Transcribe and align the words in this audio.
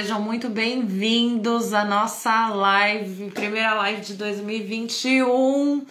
sejam 0.00 0.18
muito 0.18 0.48
bem-vindos 0.48 1.74
à 1.74 1.84
nossa 1.84 2.48
live, 2.48 3.30
primeira 3.32 3.74
live 3.74 4.00
de 4.00 4.14
2021. 4.14 5.84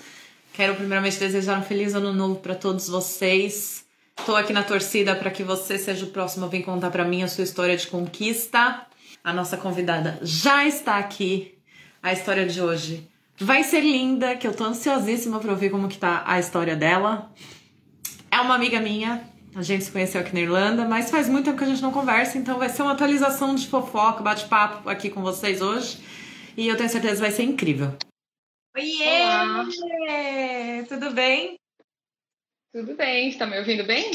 Quero 0.52 0.74
primeiramente 0.74 1.20
desejar 1.20 1.60
um 1.60 1.62
feliz 1.62 1.94
ano 1.94 2.12
novo 2.12 2.38
para 2.38 2.56
todos 2.56 2.90
vocês. 2.90 3.86
Estou 4.18 4.36
aqui 4.36 4.52
na 4.52 4.64
torcida 4.64 5.16
para 5.16 5.30
que 5.30 5.44
você 5.44 5.78
seja 5.78 6.06
o 6.06 6.10
próximo 6.10 6.48
a 6.48 6.50
vir 6.50 6.64
contar 6.64 6.90
para 6.90 7.06
mim 7.06 7.22
a 7.22 7.28
sua 7.28 7.44
história 7.44 7.78
de 7.78 7.86
conquista. 7.86 8.82
A 9.24 9.32
nossa 9.32 9.58
convidada 9.58 10.18
já 10.24 10.66
está 10.66 10.98
aqui. 10.98 11.54
A 12.02 12.12
história 12.12 12.48
de 12.48 12.60
hoje 12.60 13.08
vai 13.38 13.64
ser 13.64 13.82
linda, 13.82 14.36
que 14.36 14.48
eu 14.48 14.56
tô 14.56 14.64
ansiosíssima 14.64 15.40
para 15.40 15.52
ouvir 15.52 15.70
como 15.70 15.88
que 15.88 16.00
tá 16.00 16.24
a 16.26 16.40
história 16.40 16.76
dela. 16.76 17.32
É 18.32 18.42
uma 18.42 18.56
amiga 18.56 18.80
minha, 18.80 19.24
a 19.60 19.64
gente 19.64 19.84
se 19.84 19.92
conheceu 19.92 20.22
aqui 20.22 20.34
na 20.34 20.40
Irlanda, 20.40 20.86
mas 20.86 21.12
faz 21.12 21.28
muito 21.28 21.46
tempo 21.46 21.58
que 21.58 21.64
a 21.66 21.68
gente 21.68 21.82
não 21.82 21.92
conversa, 21.92 22.38
então 22.38 22.58
vai 22.58 22.70
ser 22.70 22.82
uma 22.82 22.94
atualização 22.94 23.54
de 23.56 23.68
fofoca, 23.68 24.24
bate-papo 24.24 24.90
aqui 24.90 25.10
com 25.10 25.22
vocês 25.22 25.62
hoje. 25.62 26.00
E 26.56 26.68
eu 26.68 26.78
tenho 26.78 26.90
certeza 26.90 27.16
que 27.16 27.22
vai 27.22 27.32
ser 27.32 27.44
incrível. 27.44 27.98
Oiê! 28.76 29.24
Olá. 29.24 29.66
Tudo 30.88 31.12
bem? 31.12 31.60
Tudo 32.74 32.96
bem, 32.96 33.30
está 33.30 33.46
me 33.46 33.60
ouvindo 33.60 33.84
bem? 33.84 34.12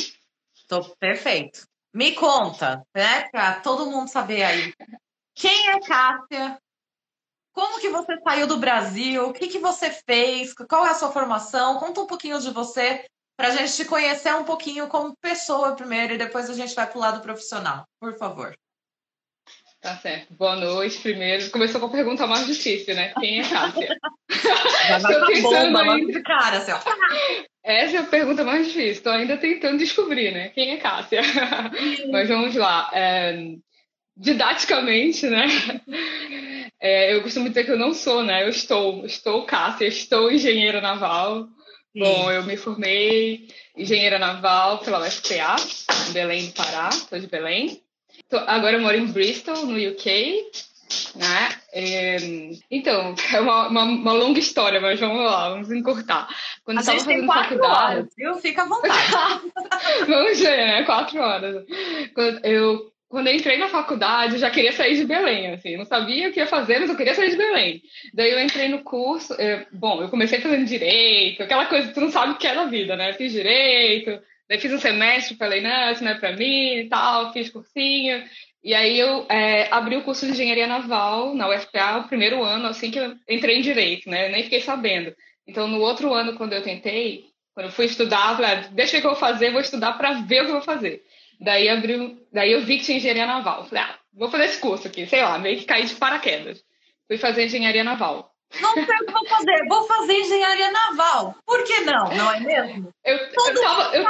Tô 0.67 0.83
perfeito. 0.97 1.67
Me 1.93 2.13
conta, 2.13 2.83
né, 2.95 3.29
pra 3.31 3.61
todo 3.61 3.91
mundo 3.91 4.09
saber 4.09 4.43
aí. 4.43 4.73
Quem 5.35 5.71
é 5.71 5.81
Cássia? 5.81 6.59
Como 7.53 7.81
que 7.81 7.91
você 7.91 8.19
saiu 8.23 8.47
do 8.47 8.57
Brasil? 8.57 9.29
O 9.29 9.33
que, 9.33 9.47
que 9.47 9.59
você 9.59 9.91
fez? 9.91 10.55
Qual 10.55 10.87
é 10.87 10.91
a 10.91 10.95
sua 10.95 11.13
formação? 11.13 11.79
Conta 11.79 12.01
um 12.01 12.07
pouquinho 12.07 12.41
de 12.41 12.51
você 12.51 13.05
para 13.37 13.49
a 13.49 13.51
gente 13.51 13.75
te 13.75 13.85
conhecer 13.85 14.35
um 14.35 14.45
pouquinho 14.45 14.89
como 14.89 15.17
pessoa 15.17 15.75
primeiro 15.75 16.15
e 16.15 16.19
depois 16.19 16.49
a 16.49 16.55
gente 16.55 16.75
vai 16.75 16.87
para 16.87 16.97
o 16.97 17.01
lado 17.01 17.21
profissional, 17.21 17.87
por 18.01 18.17
favor. 18.17 18.57
Tá 19.85 19.97
certo. 19.97 20.33
Boa 20.33 20.57
noite, 20.57 20.99
primeiro. 20.99 21.51
Começou 21.51 21.79
com 21.79 21.89
a 21.89 21.91
pergunta 21.91 22.27
mais 22.27 22.47
difícil, 22.47 22.95
né? 22.95 23.13
Quem 23.21 23.41
é 23.41 23.43
Cássia? 23.43 23.99
Já 24.89 25.01
Tô 25.01 25.27
pensando 25.27 25.73
bomba, 25.73 25.93
ainda... 25.93 26.11
de 26.11 26.23
cara, 26.23 26.57
assim, 26.57 26.73
ó. 26.73 26.79
Essa 27.63 27.97
é 27.97 28.01
a 28.01 28.05
pergunta 28.05 28.45
mais 28.45 28.67
difícil. 28.67 28.93
Estou 28.93 29.13
ainda 29.13 29.37
tentando 29.37 29.77
descobrir, 29.77 30.33
né? 30.33 30.49
Quem 30.51 30.71
é 30.71 30.79
Cássia? 30.79 31.21
Mas 32.11 32.29
vamos 32.29 32.55
lá. 32.55 32.91
É... 32.95 33.57
Didaticamente, 34.17 35.27
né? 35.27 35.47
É, 36.81 37.15
eu 37.15 37.23
costumo 37.23 37.49
dizer 37.49 37.65
que 37.65 37.71
eu 37.71 37.79
não 37.79 37.93
sou, 37.93 38.23
né? 38.23 38.45
Eu 38.45 38.49
estou, 38.49 39.05
estou 39.05 39.45
Cássia, 39.45 39.87
estou 39.87 40.33
engenheira 40.33 40.81
naval. 40.81 41.47
Bom, 41.97 42.31
eu 42.31 42.43
me 42.43 42.57
formei 42.57 43.49
engenheira 43.77 44.19
naval 44.19 44.79
pela 44.79 45.01
UFPA, 45.07 45.57
em 46.09 46.13
Belém 46.13 46.47
do 46.47 46.53
Pará, 46.53 46.89
estou 46.91 47.19
de 47.21 47.29
Belém. 47.29 47.81
Tô, 48.29 48.37
agora 48.39 48.77
eu 48.77 48.81
moro 48.81 48.97
em 48.97 49.07
Bristol, 49.07 49.65
no 49.67 49.77
UK. 49.77 50.51
Né? 51.15 51.49
É, 51.73 52.17
então, 52.71 53.15
é 53.33 53.41
uma, 53.41 53.69
uma, 53.69 53.83
uma, 53.85 54.13
longa 54.13 54.39
história, 54.39 54.81
mas 54.81 54.99
vamos 54.99 55.25
lá, 55.25 55.51
vamos 55.51 55.71
encurtar. 55.71 56.29
Quando 56.65 56.81
estava 56.81 56.99
fazendo 56.99 57.27
faculdade. 57.27 57.75
Horas, 57.75 58.09
viu? 58.17 58.35
Fica 58.37 58.63
à 58.63 58.69
vontade. 58.69 59.53
vamos 60.07 60.39
ver, 60.39 60.57
né? 60.57 60.85
Quatro 60.85 61.21
horas. 61.21 61.65
Quando 62.15 62.45
eu 62.45 62.94
quando 63.09 63.29
eu 63.29 63.35
entrei 63.35 63.57
na 63.59 63.69
faculdade, 63.69 64.35
eu 64.35 64.39
já 64.39 64.51
queria 64.51 64.73
sair 64.73 64.97
de 64.97 65.05
Belém, 65.05 65.53
assim, 65.53 65.77
não 65.77 65.85
sabia 65.85 66.29
o 66.29 66.33
que 66.33 66.41
ia 66.41 66.47
fazer, 66.47 66.81
mas 66.81 66.91
eu 66.91 66.97
queria 66.97 67.15
sair 67.15 67.31
de 67.31 67.37
Belém. 67.37 67.83
Daí 68.13 68.31
eu 68.31 68.41
entrei 68.41 68.69
no 68.69 68.83
curso, 68.83 69.35
eu, 69.35 69.67
bom, 69.73 70.03
eu 70.03 70.09
comecei 70.09 70.41
fazendo 70.41 70.67
direito, 70.67 71.43
aquela 71.43 71.67
coisa 71.67 71.89
que 71.89 71.95
tu 71.95 72.01
não 72.01 72.11
sabe 72.11 72.33
o 72.33 72.39
que 72.39 72.47
é 72.47 72.55
na 72.55 72.67
vida, 72.67 72.97
né? 72.97 73.13
fiz 73.13 73.33
direito, 73.33 74.21
daí 74.49 74.59
fiz 74.59 74.73
um 74.73 74.79
semestre, 74.79 75.37
falei, 75.37 75.61
não, 75.61 75.93
isso 75.93 76.03
não 76.03 76.11
é 76.11 76.19
pra 76.19 76.33
mim 76.33 76.79
e 76.79 76.89
tal, 76.89 77.33
fiz 77.33 77.51
cursinho. 77.51 78.25
E 78.65 78.75
aí 78.75 78.99
eu 78.99 79.27
é, 79.29 79.69
abri 79.71 79.95
o 79.95 80.03
curso 80.03 80.25
de 80.25 80.33
engenharia 80.33 80.67
naval 80.67 81.35
na 81.35 81.49
UFPA, 81.51 81.99
o 81.99 82.09
primeiro 82.09 82.43
ano, 82.43 82.67
assim 82.67 82.91
que 82.91 82.99
eu 82.99 83.15
entrei 83.29 83.59
em 83.59 83.63
direito, 83.63 84.09
né? 84.09 84.27
Eu 84.27 84.33
nem 84.33 84.43
fiquei 84.43 84.61
sabendo. 84.63 85.15
Então, 85.47 85.69
no 85.69 85.81
outro 85.81 86.15
ano, 86.15 86.35
quando 86.35 86.55
eu 86.55 86.63
tentei, 86.63 87.27
quando 87.53 87.67
eu 87.67 87.73
fui 87.73 87.85
estudar, 87.85 88.31
eu 88.31 88.37
falei, 88.37 88.51
ah, 88.51 88.69
deixa 88.73 88.97
o 88.97 89.01
que 89.01 89.07
eu 89.07 89.11
vou 89.11 89.21
fazer, 89.21 89.51
vou 89.51 89.61
estudar 89.61 89.93
para 89.93 90.23
ver 90.23 90.41
o 90.41 90.45
que 90.45 90.51
eu 90.51 90.55
vou 90.55 90.63
fazer. 90.63 91.05
Daí, 91.41 91.69
abriu, 91.69 92.19
daí 92.33 92.53
eu 92.53 92.63
vi 92.63 92.79
que 92.79 92.85
tinha 92.85 92.99
engenharia 92.99 93.27
naval. 93.27 93.65
Falei, 93.67 93.85
ah, 93.85 93.99
vou 94.13 94.31
fazer 94.31 94.45
esse 94.45 94.61
curso 94.61 94.87
aqui, 94.87 95.07
sei 95.07 95.23
lá, 95.23 95.39
meio 95.39 95.59
que 95.59 95.65
caí 95.65 95.85
de 95.85 95.95
paraquedas. 95.95 96.63
Fui 97.07 97.19
fazer 97.19 97.45
engenharia 97.45 97.85
naval. 97.85 98.35
Não 98.61 98.73
sei 98.73 98.83
o 98.83 98.87
que 98.87 99.13
vou 99.13 99.27
fazer, 99.27 99.69
vou 99.69 99.87
fazer 99.87 100.13
engenharia 100.15 100.71
naval. 100.71 101.35
Por 101.45 101.65
que 101.65 101.81
não? 101.81 102.15
Não 102.15 102.33
é 102.33 102.41
mesmo? 102.41 102.93
Eu, 103.05 103.33
Todo 103.33 103.57
eu 103.57 103.63
tava. 103.63 103.97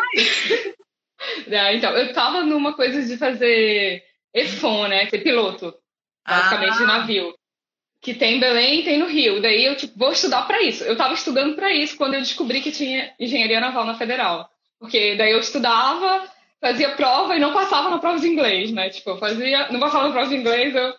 Eu... 1.47 1.59
é, 1.59 1.77
então, 1.77 1.97
eu 1.97 2.13
tava 2.13 2.43
numa 2.43 2.75
coisa 2.75 3.03
de 3.03 3.17
fazer 3.17 4.03
EFON, 4.35 4.89
né? 4.89 5.07
Ser 5.07 5.23
piloto, 5.23 5.75
basicamente, 6.27 6.75
ah. 6.75 6.79
de 6.79 6.87
navio. 6.87 7.35
Que 8.03 8.13
tem 8.13 8.37
em 8.37 8.41
Belém 8.41 8.81
e 8.81 8.85
tem 8.85 8.99
no 8.99 9.07
Rio. 9.07 9.41
Daí 9.41 9.65
eu, 9.65 9.77
tipo, 9.77 9.99
vou 9.99 10.13
estudar 10.13 10.43
para 10.43 10.61
isso. 10.61 10.85
Eu 10.85 10.97
tava 10.97 11.15
estudando 11.15 11.57
para 11.57 11.73
isso 11.73 11.97
quando 11.97 12.15
eu 12.15 12.21
descobri 12.21 12.61
que 12.61 12.71
tinha 12.71 13.15
engenharia 13.19 13.61
naval 13.61 13.87
na 13.87 13.95
federal. 13.95 14.51
Porque 14.79 15.17
daí 15.17 15.33
eu 15.33 15.39
estudava, 15.39 16.29
fazia 16.61 16.91
prova 16.97 17.37
e 17.37 17.41
não 17.41 17.53
passava 17.53 17.91
na 17.91 17.99
prova 17.99 18.19
de 18.19 18.29
inglês, 18.29 18.73
né? 18.73 18.91
Tipo, 18.91 19.11
eu 19.11 19.19
fazia, 19.19 19.71
não 19.71 19.81
passava 19.81 20.07
na 20.07 20.13
prova 20.13 20.29
de 20.29 20.37
inglês, 20.37 20.75
eu. 20.75 20.95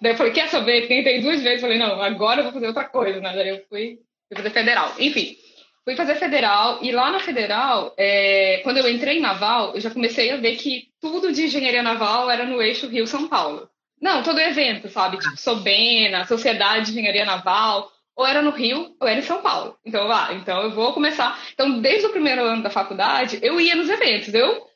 Daí 0.00 0.12
eu 0.12 0.16
falei, 0.16 0.32
quer 0.32 0.48
saber? 0.48 0.86
Tentei 0.86 1.20
duas 1.20 1.42
vezes, 1.42 1.60
falei, 1.60 1.78
não, 1.78 2.00
agora 2.00 2.40
eu 2.40 2.44
vou 2.44 2.52
fazer 2.52 2.68
outra 2.68 2.84
coisa, 2.84 3.20
né? 3.20 3.34
Daí 3.34 3.48
eu 3.48 3.64
fui, 3.68 3.98
fui 4.28 4.36
fazer 4.36 4.50
federal. 4.50 4.94
Enfim, 4.98 5.36
fui 5.84 5.96
fazer 5.96 6.14
federal 6.14 6.78
e 6.82 6.92
lá 6.92 7.10
na 7.10 7.18
federal, 7.18 7.94
é, 7.96 8.60
quando 8.62 8.76
eu 8.76 8.88
entrei 8.88 9.18
em 9.18 9.20
naval, 9.20 9.74
eu 9.74 9.80
já 9.80 9.90
comecei 9.90 10.30
a 10.30 10.36
ver 10.36 10.56
que 10.56 10.88
tudo 11.00 11.32
de 11.32 11.44
engenharia 11.44 11.82
naval 11.82 12.30
era 12.30 12.44
no 12.44 12.62
eixo 12.62 12.86
Rio-São 12.86 13.28
Paulo. 13.28 13.68
Não, 14.00 14.22
todo 14.22 14.38
evento, 14.38 14.88
sabe? 14.88 15.18
Tipo, 15.18 15.36
Sobena, 15.36 16.24
Sociedade 16.24 16.86
de 16.86 16.92
Engenharia 16.92 17.24
Naval, 17.24 17.90
ou 18.18 18.26
era 18.26 18.42
no 18.42 18.50
Rio 18.50 18.96
ou 19.00 19.06
era 19.06 19.20
em 19.20 19.22
São 19.22 19.40
Paulo. 19.40 19.78
Então, 19.86 20.10
ah, 20.10 20.30
então 20.32 20.60
eu 20.62 20.72
vou 20.72 20.92
começar. 20.92 21.40
Então, 21.54 21.80
desde 21.80 22.06
o 22.06 22.10
primeiro 22.10 22.42
ano 22.42 22.64
da 22.64 22.68
faculdade, 22.68 23.38
eu 23.40 23.60
ia 23.60 23.76
nos 23.76 23.88
eventos. 23.88 24.34
Eu 24.34 24.66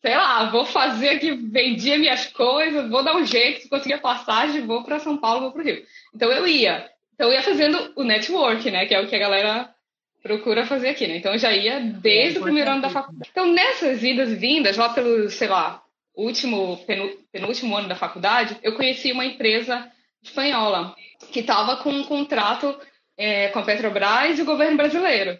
sei 0.00 0.16
lá, 0.16 0.50
vou 0.50 0.64
fazer 0.64 1.10
aqui, 1.10 1.32
vendia 1.32 1.98
minhas 1.98 2.26
coisas, 2.26 2.88
vou 2.88 3.04
dar 3.04 3.16
um 3.16 3.24
jeito, 3.24 3.62
se 3.62 3.68
conseguir 3.68 3.94
a 3.94 3.98
passagem, 3.98 4.66
vou 4.66 4.82
para 4.82 4.98
São 4.98 5.16
Paulo, 5.16 5.42
vou 5.42 5.52
para 5.52 5.62
o 5.62 5.64
Rio. 5.64 5.84
Então 6.14 6.30
eu 6.30 6.46
ia. 6.46 6.90
Então 7.14 7.28
eu 7.28 7.34
ia 7.34 7.42
fazendo 7.42 7.92
o 7.96 8.04
network, 8.04 8.70
né? 8.70 8.86
Que 8.86 8.94
é 8.94 9.00
o 9.00 9.08
que 9.08 9.16
a 9.16 9.20
galera 9.20 9.68
procura 10.22 10.64
fazer 10.64 10.90
aqui, 10.90 11.08
né? 11.08 11.16
Então 11.16 11.32
eu 11.32 11.38
já 11.38 11.52
ia 11.52 11.80
desde 11.80 12.38
é, 12.38 12.40
o 12.40 12.44
primeiro 12.44 12.70
ano 12.70 12.82
da 12.82 12.90
faculdade. 12.90 13.30
Então 13.32 13.52
nessas 13.52 14.02
idas 14.04 14.30
e 14.30 14.36
vindas, 14.36 14.76
lá 14.76 14.88
pelo, 14.90 15.28
sei 15.28 15.48
lá, 15.48 15.82
último, 16.14 16.78
penúltimo 17.32 17.76
ano 17.76 17.88
da 17.88 17.96
faculdade, 17.96 18.56
eu 18.62 18.76
conheci 18.76 19.10
uma 19.10 19.24
empresa 19.24 19.90
espanhola 20.22 20.94
que 21.32 21.40
estava 21.40 21.76
com 21.76 21.90
um 21.90 22.04
contrato 22.04 22.78
é, 23.16 23.48
com 23.48 23.58
a 23.58 23.62
Petrobras 23.64 24.38
e 24.38 24.42
o 24.42 24.44
governo 24.44 24.76
brasileiro. 24.76 25.38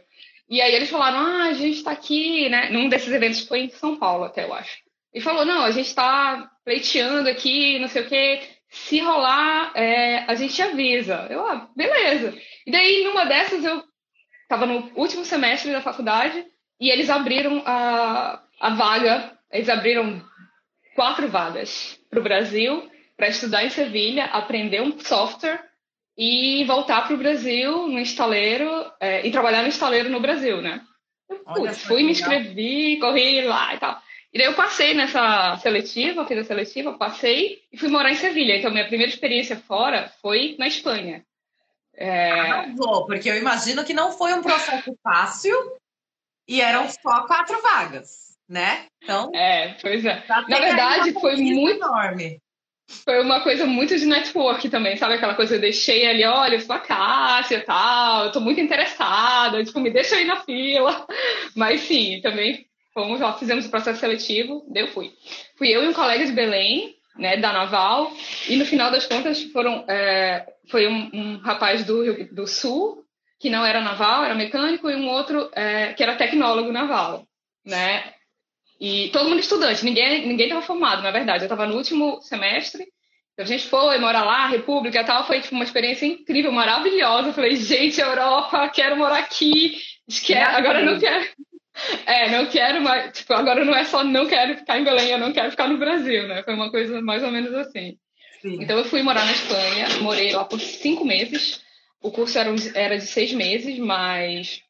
E 0.49 0.61
aí 0.61 0.75
eles 0.75 0.91
falaram, 0.91 1.19
ah, 1.19 1.45
a 1.45 1.53
gente 1.55 1.79
está 1.79 1.93
aqui, 1.93 2.49
né? 2.49 2.69
Num 2.71 2.89
desses 2.89 3.13
eventos 3.13 3.47
foi 3.47 3.61
em 3.61 3.71
São 3.71 3.97
Paulo, 3.97 4.25
até 4.25 4.45
eu 4.45 4.53
acho. 4.53 4.79
E 5.15 5.21
falou, 5.21 5.45
não, 5.45 5.63
a 5.63 5.71
gente 5.71 5.87
está 5.87 6.51
pleiteando 6.65 7.29
aqui, 7.29 7.79
não 7.79 7.89
sei 7.89 8.03
o 8.03 8.09
quê. 8.09 8.43
Se 8.69 8.99
rolar, 9.01 9.73
é, 9.75 10.25
a 10.27 10.35
gente 10.35 10.61
avisa. 10.61 11.27
Eu, 11.31 11.47
ah, 11.47 11.69
beleza. 11.77 12.35
E 12.67 12.71
daí, 12.71 13.05
numa 13.05 13.25
dessas, 13.25 13.65
eu 13.65 13.83
estava 14.43 14.67
no 14.67 14.91
último 14.95 15.25
semestre 15.25 15.71
da 15.71 15.81
faculdade 15.81 16.45
e 16.81 16.91
eles 16.91 17.09
abriram 17.11 17.63
a, 17.65 18.43
a 18.61 18.71
vaga, 18.75 19.39
eles 19.51 19.69
abriram 19.69 20.23
quatro 20.95 21.29
vagas 21.29 21.99
para 22.11 22.21
o 22.21 22.23
Brasil 22.23 22.91
para 23.17 23.29
estudar 23.29 23.65
em 23.65 23.71
Sevilha, 23.71 24.25
aprender 24.25 24.83
um 24.83 24.99
software 24.99 25.63
e 26.17 26.65
voltar 26.65 27.07
para 27.07 27.15
o 27.15 27.19
Brasil 27.19 27.89
no 27.89 27.99
estaleiro 27.99 28.69
é, 29.01 29.27
e 29.27 29.31
trabalhar 29.31 29.63
no 29.63 29.69
estaleiro 29.69 30.11
no 30.11 30.21
Brasil, 30.21 30.61
né? 30.61 30.83
Eu, 31.29 31.39
putz, 31.39 31.83
fui, 31.83 32.03
me 32.03 32.13
inscrevi, 32.13 32.99
corri 33.01 33.43
lá 33.43 33.75
e 33.75 33.79
tal. 33.79 33.99
E 34.33 34.39
daí 34.39 34.47
eu 34.47 34.55
passei 34.55 34.95
nessa 34.95 35.57
seletiva, 35.59 36.27
fiz 36.27 36.39
a 36.39 36.45
seletiva, 36.45 36.97
passei 36.97 37.63
e 37.71 37.77
fui 37.77 37.89
morar 37.89 38.11
em 38.11 38.17
Sevilha. 38.17 38.57
Então, 38.57 38.71
minha 38.71 38.87
primeira 38.87 39.13
experiência 39.13 39.57
fora 39.57 40.11
foi 40.21 40.57
na 40.59 40.67
Espanha. 40.67 41.25
É... 41.95 42.31
Arrasou, 42.31 43.07
porque 43.07 43.29
eu 43.29 43.37
imagino 43.37 43.85
que 43.85 43.93
não 43.93 44.13
foi 44.13 44.33
um 44.33 44.43
processo 44.43 44.97
fácil 45.03 45.55
e 46.49 46.61
eram 46.61 46.89
só 46.89 47.27
quatro 47.27 47.61
vagas, 47.63 48.37
né? 48.49 48.87
Então. 49.03 49.31
É, 49.35 49.77
pois 49.81 50.05
é. 50.05 50.25
Na 50.29 50.59
verdade, 50.59 51.13
foi 51.13 51.37
muito. 51.37 51.77
enorme 51.77 52.42
foi 53.05 53.21
uma 53.21 53.41
coisa 53.41 53.67
muito 53.67 53.97
de 53.97 54.07
network 54.07 54.69
também, 54.69 54.97
sabe? 54.97 55.15
Aquela 55.15 55.35
coisa, 55.35 55.57
eu 55.57 55.61
deixei 55.61 56.07
ali, 56.07 56.25
olha, 56.25 56.55
eu 56.55 56.61
sou 56.61 56.75
a 56.75 56.79
Cássia 56.79 57.57
e 57.57 57.61
tal, 57.63 58.27
eu 58.27 58.33
tô 58.33 58.41
muito 58.41 58.61
interessada, 58.61 59.65
tipo, 59.65 59.81
me 59.81 59.91
deixa 59.91 60.17
aí 60.17 60.25
na 60.25 60.37
fila. 60.37 61.07
Mas 61.57 61.81
sim, 61.83 62.21
também 62.23 62.67
fomos 62.95 63.21
lá, 63.21 63.33
fizemos 63.35 63.67
o 63.67 63.71
processo 63.71 64.01
seletivo, 64.01 64.65
eu 64.75 64.89
fui. 64.89 65.13
Fui 65.57 65.69
eu 65.69 65.83
e 65.83 65.89
um 65.89 65.93
colega 65.93 66.25
de 66.25 66.33
Belém, 66.33 66.95
né, 67.17 67.37
da 67.37 67.53
Naval, 67.53 68.13
e 68.49 68.57
no 68.57 68.65
final 68.65 68.91
das 68.91 69.07
contas 69.07 69.43
foram, 69.45 69.85
é, 69.89 70.47
foi 70.71 70.87
um, 70.87 71.11
um, 71.13 71.37
rapaz 71.39 71.85
do 71.85 72.03
Rio 72.03 72.29
do 72.33 72.47
Sul, 72.47 73.05
que 73.39 73.51
não 73.51 73.67
era 73.67 73.81
naval, 73.81 74.25
era 74.25 74.35
mecânico, 74.35 74.89
e 74.89 74.95
um 74.95 75.09
outro 75.09 75.51
é, 75.53 75.93
que 75.95 76.03
era 76.03 76.17
tecnólogo 76.17 76.71
naval, 76.71 77.27
né? 77.67 78.15
E 78.83 79.11
todo 79.11 79.29
mundo 79.29 79.39
estudante, 79.41 79.85
ninguém 79.85 80.27
ninguém 80.27 80.49
estava 80.49 80.67
formado, 80.67 81.03
na 81.03 81.11
verdade. 81.11 81.45
Eu 81.45 81.47
estava 81.47 81.67
no 81.67 81.77
último 81.77 82.21
semestre 82.21 82.85
a 83.39 83.45
gente 83.45 83.67
foi 83.67 83.99
morar 83.99 84.25
lá, 84.25 84.47
República 84.47 85.01
e 85.01 85.05
tal, 85.05 85.27
foi 85.27 85.41
tipo, 85.41 85.55
uma 85.55 85.65
experiência 85.65 86.05
incrível, 86.05 86.53
maravilhosa. 86.53 87.29
Eu 87.29 87.33
falei, 87.33 87.57
gente, 87.57 88.01
Europa, 88.01 88.69
quero 88.69 88.97
morar 88.97 89.19
aqui. 89.19 89.79
Quero, 90.25 90.57
agora 90.57 90.85
não 90.85 90.99
quero. 90.99 91.27
É, 92.05 92.31
não 92.31 92.47
quero 92.47 92.83
mais. 92.83 93.17
Tipo, 93.17 93.33
agora 93.33 93.65
não 93.65 93.75
é 93.75 93.85
só 93.85 94.05
não 94.05 94.27
quero 94.27 94.59
ficar 94.59 94.79
em 94.79 94.85
Belém, 94.85 95.09
eu 95.09 95.19
não 95.19 95.33
quero 95.33 95.51
ficar 95.51 95.69
no 95.69 95.79
Brasil, 95.79 96.29
né? 96.29 96.43
Foi 96.43 96.55
uma 96.55 96.71
coisa 96.71 97.01
mais 97.01 97.23
ou 97.23 97.31
menos 97.31 97.55
assim. 97.55 97.97
Sim. 98.43 98.59
Então 98.61 98.77
eu 98.77 98.85
fui 98.85 99.03
morar 99.03 99.25
na 99.25 99.33
Espanha, 99.33 99.89
morei 100.03 100.33
lá 100.33 100.45
por 100.45 100.61
cinco 100.61 101.05
meses. 101.05 101.63
O 102.03 102.11
curso 102.11 102.39
era, 102.39 102.51
era 102.75 102.99
de 102.99 103.07
seis 103.07 103.33
meses, 103.33 103.79
mas 103.79 104.61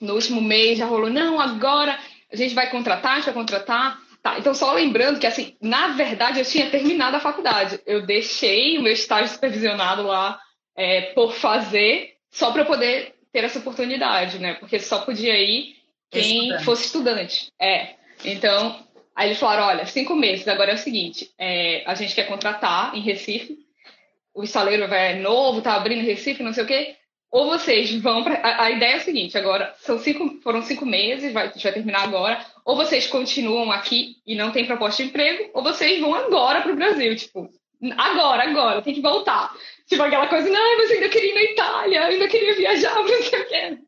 no 0.00 0.14
último 0.14 0.40
mês 0.40 0.78
já 0.78 0.86
rolou, 0.86 1.10
não, 1.10 1.38
agora 1.38 1.98
a 2.32 2.36
gente 2.36 2.54
vai 2.54 2.70
contratar, 2.70 3.12
a 3.12 3.16
gente 3.16 3.26
vai 3.26 3.34
contratar. 3.34 4.00
Tá, 4.22 4.38
então 4.38 4.54
só 4.54 4.72
lembrando 4.72 5.18
que, 5.18 5.26
assim, 5.26 5.56
na 5.60 5.88
verdade 5.88 6.38
eu 6.38 6.44
tinha 6.44 6.70
terminado 6.70 7.16
a 7.16 7.20
faculdade. 7.20 7.80
Eu 7.84 8.06
deixei 8.06 8.78
o 8.78 8.82
meu 8.82 8.92
estágio 8.92 9.32
supervisionado 9.32 10.04
lá 10.04 10.40
é, 10.76 11.12
por 11.12 11.32
fazer, 11.32 12.14
só 12.30 12.52
para 12.52 12.64
poder 12.64 13.14
ter 13.32 13.44
essa 13.44 13.58
oportunidade, 13.58 14.38
né? 14.38 14.54
Porque 14.54 14.78
só 14.78 15.00
podia 15.00 15.36
ir 15.36 15.76
quem 16.10 16.42
estudante. 16.42 16.64
fosse 16.64 16.86
estudante. 16.86 17.52
É. 17.60 17.94
Então, 18.24 18.78
aí 19.16 19.28
eles 19.28 19.40
falaram, 19.40 19.64
olha, 19.64 19.86
cinco 19.86 20.14
meses, 20.14 20.46
agora 20.46 20.70
é 20.70 20.74
o 20.74 20.78
seguinte, 20.78 21.30
é, 21.38 21.82
a 21.86 21.94
gente 21.94 22.14
quer 22.14 22.28
contratar 22.28 22.94
em 22.94 23.00
Recife, 23.00 23.58
o 24.34 24.44
estaleiro 24.44 24.88
vai 24.88 25.18
novo, 25.18 25.60
tá 25.60 25.74
abrindo 25.74 26.04
Recife, 26.04 26.42
não 26.42 26.52
sei 26.52 26.64
o 26.64 26.66
quê, 26.66 26.96
ou 27.32 27.46
vocês 27.46 27.90
vão 27.94 28.22
para 28.22 28.34
a, 28.34 28.64
a, 28.64 28.70
ideia 28.70 28.92
é 28.92 28.96
a 28.96 29.00
seguinte, 29.00 29.38
agora 29.38 29.74
são 29.78 29.98
cinco, 29.98 30.38
foram 30.42 30.60
cinco 30.60 30.84
meses, 30.84 31.32
vai, 31.32 31.46
a 31.46 31.50
gente 31.50 31.62
vai 31.62 31.72
terminar 31.72 32.02
agora, 32.02 32.44
ou 32.62 32.76
vocês 32.76 33.06
continuam 33.06 33.72
aqui 33.72 34.16
e 34.26 34.34
não 34.34 34.52
tem 34.52 34.66
proposta 34.66 35.02
de 35.02 35.08
emprego, 35.08 35.50
ou 35.54 35.62
vocês 35.62 35.98
vão 35.98 36.14
agora 36.14 36.60
para 36.60 36.70
o 36.70 36.76
Brasil, 36.76 37.16
tipo, 37.16 37.48
agora, 37.96 38.42
agora, 38.42 38.82
tem 38.82 38.92
que 38.92 39.00
voltar. 39.00 39.50
Tipo 39.88 40.02
aquela 40.02 40.26
coisa, 40.26 40.48
não, 40.48 40.78
mas 40.78 40.90
eu 40.90 40.96
ainda 40.96 41.08
queria 41.08 41.30
ir 41.30 41.34
na 41.34 41.42
Itália, 41.42 41.98
eu 41.98 42.04
ainda 42.04 42.28
queria 42.28 42.54
viajar, 42.54 42.94
não 43.02 43.22
sei 43.22 43.40
o 43.40 43.48
quê. 43.48 43.78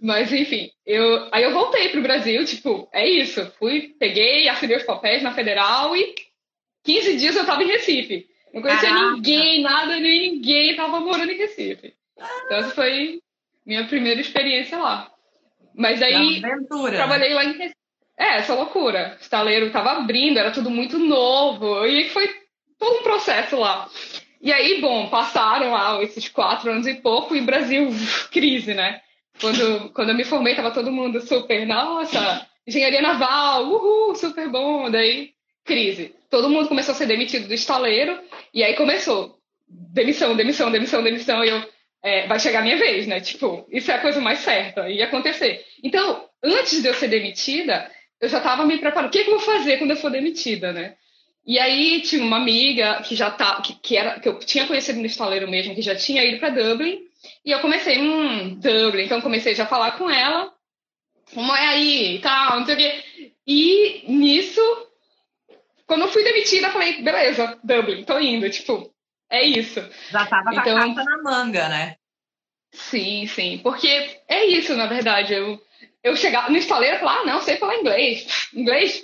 Mas 0.00 0.32
enfim, 0.32 0.70
eu, 0.86 1.28
aí 1.32 1.42
eu 1.42 1.52
voltei 1.52 1.88
para 1.88 1.98
o 1.98 2.02
Brasil, 2.02 2.44
tipo, 2.44 2.88
é 2.92 3.08
isso, 3.08 3.44
fui, 3.58 3.94
peguei, 3.98 4.48
assinei 4.48 4.76
os 4.76 4.84
papéis 4.84 5.20
na 5.20 5.34
Federal 5.34 5.96
e 5.96 6.14
15 6.84 7.16
dias 7.16 7.34
eu 7.34 7.42
estava 7.42 7.64
em 7.64 7.66
Recife. 7.66 8.26
Não 8.54 8.62
conhecia 8.62 8.88
Caraca. 8.88 9.12
ninguém, 9.16 9.62
nada, 9.62 9.96
nem 9.98 10.32
ninguém, 10.32 10.70
estava 10.70 11.00
morando 11.00 11.30
em 11.30 11.36
Recife. 11.36 11.92
Então, 12.16 12.58
essa 12.58 12.70
foi 12.70 13.20
minha 13.64 13.86
primeira 13.86 14.20
experiência 14.20 14.78
lá. 14.78 15.10
Mas 15.74 16.00
aí, 16.00 16.40
trabalhei 16.92 17.34
lá 17.34 17.44
em 17.44 17.70
É, 18.18 18.38
essa 18.38 18.54
loucura. 18.54 19.16
O 19.18 19.22
estaleiro 19.22 19.66
estava 19.66 19.92
abrindo, 19.92 20.38
era 20.38 20.50
tudo 20.50 20.70
muito 20.70 20.98
novo. 20.98 21.84
E 21.84 22.08
foi 22.08 22.28
todo 22.78 23.00
um 23.00 23.02
processo 23.02 23.56
lá. 23.56 23.88
E 24.40 24.52
aí, 24.52 24.80
bom, 24.80 25.08
passaram 25.08 25.72
lá 25.72 26.02
esses 26.02 26.28
quatro 26.28 26.70
anos 26.70 26.86
e 26.86 26.94
pouco, 26.94 27.34
e 27.34 27.40
Brasil, 27.40 27.88
crise, 28.30 28.74
né? 28.74 29.00
Quando, 29.40 29.90
quando 29.90 30.10
eu 30.10 30.14
me 30.14 30.24
formei, 30.24 30.54
tava 30.54 30.70
todo 30.70 30.92
mundo 30.92 31.20
super, 31.20 31.66
nossa, 31.66 32.46
engenharia 32.66 33.02
naval, 33.02 33.64
uhul, 33.64 34.14
super 34.14 34.48
bom. 34.48 34.90
Daí, 34.90 35.32
crise. 35.64 36.14
Todo 36.30 36.48
mundo 36.48 36.68
começou 36.68 36.92
a 36.92 36.96
ser 36.96 37.06
demitido 37.06 37.48
do 37.48 37.54
estaleiro, 37.54 38.18
e 38.52 38.62
aí 38.62 38.74
começou 38.74 39.36
demissão, 39.68 40.36
demissão, 40.36 40.70
demissão, 40.70 41.02
demissão. 41.02 41.44
E 41.44 41.48
eu, 41.48 41.62
é, 42.02 42.26
vai 42.26 42.38
chegar 42.38 42.60
a 42.60 42.62
minha 42.62 42.76
vez, 42.76 43.06
né? 43.06 43.20
Tipo, 43.20 43.66
isso 43.70 43.90
é 43.90 43.94
a 43.94 44.00
coisa 44.00 44.20
mais 44.20 44.40
certa, 44.40 44.88
ia 44.88 45.04
acontecer. 45.04 45.64
Então, 45.82 46.28
antes 46.42 46.82
de 46.82 46.88
eu 46.88 46.94
ser 46.94 47.08
demitida, 47.08 47.90
eu 48.20 48.28
já 48.28 48.38
estava 48.38 48.64
me 48.64 48.78
preparando. 48.78 49.08
O 49.08 49.10
que, 49.12 49.24
que 49.24 49.30
eu 49.30 49.38
vou 49.38 49.44
fazer 49.44 49.78
quando 49.78 49.90
eu 49.90 49.96
for 49.96 50.10
demitida, 50.10 50.72
né? 50.72 50.96
E 51.46 51.58
aí 51.58 52.00
tinha 52.02 52.24
uma 52.24 52.38
amiga 52.38 53.02
que 53.02 53.14
já 53.14 53.30
tá, 53.30 53.60
que, 53.60 53.74
que, 53.74 53.96
era, 53.96 54.18
que 54.18 54.28
eu 54.28 54.38
tinha 54.40 54.66
conhecido 54.66 54.98
no 54.98 55.06
estaleiro 55.06 55.48
mesmo, 55.48 55.74
que 55.74 55.82
já 55.82 55.94
tinha 55.94 56.24
ido 56.24 56.40
para 56.40 56.50
Dublin, 56.50 57.00
e 57.44 57.52
eu 57.52 57.60
comecei, 57.60 58.00
hum, 58.00 58.54
Dublin, 58.54 59.04
então 59.04 59.20
comecei 59.20 59.54
já 59.54 59.62
a 59.62 59.68
falar 59.68 59.92
com 59.92 60.10
ela, 60.10 60.52
como 61.32 61.54
é 61.54 61.66
aí 61.68 62.16
e 62.16 62.18
tal, 62.18 62.58
não 62.58 62.66
sei 62.66 62.74
o 62.74 62.78
quê. 62.78 63.32
E 63.46 64.04
nisso, 64.08 64.60
quando 65.86 66.02
eu 66.02 66.08
fui 66.08 66.24
demitida, 66.24 66.66
eu 66.66 66.72
falei, 66.72 67.00
beleza, 67.00 67.58
Dublin, 67.62 68.02
tô 68.02 68.18
indo, 68.18 68.50
tipo, 68.50 68.92
é 69.30 69.44
isso. 69.44 69.80
Já 70.10 70.26
tava 70.26 70.50
então, 70.52 70.62
com 70.62 70.82
a 70.82 70.86
então 70.88 71.04
na 71.04 71.22
manga, 71.22 71.68
né? 71.68 71.96
Sim, 72.72 73.26
sim. 73.26 73.58
Porque 73.62 73.88
é 74.28 74.44
isso, 74.46 74.74
na 74.74 74.86
verdade. 74.86 75.34
Eu, 75.34 75.60
eu 76.02 76.16
chegar 76.16 76.50
no 76.50 76.56
estaleiro 76.56 76.96
e 76.96 77.00
falar, 77.00 77.20
ah, 77.20 77.24
não, 77.24 77.40
sei 77.40 77.56
falar 77.56 77.76
inglês. 77.76 78.50
Inglês? 78.54 79.02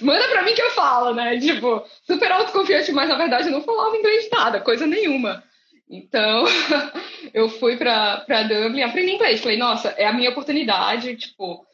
Manda 0.00 0.28
pra 0.28 0.42
mim 0.42 0.54
que 0.54 0.62
eu 0.62 0.70
falo, 0.70 1.14
né? 1.14 1.38
Tipo, 1.38 1.84
super 2.06 2.30
autoconfiante, 2.32 2.90
mas 2.92 3.08
na 3.08 3.16
verdade 3.16 3.48
eu 3.48 3.52
não 3.52 3.62
falava 3.62 3.96
inglês 3.96 4.28
nada, 4.30 4.60
coisa 4.60 4.86
nenhuma. 4.86 5.44
Então, 5.88 6.44
eu 7.32 7.48
fui 7.48 7.76
pra, 7.76 8.18
pra 8.18 8.42
Dublin, 8.42 8.82
aprendi 8.82 9.12
inglês. 9.12 9.40
Falei, 9.40 9.56
nossa, 9.56 9.90
é 9.90 10.06
a 10.06 10.12
minha 10.12 10.30
oportunidade, 10.30 11.16
tipo, 11.16 11.64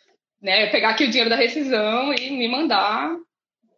né, 0.42 0.66
pegar 0.66 0.90
aqui 0.90 1.04
o 1.04 1.08
dinheiro 1.08 1.30
da 1.30 1.36
rescisão 1.36 2.12
e 2.12 2.30
me 2.30 2.48
mandar. 2.48 3.16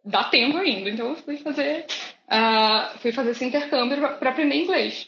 Dá 0.03 0.25
tempo 0.25 0.57
ainda. 0.57 0.89
Então, 0.89 1.09
eu 1.09 1.15
fui 1.15 1.37
fazer 1.37 1.85
uh, 2.31 2.97
fui 2.99 3.11
fazer 3.11 3.31
esse 3.31 3.45
intercâmbio 3.45 3.97
para 4.17 4.29
aprender 4.29 4.55
inglês. 4.55 5.07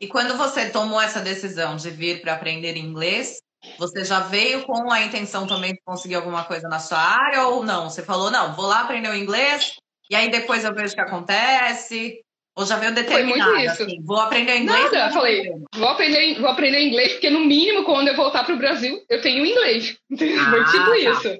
E 0.00 0.08
quando 0.08 0.36
você 0.36 0.70
tomou 0.70 1.00
essa 1.00 1.20
decisão 1.20 1.76
de 1.76 1.90
vir 1.90 2.20
para 2.20 2.34
aprender 2.34 2.76
inglês, 2.76 3.38
você 3.78 4.04
já 4.04 4.20
veio 4.20 4.62
com 4.64 4.90
a 4.90 5.02
intenção 5.02 5.46
também 5.46 5.72
de 5.72 5.80
conseguir 5.84 6.16
alguma 6.16 6.44
coisa 6.44 6.68
na 6.68 6.78
sua 6.78 6.98
área 6.98 7.46
ou 7.46 7.64
não? 7.64 7.88
Você 7.88 8.02
falou, 8.02 8.30
não, 8.30 8.54
vou 8.54 8.66
lá 8.66 8.82
aprender 8.82 9.08
o 9.08 9.14
inglês 9.14 9.76
e 10.10 10.14
aí 10.14 10.30
depois 10.30 10.64
eu 10.64 10.74
vejo 10.74 10.92
o 10.92 10.96
que 10.96 11.00
acontece? 11.00 12.20
Ou 12.56 12.66
já 12.66 12.76
veio 12.76 12.94
determinado? 12.94 13.50
Foi 13.50 13.58
muito 13.58 13.72
isso. 13.72 13.82
Assim, 13.82 14.02
vou 14.02 14.20
aprender 14.20 14.58
inglês? 14.58 14.84
Nada, 14.84 15.06
eu 15.06 15.12
falei, 15.12 15.52
vou 15.74 15.88
aprender, 15.88 16.40
vou 16.40 16.50
aprender 16.50 16.80
inglês 16.86 17.12
porque 17.12 17.30
no 17.30 17.40
mínimo 17.40 17.84
quando 17.84 18.08
eu 18.08 18.16
voltar 18.16 18.44
para 18.44 18.54
o 18.54 18.58
Brasil 18.58 19.02
eu 19.08 19.20
tenho 19.22 19.44
inglês. 19.44 19.96
Ah, 20.12 20.64
tipo 20.70 20.86
tá. 20.86 20.96
isso. 20.98 21.38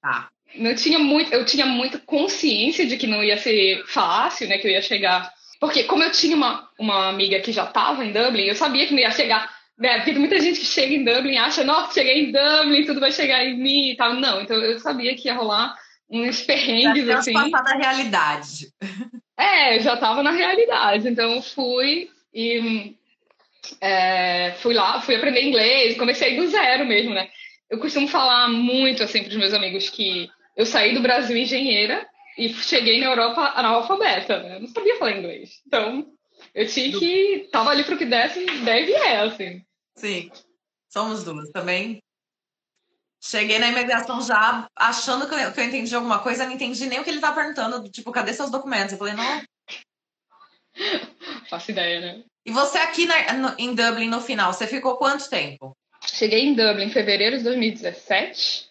Tá 0.00 0.28
não 0.58 0.74
tinha 0.74 0.98
muito, 0.98 1.32
eu 1.32 1.44
tinha 1.44 1.66
muita 1.66 1.98
consciência 1.98 2.86
de 2.86 2.96
que 2.96 3.06
não 3.06 3.22
ia 3.22 3.36
ser 3.36 3.84
fácil, 3.86 4.48
né, 4.48 4.58
que 4.58 4.66
eu 4.66 4.70
ia 4.70 4.82
chegar. 4.82 5.32
Porque 5.60 5.84
como 5.84 6.02
eu 6.02 6.12
tinha 6.12 6.36
uma, 6.36 6.68
uma 6.78 7.08
amiga 7.08 7.40
que 7.40 7.52
já 7.52 7.64
estava 7.64 8.04
em 8.04 8.12
Dublin, 8.12 8.44
eu 8.44 8.54
sabia 8.54 8.86
que 8.86 8.92
não 8.92 9.00
ia 9.00 9.10
chegar. 9.10 9.54
Né, 9.78 9.98
porque 9.98 10.18
muita 10.18 10.40
gente 10.40 10.60
que 10.60 10.66
chega 10.66 10.94
em 10.94 11.04
Dublin 11.04 11.34
e 11.34 11.38
acha, 11.38 11.62
nossa, 11.62 11.94
cheguei 11.94 12.24
em 12.24 12.32
Dublin, 12.32 12.84
tudo 12.84 13.00
vai 13.00 13.12
chegar 13.12 13.44
em 13.44 13.56
mim 13.56 13.90
e 13.90 13.96
tal. 13.96 14.14
Não, 14.14 14.40
então 14.40 14.56
eu 14.56 14.78
sabia 14.80 15.14
que 15.14 15.28
ia 15.28 15.34
rolar 15.34 15.74
uns 16.10 16.42
perrengues 16.42 17.06
já 17.06 17.18
assim. 17.18 17.32
passar 17.32 17.62
da 17.62 17.74
realidade. 17.76 18.68
É, 19.38 19.78
já 19.80 19.94
estava 19.94 20.22
na 20.22 20.30
realidade. 20.30 21.08
Então 21.08 21.42
fui 21.42 22.08
e 22.32 22.94
é, 23.80 24.52
fui 24.60 24.74
lá, 24.74 25.00
fui 25.00 25.16
aprender 25.16 25.42
inglês, 25.42 25.96
comecei 25.96 26.36
do 26.36 26.46
zero 26.46 26.86
mesmo, 26.86 27.12
né? 27.12 27.28
Eu 27.68 27.78
costumo 27.78 28.06
falar 28.06 28.48
muito 28.48 29.02
assim 29.02 29.22
para 29.22 29.30
os 29.30 29.36
meus 29.36 29.52
amigos 29.52 29.90
que 29.90 30.30
eu 30.56 30.64
saí 30.64 30.94
do 30.94 31.02
Brasil 31.02 31.36
engenheira 31.36 32.08
e 32.38 32.48
cheguei 32.52 33.00
na 33.00 33.06
Europa 33.06 33.52
analfabeta, 33.54 34.42
né? 34.42 34.56
Eu 34.56 34.60
não 34.60 34.68
sabia 34.68 34.96
falar 34.96 35.12
inglês. 35.12 35.60
Então, 35.66 36.06
eu 36.54 36.66
tinha 36.66 36.98
que. 36.98 37.48
Tava 37.52 37.70
ali 37.70 37.84
pro 37.84 37.98
que 37.98 38.06
desse, 38.06 38.44
deve 38.44 38.92
é, 38.92 39.20
assim. 39.20 39.62
Sim. 39.94 40.30
Somos 40.88 41.24
duas 41.24 41.50
também. 41.50 42.02
Cheguei 43.22 43.58
na 43.58 43.68
imigração 43.68 44.20
já 44.22 44.68
achando 44.76 45.28
que 45.28 45.34
eu, 45.34 45.52
que 45.52 45.60
eu 45.60 45.64
entendi 45.64 45.94
alguma 45.94 46.20
coisa, 46.20 46.46
não 46.46 46.52
entendi 46.52 46.86
nem 46.86 47.00
o 47.00 47.04
que 47.04 47.10
ele 47.10 47.20
tá 47.20 47.32
perguntando. 47.32 47.88
Tipo, 47.90 48.12
cadê 48.12 48.32
seus 48.32 48.50
documentos? 48.50 48.92
Eu 48.92 48.98
falei, 48.98 49.14
não. 49.14 49.42
Faço 51.50 51.70
ideia, 51.70 52.00
né? 52.00 52.24
E 52.44 52.52
você 52.52 52.78
aqui 52.78 53.06
na, 53.06 53.32
no, 53.32 53.54
em 53.58 53.74
Dublin 53.74 54.08
no 54.08 54.20
final, 54.20 54.52
você 54.52 54.66
ficou 54.66 54.96
quanto 54.96 55.28
tempo? 55.28 55.76
Cheguei 56.06 56.44
em 56.44 56.54
Dublin 56.54 56.84
em 56.84 56.90
fevereiro 56.90 57.38
de 57.38 57.44
2017. 57.44 58.70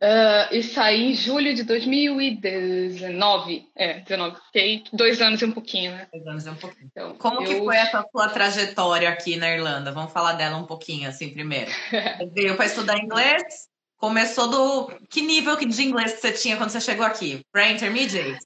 Uh, 0.00 0.54
e 0.54 0.62
saí 0.62 1.10
em 1.10 1.14
julho 1.14 1.52
de 1.54 1.64
2019. 1.64 3.68
É, 3.74 3.98
19. 4.00 4.36
Fiquei 4.46 4.84
dois 4.92 5.20
anos 5.20 5.42
e 5.42 5.44
um 5.44 5.50
pouquinho, 5.50 5.90
né? 5.90 6.06
Dois 6.12 6.26
anos 6.26 6.46
e 6.46 6.50
um 6.50 6.54
pouquinho. 6.54 6.88
Então, 6.92 7.16
Como 7.16 7.42
eu... 7.42 7.46
que 7.46 7.58
foi 7.58 7.76
essa 7.76 8.06
sua 8.12 8.28
trajetória 8.28 9.08
aqui 9.08 9.36
na 9.36 9.50
Irlanda? 9.50 9.90
Vamos 9.90 10.12
falar 10.12 10.34
dela 10.34 10.56
um 10.56 10.66
pouquinho, 10.66 11.08
assim, 11.08 11.30
primeiro. 11.30 11.70
veio 12.32 12.56
para 12.56 12.66
estudar 12.66 12.98
inglês? 12.98 13.66
Começou 13.96 14.48
do... 14.48 14.92
Que 15.10 15.20
nível 15.20 15.56
de 15.56 15.82
inglês 15.82 16.12
que 16.12 16.20
você 16.20 16.32
tinha 16.32 16.56
quando 16.56 16.70
você 16.70 16.80
chegou 16.80 17.04
aqui? 17.04 17.40
Pré-intermediate? 17.50 18.38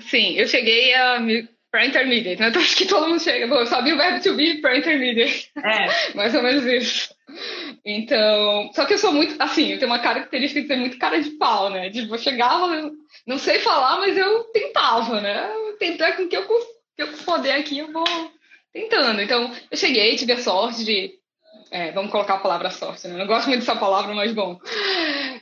Sim, 0.00 0.32
eu 0.32 0.48
cheguei 0.48 0.94
a 0.94 1.20
para 1.72 1.86
intermediate, 1.86 2.38
né? 2.38 2.48
Então, 2.48 2.60
acho 2.60 2.76
que 2.76 2.86
todo 2.86 3.08
mundo 3.08 3.20
chega. 3.20 3.46
Bom, 3.46 3.60
eu 3.60 3.66
sabia 3.66 3.94
o 3.94 3.96
verbo 3.96 4.22
to 4.22 4.36
be 4.36 4.60
para 4.60 4.76
intermediate. 4.76 5.50
É. 5.56 5.86
Mais 6.14 6.34
ou 6.34 6.42
menos 6.42 6.66
isso. 6.66 7.14
Então, 7.84 8.70
só 8.72 8.84
que 8.84 8.94
eu 8.94 8.98
sou 8.98 9.12
muito, 9.12 9.34
assim, 9.40 9.72
eu 9.72 9.78
tenho 9.78 9.90
uma 9.90 9.98
característica 9.98 10.60
de 10.60 10.68
ser 10.68 10.76
muito 10.76 10.98
cara 10.98 11.20
de 11.20 11.30
pau, 11.30 11.68
né? 11.68 11.90
Tipo, 11.90 12.14
eu 12.14 12.18
chegava, 12.18 12.92
não 13.26 13.38
sei 13.38 13.58
falar, 13.58 13.98
mas 13.98 14.16
eu 14.16 14.44
tentava, 14.44 15.20
né? 15.20 15.50
Tentar 15.80 16.12
com 16.12 16.28
que 16.28 16.36
eu, 16.36 16.46
que 16.46 17.02
eu 17.02 17.08
poder 17.24 17.52
aqui, 17.52 17.78
eu 17.78 17.92
vou 17.92 18.04
tentando. 18.72 19.20
Então, 19.20 19.52
eu 19.70 19.76
cheguei, 19.76 20.16
tive 20.16 20.32
a 20.32 20.38
sorte 20.38 20.84
de. 20.84 21.10
É, 21.72 21.90
vamos 21.90 22.12
colocar 22.12 22.34
a 22.34 22.38
palavra 22.38 22.70
sorte, 22.70 23.08
né? 23.08 23.16
Não 23.16 23.26
gosto 23.26 23.48
muito 23.48 23.60
dessa 23.60 23.76
palavra, 23.76 24.14
mas 24.14 24.32
bom. 24.32 24.60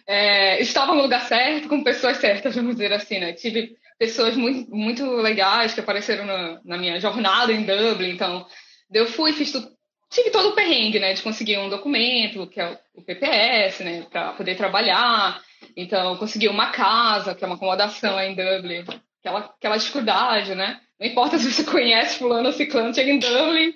É, 0.06 0.61
estava 0.62 0.94
no 0.94 1.02
lugar 1.02 1.26
certo, 1.26 1.68
com 1.68 1.85
pessoas 1.85 2.16
certas, 2.16 2.54
vamos 2.54 2.76
dizer 2.76 2.92
assim, 2.92 3.18
né? 3.18 3.32
Tive 3.35 3.76
pessoas 3.99 4.35
muito, 4.35 4.75
muito 4.75 5.04
legais 5.16 5.75
que 5.75 5.80
apareceram 5.80 6.25
na, 6.25 6.61
na 6.64 6.78
minha 6.78 6.99
jornada 6.99 7.52
em 7.52 7.64
Dublin. 7.64 8.11
Então, 8.11 8.47
eu 8.92 9.06
fui, 9.06 9.32
fiz 9.32 9.52
tudo, 9.52 9.70
tive 10.11 10.31
todo 10.31 10.49
o 10.49 10.55
perrengue, 10.55 10.99
né, 10.99 11.14
de 11.14 11.23
conseguir 11.23 11.59
um 11.59 11.69
documento, 11.69 12.47
que 12.49 12.61
é 12.61 12.79
o 12.95 13.00
PPS, 13.00 13.85
né, 13.85 14.07
para 14.11 14.33
poder 14.33 14.57
trabalhar. 14.57 15.40
Então, 15.76 16.17
consegui 16.17 16.49
uma 16.49 16.71
casa, 16.71 17.35
que 17.35 17.45
é 17.45 17.47
uma 17.47 17.57
acomodação 17.57 18.21
em 18.21 18.35
Dublin, 18.35 18.85
aquela, 19.21 19.40
aquela 19.40 19.76
dificuldade, 19.76 20.55
né? 20.55 20.81
Não 20.99 21.07
importa 21.07 21.38
se 21.38 21.50
você 21.50 21.64
conhece 21.71 22.19
fulano 22.19 22.49
ou 22.49 22.52
ciclano, 22.52 22.95
chega 22.95 23.11
em 23.11 23.19
Dublin, 23.19 23.73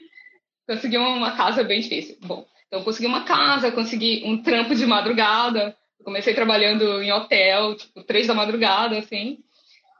consegui 0.66 0.98
uma 0.98 1.36
casa 1.36 1.62
bem 1.62 1.80
difícil. 1.80 2.18
Bom, 2.22 2.44
então 2.66 2.82
consegui 2.82 3.06
uma 3.06 3.24
casa, 3.24 3.70
consegui 3.70 4.22
um 4.26 4.42
trampo 4.42 4.74
de 4.74 4.84
madrugada. 4.86 5.76
comecei 6.02 6.34
trabalhando 6.34 7.00
em 7.00 7.12
hotel, 7.12 7.76
tipo, 7.76 8.02
três 8.02 8.26
da 8.26 8.34
madrugada, 8.34 8.98
assim, 8.98 9.38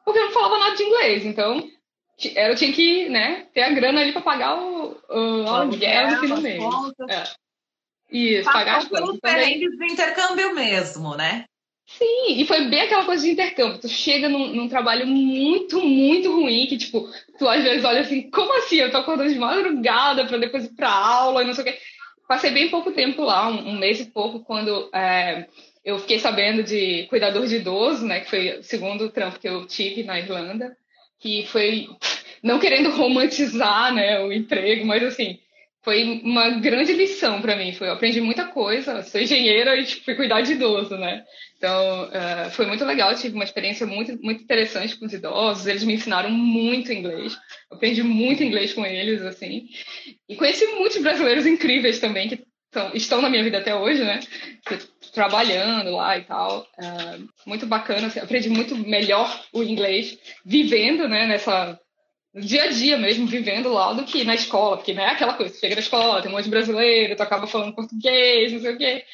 porque 0.05 0.19
eu 0.19 0.25
não 0.25 0.33
falava 0.33 0.59
nada 0.59 0.76
de 0.76 0.83
inglês, 0.83 1.25
então 1.25 1.71
eu 2.35 2.54
tinha 2.54 2.73
que, 2.73 3.09
né, 3.09 3.47
ter 3.52 3.62
a 3.62 3.71
grana 3.71 4.00
ali 4.00 4.12
para 4.12 4.23
pagar 4.23 4.56
o, 4.56 4.97
o 5.09 5.49
aluguel 5.49 6.11
no 6.11 6.21
fim 6.21 6.28
do 6.28 6.40
mês. 6.40 6.62
É. 7.09 7.25
Isso, 8.11 8.50
pagar 8.50 8.78
as 8.78 8.88
contas. 8.88 9.18
pelos 9.21 9.76
do 9.76 9.85
intercâmbio 9.85 10.54
mesmo, 10.54 11.16
né? 11.16 11.47
Sim, 11.87 12.40
e 12.40 12.47
foi 12.47 12.66
bem 12.68 12.80
aquela 12.80 13.04
coisa 13.04 13.23
de 13.23 13.30
intercâmbio. 13.30 13.78
Tu 13.78 13.88
chega 13.88 14.28
num, 14.28 14.49
num, 14.49 14.68
trabalho 14.68 15.06
muito, 15.06 15.80
muito 15.80 16.33
ruim, 16.33 16.66
que, 16.66 16.78
tipo, 16.78 17.06
tu 17.38 17.49
às 17.49 17.62
vezes 17.62 17.85
olha 17.85 18.00
assim, 18.00 18.30
como 18.30 18.56
assim? 18.59 18.76
Eu 18.76 18.90
tô 18.90 18.99
acordando 18.99 19.33
de 19.33 19.38
madrugada 19.38 20.25
para 20.26 20.38
depois 20.38 20.64
ir 20.64 20.75
pra 20.75 20.90
aula 20.90 21.42
e 21.42 21.47
não 21.47 21.52
sei 21.52 21.62
o 21.62 21.66
quê. 21.66 21.78
Passei 22.26 22.50
bem 22.50 22.71
pouco 22.71 22.92
tempo 22.92 23.23
lá, 23.23 23.49
um, 23.49 23.71
um 23.71 23.78
mês 23.78 24.00
e 24.00 24.06
pouco, 24.06 24.40
quando 24.40 24.88
é, 24.94 25.47
eu 25.85 25.99
fiquei 25.99 26.18
sabendo 26.18 26.62
de 26.62 27.06
cuidador 27.09 27.47
de 27.47 27.56
idoso, 27.56 28.06
né? 28.06 28.21
Que 28.21 28.30
foi 28.30 28.59
o 28.59 28.62
segundo 28.62 29.11
trampo 29.11 29.38
que 29.38 29.49
eu 29.49 29.66
tive 29.66 30.04
na 30.04 30.18
Irlanda, 30.18 30.75
que 31.25 31.47
foi, 31.47 31.88
não 32.43 32.59
querendo 32.59 32.90
romantizar, 32.90 33.95
né, 33.95 34.21
o 34.21 34.31
emprego, 34.31 34.85
mas 34.85 35.02
assim, 35.02 35.38
foi 35.83 36.21
uma 36.23 36.50
grande 36.50 36.93
lição 36.93 37.40
para 37.40 37.57
mim. 37.57 37.73
Foi, 37.73 37.88
eu 37.88 37.95
aprendi 37.95 38.21
muita 38.21 38.45
coisa. 38.45 39.02
Sou 39.02 39.19
engenheira 39.19 39.75
e 39.75 39.85
tipo, 39.85 40.04
fui 40.04 40.14
cuidar 40.16 40.43
de 40.43 40.52
idoso, 40.52 40.99
né? 40.99 41.25
Então, 41.57 42.04
uh, 42.09 42.50
foi 42.50 42.66
muito 42.66 42.85
legal. 42.85 43.14
tive 43.14 43.35
uma 43.35 43.45
experiência 43.45 43.87
muito, 43.87 44.23
muito 44.23 44.43
interessante 44.43 44.97
com 44.97 45.07
os 45.07 45.14
idosos. 45.14 45.66
Eles 45.66 45.83
me 45.85 45.95
ensinaram 45.95 46.31
muito 46.31 46.93
inglês. 46.93 47.35
Aprendi 47.71 48.02
muito 48.02 48.45
inglês 48.45 48.75
com 48.75 48.85
eles, 48.85 49.23
assim. 49.23 49.66
E 50.28 50.37
conheci 50.37 50.66
muitos 50.75 51.00
brasileiros 51.00 51.47
incríveis 51.47 51.99
também 51.99 52.28
que 52.28 52.45
são, 52.75 52.90
estão 52.93 53.23
na 53.23 53.31
minha 53.31 53.43
vida 53.43 53.59
até 53.59 53.75
hoje, 53.75 54.04
né? 54.04 54.21
Trabalhando 55.14 55.93
lá 55.93 56.19
e 56.19 56.25
tal. 56.25 56.66
Uh, 56.76 57.28
muito 57.47 57.64
bacana. 57.64 58.09
Assim, 58.09 58.19
aprendi 58.19 58.50
muito 58.50 58.76
melhor 58.76 59.43
o 59.52 59.62
inglês 59.62 60.19
vivendo, 60.45 61.09
né? 61.09 61.26
Nessa 61.26 61.81
no 62.35 62.40
dia 62.40 62.64
a 62.64 62.69
dia 62.69 62.99
mesmo, 62.99 63.28
vivendo 63.28 63.73
lá, 63.73 63.93
do 63.93 64.02
que 64.02 64.25
na 64.25 64.35
escola, 64.35 64.76
porque 64.76 64.93
não 64.93 65.04
é 65.04 65.11
aquela 65.11 65.35
coisa, 65.35 65.57
chega 65.57 65.76
na 65.76 65.81
escola, 65.81 66.21
tem 66.21 66.28
um 66.28 66.35
monte 66.35 66.47
de 66.47 66.50
brasileiro, 66.50 67.14
tu 67.14 67.23
acaba 67.23 67.47
falando 67.47 67.76
português, 67.76 68.52
não 68.52 68.59
sei 68.59 68.75
o 68.75 68.76
quê. 68.76 69.04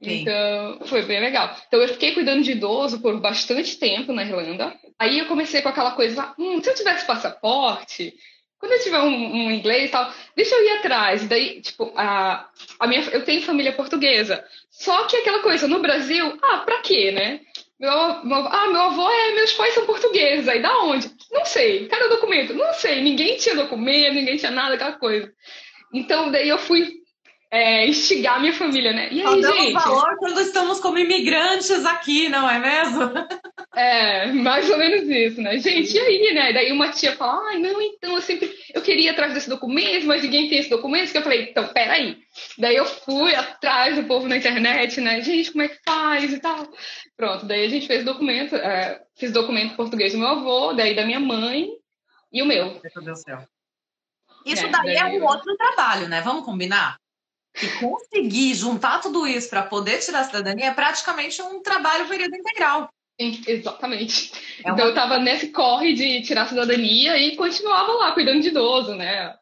Sim. 0.00 0.20
Então, 0.20 0.86
foi 0.86 1.02
bem 1.02 1.18
legal. 1.20 1.56
Então, 1.66 1.80
eu 1.80 1.88
fiquei 1.88 2.14
cuidando 2.14 2.44
de 2.44 2.52
idoso 2.52 3.00
por 3.00 3.18
bastante 3.20 3.76
tempo 3.78 4.12
na 4.12 4.22
Irlanda. 4.22 4.72
Aí 4.96 5.18
eu 5.18 5.26
comecei 5.26 5.60
com 5.60 5.68
aquela 5.68 5.90
coisa, 5.90 6.32
hum, 6.38 6.62
se 6.62 6.70
eu 6.70 6.74
tivesse 6.76 7.04
passaporte, 7.04 8.14
quando 8.58 8.72
eu 8.72 8.82
tiver 8.82 9.00
um, 9.00 9.46
um 9.46 9.50
inglês 9.50 9.88
e 9.88 9.92
tal, 9.92 10.12
deixa 10.34 10.54
eu 10.54 10.64
ir 10.64 10.70
atrás. 10.78 11.22
E 11.22 11.26
daí, 11.26 11.60
tipo, 11.60 11.92
a, 11.96 12.48
a 12.78 12.86
minha, 12.86 13.02
eu 13.12 13.24
tenho 13.24 13.42
família 13.42 13.72
portuguesa. 13.72 14.44
Só 14.70 15.04
que 15.04 15.16
aquela 15.16 15.40
coisa, 15.40 15.68
no 15.68 15.80
Brasil, 15.80 16.36
ah, 16.42 16.58
pra 16.58 16.80
quê, 16.80 17.12
né? 17.12 17.40
Meu, 17.78 18.24
meu, 18.24 18.38
ah, 18.38 18.66
meu 18.66 18.80
avô 18.80 19.08
é, 19.08 19.34
meus 19.34 19.52
pais 19.52 19.74
são 19.74 19.86
portugueses. 19.86 20.48
Aí 20.48 20.60
da 20.60 20.76
onde? 20.82 21.10
Não 21.30 21.44
sei. 21.44 21.86
Cadê 21.86 22.04
o 22.04 22.10
documento? 22.10 22.52
Não 22.54 22.72
sei. 22.74 23.00
Ninguém 23.00 23.36
tinha 23.36 23.54
documento, 23.54 24.14
ninguém 24.14 24.36
tinha 24.36 24.50
nada, 24.50 24.74
aquela 24.74 24.92
coisa. 24.92 25.32
Então 25.94 26.30
daí 26.30 26.48
eu 26.48 26.58
fui 26.58 26.98
é, 27.50 27.86
instigar 27.86 28.40
minha 28.40 28.52
família, 28.52 28.92
né? 28.92 29.08
E 29.12 29.22
aí, 29.22 29.42
Só 29.42 29.52
gente? 29.52 29.72
valor 29.72 30.16
quando 30.18 30.40
estamos 30.40 30.80
como 30.80 30.98
imigrantes 30.98 31.84
aqui, 31.86 32.28
não 32.28 32.50
é 32.50 32.58
mesmo? 32.58 33.12
É, 33.78 34.26
mais 34.32 34.68
ou 34.68 34.76
menos 34.76 35.08
isso, 35.08 35.40
né? 35.40 35.56
Gente, 35.56 35.94
e 35.94 36.00
aí, 36.00 36.34
né? 36.34 36.52
Daí 36.52 36.72
uma 36.72 36.90
tia 36.90 37.14
fala, 37.14 37.50
ai, 37.50 37.60
não, 37.60 37.80
então 37.80 38.16
eu 38.16 38.20
sempre, 38.20 38.52
eu 38.74 38.82
queria 38.82 39.04
ir 39.04 39.08
atrás 39.10 39.32
desse 39.32 39.48
documento, 39.48 40.04
mas 40.04 40.24
ninguém 40.24 40.48
tem 40.48 40.58
esse 40.58 40.68
documento, 40.68 41.12
que 41.12 41.18
eu 41.18 41.22
falei, 41.22 41.50
então, 41.50 41.68
peraí. 41.68 42.18
Daí 42.58 42.74
eu 42.74 42.84
fui 42.84 43.32
atrás 43.36 43.94
do 43.94 44.02
povo 44.02 44.26
na 44.26 44.36
internet, 44.36 45.00
né? 45.00 45.20
Gente, 45.20 45.52
como 45.52 45.62
é 45.62 45.68
que 45.68 45.78
faz 45.86 46.32
e 46.32 46.40
tal. 46.40 46.68
Pronto, 47.16 47.46
daí 47.46 47.66
a 47.66 47.68
gente 47.68 47.86
fez 47.86 48.04
documento, 48.04 48.56
é, 48.56 49.00
fiz 49.16 49.30
documento 49.30 49.76
português 49.76 50.12
do 50.12 50.18
meu 50.18 50.26
avô, 50.26 50.72
daí 50.72 50.96
da 50.96 51.06
minha 51.06 51.20
mãe 51.20 51.68
e 52.32 52.42
o 52.42 52.46
meu. 52.46 52.72
Meu 52.72 52.80
Deus 52.82 53.04
do 53.04 53.14
céu. 53.14 53.46
Isso 54.44 54.66
é, 54.66 54.70
daí, 54.70 54.86
daí 54.86 54.96
é 54.96 55.04
um 55.04 55.18
eu... 55.18 55.24
outro 55.24 55.56
trabalho, 55.56 56.08
né? 56.08 56.20
Vamos 56.20 56.44
combinar? 56.44 56.96
E 57.62 57.68
conseguir 57.78 58.54
juntar 58.54 59.00
tudo 59.00 59.24
isso 59.24 59.48
para 59.48 59.62
poder 59.62 59.98
tirar 59.98 60.20
a 60.20 60.24
cidadania 60.24 60.66
é 60.66 60.74
praticamente 60.74 61.40
um 61.42 61.62
trabalho 61.62 62.08
período 62.08 62.34
integral. 62.34 62.90
Exatamente. 63.46 64.32
É 64.64 64.68
uma... 64.68 64.74
Então 64.74 64.86
eu 64.86 64.90
estava 64.90 65.18
nesse 65.18 65.48
corre 65.48 65.92
de 65.92 66.22
tirar 66.22 66.42
a 66.42 66.46
cidadania 66.46 67.18
e 67.18 67.36
continuava 67.36 67.92
lá 67.92 68.12
cuidando 68.12 68.40
de 68.40 68.48
idoso, 68.48 68.94
né? 68.94 69.34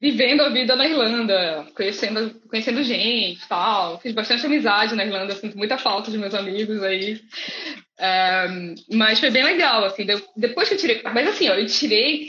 Vivendo 0.00 0.42
a 0.42 0.50
vida 0.50 0.76
na 0.76 0.86
Irlanda, 0.86 1.66
conhecendo, 1.74 2.38
conhecendo 2.48 2.82
gente 2.82 3.40
tal. 3.48 3.98
Fiz 4.00 4.12
bastante 4.12 4.44
amizade 4.44 4.94
na 4.94 5.04
Irlanda, 5.04 5.34
sinto 5.34 5.56
muita 5.56 5.78
falta 5.78 6.10
de 6.10 6.18
meus 6.18 6.34
amigos 6.34 6.82
aí. 6.82 7.20
É, 7.98 8.46
mas 8.92 9.20
foi 9.20 9.30
bem 9.30 9.44
legal, 9.44 9.84
assim. 9.84 10.04
Depois 10.36 10.68
que 10.68 10.74
eu 10.74 10.78
tirei. 10.78 11.00
Mas 11.04 11.28
assim, 11.28 11.48
ó, 11.48 11.54
eu 11.54 11.66
tirei 11.66 12.28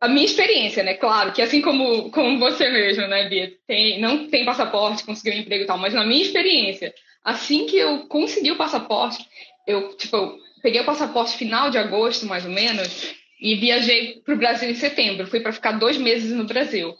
a 0.00 0.08
minha 0.08 0.24
experiência, 0.24 0.82
né? 0.82 0.94
Claro 0.94 1.32
que 1.32 1.42
assim 1.42 1.60
como, 1.60 2.10
como 2.10 2.38
você 2.38 2.70
mesmo, 2.70 3.06
né, 3.08 3.28
Bia? 3.28 3.52
Tem, 3.66 4.00
não 4.00 4.28
tem 4.28 4.44
passaporte, 4.44 5.04
conseguiu 5.04 5.34
um 5.34 5.42
emprego 5.42 5.64
e 5.64 5.66
tal, 5.66 5.78
mas 5.78 5.92
na 5.92 6.06
minha 6.06 6.22
experiência, 6.22 6.94
assim 7.24 7.66
que 7.66 7.76
eu 7.76 8.06
consegui 8.06 8.52
o 8.52 8.56
passaporte, 8.56 9.18
eu, 9.68 9.94
tipo, 9.96 10.16
eu 10.16 10.38
peguei 10.62 10.80
o 10.80 10.86
passaporte 10.86 11.36
final 11.36 11.70
de 11.70 11.76
agosto, 11.76 12.26
mais 12.26 12.44
ou 12.44 12.50
menos, 12.50 13.14
e 13.40 13.54
viajei 13.54 14.20
para 14.24 14.34
o 14.34 14.38
Brasil 14.38 14.68
em 14.70 14.74
setembro. 14.74 15.26
Fui 15.26 15.40
para 15.40 15.52
ficar 15.52 15.72
dois 15.72 15.98
meses 15.98 16.32
no 16.32 16.44
Brasil. 16.44 16.94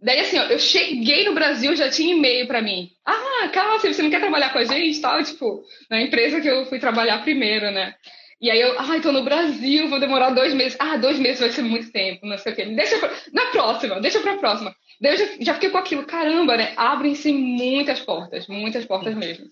Daí, 0.00 0.20
assim, 0.20 0.38
ó, 0.38 0.44
eu 0.44 0.58
cheguei 0.58 1.24
no 1.24 1.34
Brasil, 1.34 1.74
já 1.74 1.90
tinha 1.90 2.14
e-mail 2.14 2.46
para 2.46 2.62
mim. 2.62 2.90
Ah, 3.04 3.48
Cássia, 3.52 3.92
você 3.92 4.02
não 4.02 4.10
quer 4.10 4.20
trabalhar 4.20 4.52
com 4.52 4.58
a 4.58 4.64
gente? 4.64 5.00
Tal, 5.00 5.22
tipo, 5.24 5.64
na 5.90 6.00
empresa 6.00 6.40
que 6.40 6.48
eu 6.48 6.66
fui 6.66 6.78
trabalhar 6.78 7.22
primeiro, 7.22 7.70
né? 7.70 7.94
E 8.40 8.50
aí 8.50 8.60
eu, 8.60 8.78
ah, 8.78 9.00
tô 9.00 9.10
no 9.10 9.24
Brasil, 9.24 9.88
vou 9.88 9.98
demorar 9.98 10.30
dois 10.30 10.52
meses. 10.54 10.76
Ah, 10.78 10.96
dois 10.96 11.18
meses 11.18 11.40
vai 11.40 11.50
ser 11.50 11.62
muito 11.62 11.90
tempo, 11.90 12.26
não 12.26 12.36
sei 12.36 12.52
o 12.52 12.56
quê. 12.56 12.66
Deixa 12.66 12.98
pra, 12.98 13.10
na 13.32 13.46
próxima, 13.46 14.00
deixa 14.00 14.20
pra 14.20 14.36
próxima. 14.36 14.76
Daí 15.00 15.14
eu 15.14 15.18
já, 15.18 15.26
já 15.40 15.54
fiquei 15.54 15.70
com 15.70 15.78
aquilo, 15.78 16.04
caramba, 16.04 16.56
né? 16.56 16.74
Abrem-se 16.76 17.32
muitas 17.32 17.98
portas, 18.00 18.46
muitas 18.46 18.84
portas 18.84 19.14
mesmo. 19.14 19.46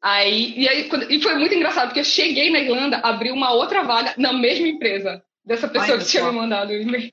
Aí, 0.00 0.54
e, 0.56 0.68
aí, 0.68 0.88
e 1.10 1.20
foi 1.20 1.36
muito 1.36 1.54
engraçado, 1.54 1.88
porque 1.88 2.00
eu 2.00 2.04
cheguei 2.04 2.50
na 2.50 2.60
Irlanda, 2.60 2.98
abri 2.98 3.32
uma 3.32 3.52
outra 3.52 3.82
vaga 3.82 4.14
na 4.16 4.32
mesma 4.32 4.68
empresa 4.68 5.22
dessa 5.44 5.68
pessoa 5.68 5.98
que 5.98 6.04
tinha 6.04 6.24
me 6.24 6.38
mandado 6.38 6.70
o 6.70 6.76
e-mail. 6.76 7.10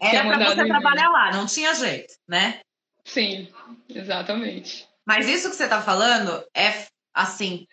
Era 0.00 0.36
pra 0.36 0.54
você 0.54 0.66
trabalhar 0.66 1.08
lá, 1.08 1.32
não 1.32 1.46
tinha 1.46 1.74
jeito, 1.74 2.12
né? 2.28 2.60
Sim, 3.04 3.48
exatamente. 3.88 4.86
Mas 5.06 5.28
isso 5.28 5.48
que 5.48 5.56
você 5.56 5.68
tá 5.68 5.80
falando 5.80 6.44
é, 6.54 6.86
assim, 7.14 7.66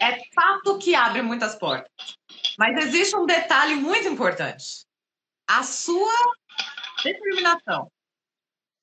é 0.00 0.18
fato 0.34 0.78
que 0.78 0.94
abre 0.94 1.20
muitas 1.22 1.54
portas. 1.54 1.90
Mas 2.58 2.78
existe 2.86 3.14
um 3.16 3.26
detalhe 3.26 3.74
muito 3.74 4.08
importante: 4.08 4.86
a 5.46 5.62
sua 5.62 6.14
determinação. 7.04 7.90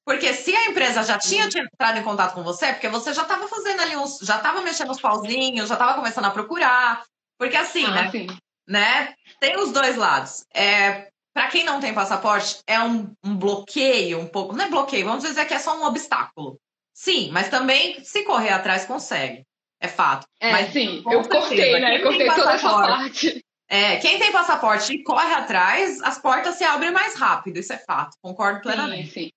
Porque 0.06 0.34
se 0.34 0.54
a 0.54 0.66
empresa 0.66 1.04
já 1.04 1.18
tinha 1.18 1.46
entrado 1.46 1.98
em 1.98 2.04
contato 2.04 2.34
com 2.34 2.44
você, 2.44 2.74
porque 2.74 2.90
você 2.90 3.14
já 3.14 3.22
estava 3.22 3.48
fazendo 3.48 3.82
ali 3.82 3.96
uns, 3.96 4.20
já 4.22 4.38
estava 4.38 4.62
mexendo 4.62 4.92
os 4.92 5.00
pauzinhos, 5.00 5.70
já 5.70 5.76
estava 5.76 5.94
começando 5.94 6.26
a 6.26 6.32
procurar. 6.32 7.04
Porque 7.38 7.56
assim, 7.56 7.86
ah, 7.86 7.92
né? 7.92 8.12
Sim. 8.12 8.28
né? 8.68 9.14
Tem 9.40 9.58
os 9.58 9.72
dois 9.72 9.96
lados. 9.96 10.46
É, 10.54 11.08
para 11.34 11.48
quem 11.48 11.64
não 11.64 11.80
tem 11.80 11.94
passaporte, 11.94 12.60
é 12.68 12.80
um, 12.82 13.14
um, 13.24 13.36
bloqueio, 13.36 14.20
um 14.20 14.28
pouco. 14.28 14.56
Não 14.56 14.66
é 14.66 14.70
bloqueio, 14.70 15.06
vamos 15.06 15.24
dizer 15.24 15.46
que 15.46 15.54
é 15.54 15.60
só 15.60 15.78
um 15.80 15.86
obstáculo. 15.86 16.60
Sim, 16.94 17.32
mas 17.32 17.50
também, 17.50 18.04
se 18.04 18.24
correr 18.24 18.52
atrás, 18.52 18.86
consegue 18.86 19.44
é 19.84 19.88
fato. 19.90 20.26
É, 20.40 20.52
Mas, 20.52 20.72
sim, 20.72 21.04
eu 21.06 21.28
cortei, 21.28 21.80
né? 21.80 21.98
Eu 21.98 22.04
cortei 22.04 22.26
toda 22.28 22.54
essa 22.54 22.70
parte. 22.70 23.46
É, 23.68 23.98
quem 23.98 24.18
tem 24.18 24.32
passaporte 24.32 24.94
e 24.94 25.04
corre 25.04 25.34
atrás, 25.34 26.02
as 26.02 26.18
portas 26.18 26.56
se 26.56 26.64
abrem 26.64 26.92
mais 26.92 27.16
rápido, 27.16 27.58
isso 27.58 27.74
é 27.74 27.78
fato, 27.78 28.16
concordo 28.22 28.62
plenamente. 28.62 29.08
Sim, 29.08 29.26
sim. 29.26 29.32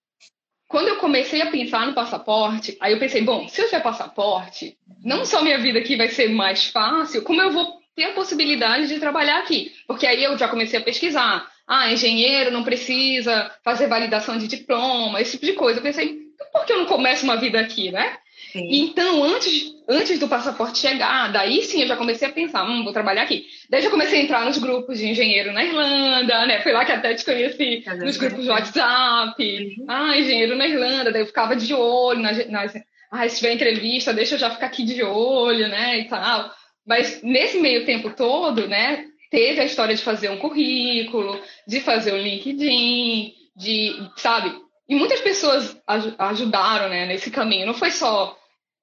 Quando 0.68 0.88
eu 0.88 0.96
comecei 0.96 1.40
a 1.42 1.50
pensar 1.50 1.87
no 1.87 1.94
passaporte, 1.94 2.76
aí 2.80 2.92
eu 2.92 2.99
pensei, 2.99 3.23
bom, 3.23 3.49
se 3.49 3.61
eu 3.61 3.66
tiver 3.66 3.82
passaporte, 3.82 4.76
não 5.04 5.25
só 5.25 5.42
minha 5.42 5.58
vida 5.58 5.78
aqui 5.78 5.96
vai 5.96 6.08
ser 6.08 6.28
mais 6.28 6.66
fácil, 6.66 7.23
como 7.23 7.40
eu 7.40 7.52
vou 7.52 7.80
ter 7.94 8.04
a 8.04 8.12
possibilidade 8.12 8.88
de 8.88 8.99
trabalhar 8.99 9.38
aqui. 9.38 9.73
Porque 9.87 10.06
aí 10.06 10.23
eu 10.25 10.37
já 10.37 10.49
comecei 10.49 10.78
a 10.78 10.82
pesquisar. 10.82 11.49
Ah, 11.66 11.92
engenheiro 11.92 12.50
não 12.50 12.64
precisa 12.64 13.50
fazer 13.64 13.87
validação 13.87 14.37
de 14.38 14.46
diploma, 14.46 15.20
esse 15.20 15.32
tipo 15.32 15.46
de 15.46 15.52
coisa. 15.52 15.78
Eu 15.78 15.82
pensei, 15.82 16.18
por 16.52 16.64
que 16.64 16.73
eu 16.73 16.78
não 16.78 16.87
começo 16.87 17.25
uma 17.25 17.37
vida 17.37 17.58
aqui, 17.61 17.90
né? 17.90 18.18
Então, 18.58 19.22
antes, 19.22 19.75
antes 19.88 20.18
do 20.18 20.28
passaporte 20.28 20.78
chegar, 20.78 21.32
daí 21.32 21.62
sim 21.62 21.82
eu 21.82 21.88
já 21.88 21.96
comecei 21.96 22.28
a 22.28 22.32
pensar, 22.32 22.64
hum, 22.64 22.84
vou 22.84 22.92
trabalhar 22.92 23.22
aqui. 23.22 23.46
Daí 23.68 23.82
já 23.82 23.90
comecei 23.90 24.20
a 24.20 24.22
entrar 24.22 24.44
nos 24.44 24.58
grupos 24.58 24.98
de 24.98 25.08
engenheiro 25.08 25.52
na 25.52 25.64
Irlanda, 25.64 26.46
né? 26.46 26.60
Foi 26.62 26.72
lá 26.72 26.84
que 26.84 26.92
até 26.92 27.14
te 27.14 27.25
conheci, 27.25 27.84
nos 27.98 28.16
grupos 28.16 28.44
de 28.44 28.50
WhatsApp. 28.50 29.76
Uhum. 29.78 29.86
Ah, 29.88 30.18
engenheiro 30.18 30.56
na 30.56 30.66
Irlanda. 30.66 31.12
Daí 31.12 31.22
eu 31.22 31.26
ficava 31.26 31.54
de 31.56 31.75
olho 31.75 32.20
nas, 32.20 32.48
nas 32.48 32.75
ah, 33.10 33.28
se 33.28 33.36
tiver 33.36 33.52
entrevista, 33.52 34.12
deixa 34.12 34.34
eu 34.34 34.38
já 34.38 34.50
ficar 34.50 34.66
aqui 34.66 34.84
de 34.84 35.02
olho, 35.02 35.68
né, 35.68 36.00
e 36.00 36.04
tal. 36.08 36.50
Mas 36.86 37.22
nesse 37.22 37.58
meio 37.58 37.84
tempo 37.84 38.10
todo, 38.10 38.66
né, 38.68 39.04
teve 39.30 39.60
a 39.60 39.64
história 39.64 39.94
de 39.94 40.02
fazer 40.02 40.30
um 40.30 40.38
currículo, 40.38 41.40
de 41.66 41.80
fazer 41.80 42.12
um 42.12 42.18
LinkedIn, 42.18 43.32
de, 43.56 44.10
sabe? 44.16 44.54
E 44.88 44.94
muitas 44.94 45.20
pessoas 45.20 45.76
ajudaram, 46.18 46.88
né, 46.88 47.06
nesse 47.06 47.30
caminho. 47.30 47.66
Não 47.66 47.75
foi 47.75 47.90
só 47.90 48.36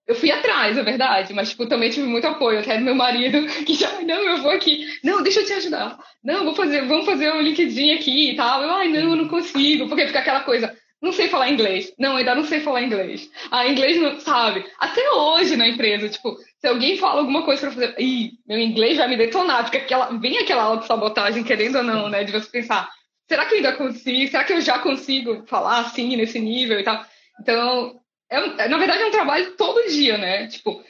eu 0.08 0.16
fui 0.16 0.32
atrás, 0.32 0.78
é 0.78 0.84
verdade, 0.84 1.34
mas 1.34 1.50
tipo, 1.50 1.66
também 1.66 1.90
tive 1.90 2.08
muito 2.08 2.28
apoio, 2.28 2.60
até 2.60 2.78
do 2.78 2.84
meu 2.84 2.96
marido, 2.96 3.46
que 3.66 3.74
já, 3.74 4.02
não, 4.02 4.22
eu 4.22 4.42
vou 4.42 4.52
aqui, 4.52 4.86
não, 5.04 5.24
deixa 5.24 5.40
eu 5.40 5.46
te 5.46 5.54
ajudar, 5.54 5.98
não, 6.24 6.44
vou 6.44 6.56
fazer, 6.56 6.86
vamos 6.86 7.06
fazer 7.06 7.32
um 7.34 7.42
LinkedIn 7.42 7.92
aqui 7.92 8.32
e 8.32 8.36
tal, 8.36 8.62
eu, 8.62 8.72
ai, 8.72 8.90
não, 8.90 9.12
eu 9.12 9.16
não 9.16 9.28
consigo, 9.28 9.88
porque 9.88 10.08
fica 10.08 10.20
aquela 10.20 10.42
coisa, 10.42 10.76
não 11.04 11.12
sei 11.12 11.28
falar 11.28 11.50
inglês. 11.50 11.94
Não, 12.00 12.16
ainda 12.16 12.34
não 12.34 12.46
sei 12.46 12.62
falar 12.62 12.82
inglês. 12.82 13.30
Ah, 13.52 13.68
inglês 13.68 14.00
não 14.02 14.18
sabe. 14.22 14.66
Até 14.80 15.02
hoje 15.12 15.58
na 15.58 15.68
empresa, 15.68 16.08
tipo, 16.08 16.38
se 16.62 16.66
alguém 16.66 16.98
fala 16.98 17.20
alguma 17.20 17.44
coisa 17.44 17.64
para 17.64 17.72
fazer, 17.72 17.96
ih, 18.00 18.32
meu 18.48 18.58
inglês 18.58 18.98
vai 18.98 19.10
me 19.10 19.18
detonar, 19.18 19.64
porque 19.64 19.80
aquela, 19.80 20.18
vem 20.18 20.38
aquela 20.38 20.64
autossabotagem, 20.64 21.44
querendo 21.44 21.80
ou 21.80 21.84
não, 21.84 22.08
né, 22.08 22.24
de 22.24 22.32
você 22.32 22.50
pensar, 22.50 22.90
será 23.28 23.46
que 23.46 23.54
eu 23.54 23.58
ainda 23.58 23.74
consigo? 23.74 24.32
Será 24.32 24.46
que 24.46 24.54
eu 24.54 24.62
já 24.62 24.80
consigo 24.80 25.44
falar 25.46 25.80
assim, 25.80 26.16
nesse 26.16 26.40
nível 26.40 26.80
e 26.80 26.84
tal? 26.84 27.06
Então, 27.42 28.00
é, 28.36 28.68
na 28.68 28.78
verdade 28.78 29.04
é 29.04 29.08
um 29.08 29.12
trabalho 29.12 29.52
todo 29.58 29.88
dia, 29.90 30.18
né? 30.18 30.48
Tipo, 30.48 30.84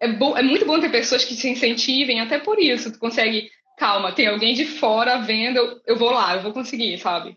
é, 0.00 0.08
bom, 0.08 0.36
é 0.36 0.42
muito 0.42 0.64
bom 0.66 0.80
ter 0.80 0.90
pessoas 0.90 1.24
que 1.24 1.36
te 1.36 1.48
incentivem, 1.48 2.20
até 2.20 2.38
por 2.38 2.58
isso, 2.58 2.92
tu 2.92 2.98
consegue, 2.98 3.50
calma, 3.78 4.12
tem 4.12 4.26
alguém 4.26 4.54
de 4.54 4.64
fora 4.64 5.18
vendo, 5.18 5.58
eu, 5.58 5.80
eu 5.86 5.96
vou 5.96 6.10
lá, 6.10 6.34
eu 6.34 6.42
vou 6.42 6.52
conseguir, 6.52 6.98
sabe? 6.98 7.36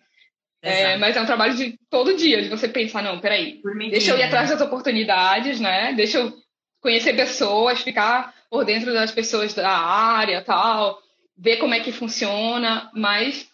É, 0.61 0.95
mas 0.95 1.17
é 1.17 1.21
um 1.21 1.25
trabalho 1.25 1.55
de 1.55 1.77
todo 1.89 2.15
dia, 2.15 2.41
de 2.41 2.47
você 2.47 2.69
pensar, 2.69 3.03
não, 3.03 3.19
peraí, 3.19 3.61
deixa 3.89 4.11
eu 4.11 4.17
ir 4.17 4.23
atrás 4.23 4.49
das 4.49 4.61
oportunidades, 4.61 5.59
né? 5.59 5.91
Deixa 5.93 6.19
eu 6.19 6.31
conhecer 6.81 7.13
pessoas, 7.13 7.81
ficar 7.81 8.33
por 8.49 8.63
dentro 8.63 8.93
das 8.93 9.11
pessoas 9.11 9.53
da 9.53 9.69
área 9.69 10.41
tal, 10.41 10.99
ver 11.37 11.57
como 11.57 11.73
é 11.73 11.79
que 11.79 11.91
funciona, 11.91 12.89
mas. 12.93 13.51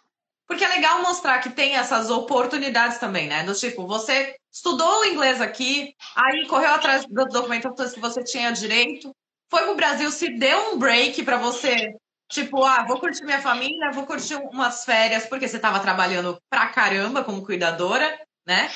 Porque 0.49 0.65
é 0.65 0.67
legal 0.67 1.01
mostrar 1.01 1.39
que 1.39 1.51
tem 1.51 1.75
essas 1.75 2.09
oportunidades 2.09 2.97
também, 2.97 3.27
né? 3.27 3.43
Do 3.43 3.53
tipo, 3.53 3.85
você 3.87 4.35
estudou 4.51 5.05
inglês 5.05 5.39
aqui, 5.39 5.95
aí 6.15 6.47
correu 6.47 6.73
atrás 6.73 7.05
das 7.07 7.31
documentações 7.31 7.93
que 7.93 7.99
você 7.99 8.23
tinha 8.23 8.51
direito, 8.51 9.15
foi 9.49 9.63
pro 9.63 9.75
Brasil, 9.75 10.11
se 10.11 10.37
deu 10.37 10.73
um 10.73 10.79
break 10.79 11.23
para 11.23 11.37
você 11.37 11.93
Tipo, 12.29 12.63
ah, 12.63 12.83
vou 12.83 12.99
curtir 12.99 13.25
minha 13.25 13.41
família, 13.41 13.91
vou 13.91 14.05
curtir 14.05 14.35
umas 14.35 14.85
férias, 14.85 15.25
porque 15.25 15.47
você 15.47 15.55
estava 15.55 15.79
trabalhando 15.79 16.39
pra 16.47 16.69
caramba 16.69 17.23
como 17.23 17.43
cuidadora, 17.43 18.21
né? 18.45 18.69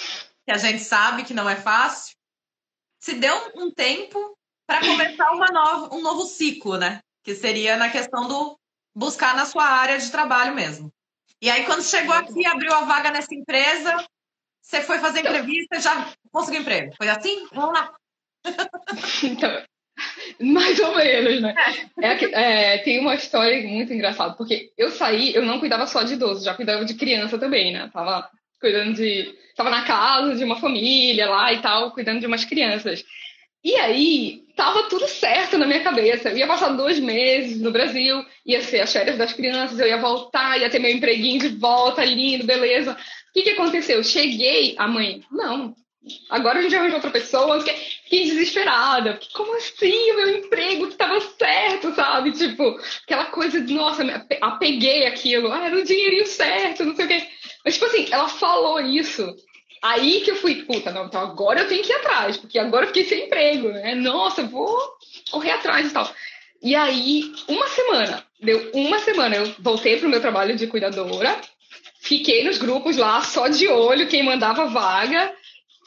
Que 0.44 0.52
a 0.52 0.58
gente 0.58 0.84
sabe 0.84 1.24
que 1.24 1.36
não 1.36 1.48
é 1.48 1.56
fácil. 1.56 2.16
Se 3.00 3.14
deu 3.14 3.52
um 3.56 3.70
tempo 3.70 4.36
para 4.66 4.80
começar 4.80 5.32
uma 5.34 5.52
nova, 5.52 5.96
um 5.96 6.02
novo 6.02 6.26
ciclo, 6.26 6.78
né? 6.78 7.00
Que 7.24 7.36
seria 7.36 7.78
na 7.78 7.92
questão 7.92 8.28
do 8.28 8.58
buscar 8.96 9.36
na 9.36 9.46
sua 9.46 9.66
área 9.66 10.00
de 10.00 10.10
trabalho 10.10 10.56
mesmo. 10.56 10.92
E 11.44 11.50
aí, 11.50 11.66
quando 11.66 11.84
chegou 11.84 12.16
aqui, 12.16 12.46
abriu 12.46 12.74
a 12.74 12.86
vaga 12.86 13.12
nessa 13.12 13.36
empresa, 13.36 14.02
você 14.62 14.80
foi 14.80 15.00
fazer 15.00 15.20
entrevista 15.20 15.76
e 15.76 15.82
já 15.82 16.08
conseguiu 16.32 16.62
emprego. 16.62 16.94
Foi 16.96 17.10
assim? 17.10 17.46
Vamos 17.52 17.74
lá. 17.78 17.94
Então, 19.24 19.52
mais 20.40 20.80
ou 20.80 20.96
menos, 20.96 21.42
né? 21.42 21.54
É, 22.02 22.76
é, 22.76 22.78
tem 22.78 22.98
uma 23.02 23.16
história 23.16 23.62
muito 23.68 23.92
engraçada, 23.92 24.36
porque 24.36 24.72
eu 24.78 24.90
saí, 24.90 25.36
eu 25.36 25.42
não 25.42 25.60
cuidava 25.60 25.86
só 25.86 26.04
de 26.04 26.14
idoso, 26.14 26.46
já 26.46 26.54
cuidava 26.54 26.86
de 26.86 26.94
criança 26.94 27.38
também, 27.38 27.74
né? 27.74 27.90
Tava 27.92 28.30
cuidando 28.62 28.94
de. 28.94 29.38
Tava 29.54 29.70
na 29.70 29.84
casa 29.84 30.36
de 30.36 30.46
uma 30.46 30.56
família 30.62 31.30
lá 31.30 31.52
e 31.52 31.62
tal, 31.62 31.92
cuidando 31.92 32.22
de 32.22 32.26
umas 32.26 32.46
crianças. 32.46 33.04
E 33.64 33.76
aí, 33.76 34.44
tava 34.56 34.84
tudo 34.84 35.08
certo 35.08 35.58
na 35.58 35.66
minha 35.66 35.82
cabeça. 35.82 36.30
Eu 36.30 36.38
ia 36.38 36.48
passar 36.48 36.70
dois 36.70 37.00
meses 37.00 37.62
no 37.62 37.72
Brasil, 37.72 38.24
ia 38.46 38.62
ser 38.62 38.82
as 38.82 38.92
férias 38.92 39.18
das 39.18 39.34
crianças, 39.34 39.80
eu 39.80 39.88
ia 39.88 40.02
voltar, 40.02 40.60
ia 40.60 40.70
ter 40.70 40.80
meu 40.80 40.92
empreguinho 40.92 41.40
de 41.40 41.50
volta, 41.50 42.04
lindo, 42.04 42.46
beleza. 42.46 42.92
O 42.92 43.34
que, 43.34 43.44
que 43.44 43.52
aconteceu? 43.52 44.04
Cheguei, 44.04 44.76
a 44.78 44.88
mãe, 44.88 45.24
não, 45.32 45.74
agora 46.30 46.60
a 46.60 46.62
gente 46.62 46.76
arranja 46.76 46.96
outra 46.96 47.10
pessoa. 47.10 47.60
Fiquei 47.62 48.26
desesperada. 48.26 49.20
Como 49.34 49.56
assim? 49.56 50.12
O 50.12 50.16
meu 50.18 50.38
emprego 50.38 50.88
que 50.88 50.94
estava 50.94 51.20
certo, 51.22 51.96
sabe? 51.96 52.32
Tipo, 52.32 52.78
aquela 53.04 53.26
coisa 53.26 53.62
de, 53.62 53.74
nossa, 53.74 54.04
apeguei 54.42 55.06
aquilo. 55.06 55.52
Ah, 55.52 55.66
era 55.66 55.78
o 55.78 55.84
dinheirinho 55.84 56.28
certo, 56.28 56.84
não 56.84 56.96
sei 56.96 57.06
o 57.06 57.08
quê. 57.08 57.28
Mas, 57.64 57.76
tipo 57.76 57.86
assim, 57.86 58.08
ela 58.12 58.28
falou 58.28 58.82
isso. 58.82 59.36
Aí 59.84 60.22
que 60.22 60.32
eu 60.32 60.38
fui, 60.38 60.64
puta, 60.64 60.92
não, 60.92 61.08
então 61.08 61.20
agora 61.20 61.60
eu 61.60 61.68
tenho 61.68 61.84
que 61.84 61.92
ir 61.92 61.96
atrás, 61.96 62.38
porque 62.38 62.58
agora 62.58 62.86
eu 62.86 62.88
fiquei 62.88 63.04
sem 63.04 63.26
emprego, 63.26 63.68
né? 63.68 63.94
Nossa, 63.94 64.42
vou 64.42 64.80
correr 65.30 65.52
atrás 65.52 65.92
e 65.92 65.94
tal. 65.94 66.10
E 66.62 66.74
aí, 66.74 67.34
uma 67.50 67.68
semana, 67.68 68.26
deu 68.40 68.72
uma 68.74 68.98
semana, 69.00 69.36
eu 69.36 69.54
voltei 69.60 69.98
pro 69.98 70.08
meu 70.08 70.22
trabalho 70.22 70.56
de 70.56 70.68
cuidadora, 70.68 71.38
fiquei 72.00 72.46
nos 72.46 72.58
grupos 72.58 72.96
lá, 72.96 73.22
só 73.24 73.50
de 73.50 73.68
olho, 73.68 74.08
quem 74.08 74.24
mandava 74.24 74.68
vaga, 74.68 75.36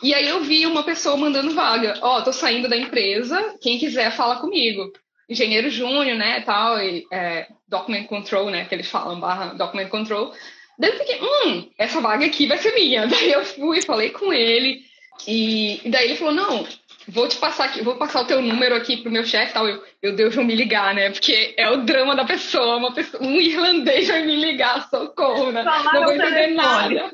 e 0.03 0.13
aí 0.13 0.29
eu 0.29 0.43
vi 0.43 0.67
uma 0.67 0.83
pessoa 0.83 1.17
mandando 1.17 1.55
vaga. 1.55 1.99
Ó, 2.03 2.19
oh, 2.19 2.23
tô 2.23 2.35
saindo 2.35 2.69
da 2.69 2.77
empresa, 2.77 3.57
quem 3.63 3.79
quiser 3.79 4.15
fala 4.15 4.37
comigo. 4.37 4.93
Engenheiro 5.27 5.71
júnior, 5.71 6.19
né, 6.19 6.43
tal, 6.43 6.79
e, 6.79 7.07
é, 7.11 7.47
document 7.67 8.05
control, 8.05 8.51
né, 8.51 8.67
que 8.67 8.75
eles 8.75 8.91
falam, 8.91 9.19
barra 9.19 9.55
document 9.55 9.89
control. 9.89 10.35
Daí 10.79 10.91
eu 10.91 10.99
fiquei, 10.99 11.21
hum, 11.21 11.71
essa 11.79 12.01
vaga 12.01 12.27
aqui 12.27 12.47
vai 12.47 12.59
ser 12.59 12.75
minha. 12.75 13.07
Daí 13.09 13.33
eu 13.33 13.45
fui, 13.45 13.83
falei 13.83 14.11
com 14.11 14.33
ele, 14.33 14.85
e, 15.27 15.81
e 15.87 15.91
daí 15.91 16.07
ele 16.07 16.17
falou, 16.17 16.35
não, 16.35 16.67
vou 17.09 17.29
te 17.29 17.37
passar 17.37 17.67
aqui, 17.67 17.83
vou 17.83 17.97
passar 17.97 18.23
o 18.23 18.27
teu 18.27 18.43
número 18.43 18.75
aqui 18.75 18.97
pro 18.99 19.11
meu 19.11 19.25
chefe 19.25 19.53
tal. 19.53 19.69
Eu, 19.69 19.83
meu 20.03 20.15
Deus, 20.15 20.35
vão 20.35 20.45
me 20.45 20.55
ligar, 20.55 20.95
né? 20.95 21.11
Porque 21.11 21.55
é 21.57 21.71
o 21.71 21.85
drama 21.85 22.15
da 22.15 22.25
pessoa, 22.25 22.77
uma 22.77 22.93
pessoa, 22.93 23.23
um 23.23 23.41
irlandês 23.41 24.09
vai 24.09 24.25
me 24.25 24.37
ligar, 24.37 24.89
socorro, 24.89 25.53
né? 25.53 25.63
Não 25.63 26.05
vou 26.05 26.13
entender 26.13 26.49
nada. 26.49 27.11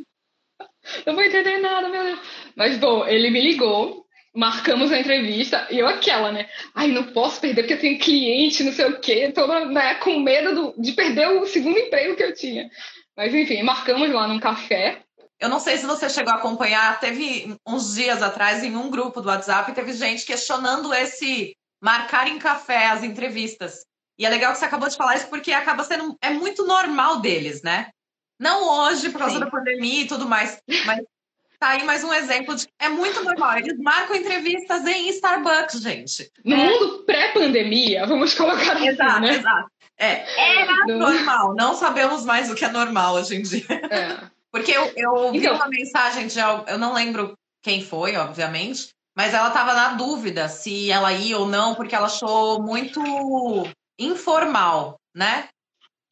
Não 1.07 1.15
vou 1.15 1.23
entender 1.23 1.59
nada, 1.59 1.89
meu 1.89 2.03
Deus. 2.03 2.19
Mas, 2.57 2.77
bom, 2.77 3.07
ele 3.07 3.31
me 3.31 3.41
ligou, 3.41 4.05
marcamos 4.35 4.91
a 4.91 4.99
entrevista, 4.99 5.67
e 5.71 5.79
eu 5.79 5.87
aquela, 5.87 6.33
né? 6.33 6.49
Ai, 6.75 6.89
não 6.89 7.05
posso 7.05 7.41
perder 7.41 7.63
porque 7.63 7.75
eu 7.75 7.81
tenho 7.81 7.99
cliente, 7.99 8.65
não 8.65 8.73
sei 8.73 8.87
o 8.87 8.99
quê, 8.99 9.31
toda 9.33 9.67
né, 9.67 9.95
com 9.97 10.19
medo 10.19 10.55
do, 10.55 10.83
de 10.83 10.93
perder 10.93 11.29
o 11.29 11.47
segundo 11.47 11.79
emprego 11.79 12.17
que 12.17 12.23
eu 12.23 12.35
tinha. 12.35 12.69
Mas, 13.17 13.35
enfim, 13.35 13.63
marcamos 13.63 14.11
lá 14.11 14.27
num 14.27 14.41
café. 14.41 15.03
Eu 15.39 15.49
não 15.49 15.59
sei 15.59 15.77
se 15.77 15.87
você 15.87 16.09
chegou 16.09 16.33
a 16.33 16.37
acompanhar, 16.37 17.01
teve 17.01 17.57
uns 17.67 17.95
dias 17.95 18.23
atrás, 18.23 18.63
em 18.63 18.77
um 18.77 18.89
grupo 18.89 19.21
do 19.21 19.29
WhatsApp, 19.29 19.73
teve 19.73 19.93
gente 19.93 20.25
questionando 20.25 20.95
esse 20.95 21.57
marcar 21.83 22.29
em 22.29 22.39
café 22.39 22.87
as 22.87 23.03
entrevistas. 23.03 23.85
E 24.17 24.25
é 24.25 24.29
legal 24.29 24.53
que 24.53 24.59
você 24.59 24.65
acabou 24.65 24.89
de 24.89 24.97
falar 24.97 25.17
isso 25.17 25.29
porque 25.29 25.53
acaba 25.53 25.83
sendo 25.83 26.17
é 26.23 26.31
muito 26.31 26.65
normal 26.65 27.21
deles, 27.21 27.61
né? 27.63 27.89
Não 28.39 28.69
hoje, 28.69 29.11
por 29.11 29.19
causa 29.19 29.35
Sim. 29.35 29.41
da 29.41 29.51
pandemia 29.51 30.03
e 30.03 30.07
tudo 30.07 30.29
mais, 30.29 30.61
mas 30.87 31.01
tá 31.59 31.71
aí 31.71 31.85
mais 31.85 32.05
um 32.05 32.13
exemplo 32.13 32.55
de 32.55 32.69
é 32.79 32.89
muito 32.89 33.23
normal. 33.25 33.59
Eles 33.59 33.79
marcam 33.79 34.17
entrevistas 34.17 34.87
em 34.87 35.09
Starbucks, 35.09 35.81
gente. 35.81 36.31
No 36.45 36.55
é. 36.55 36.57
mundo 36.57 37.05
pré-pandemia, 37.05 38.07
vamos 38.07 38.35
colocar 38.35 38.75
assim, 38.75 38.89
exato, 38.89 39.21
né? 39.21 39.35
Exato. 39.35 39.71
É, 40.03 40.27
era 40.61 40.85
normal. 40.87 41.55
Não 41.55 41.75
sabemos 41.75 42.25
mais 42.25 42.51
o 42.51 42.57
que 42.57 42.65
é 42.65 42.69
normal 42.69 43.15
hoje 43.15 43.37
em 43.37 43.43
dia. 43.43 43.65
É. 43.71 44.19
Porque 44.51 44.73
eu, 44.73 44.93
eu 44.97 45.31
vi 45.31 45.39
então, 45.39 45.55
uma 45.55 45.69
mensagem 45.69 46.27
de 46.27 46.39
eu 46.41 46.77
não 46.77 46.93
lembro 46.93 47.35
quem 47.63 47.85
foi, 47.85 48.17
obviamente, 48.17 48.89
mas 49.17 49.33
ela 49.33 49.49
estava 49.49 49.73
na 49.75 49.91
dúvida 49.91 50.49
se 50.49 50.91
ela 50.91 51.13
ia 51.13 51.39
ou 51.39 51.47
não, 51.47 51.75
porque 51.75 51.95
ela 51.95 52.07
achou 52.07 52.61
muito 52.61 53.01
informal, 53.99 54.97
né? 55.15 55.49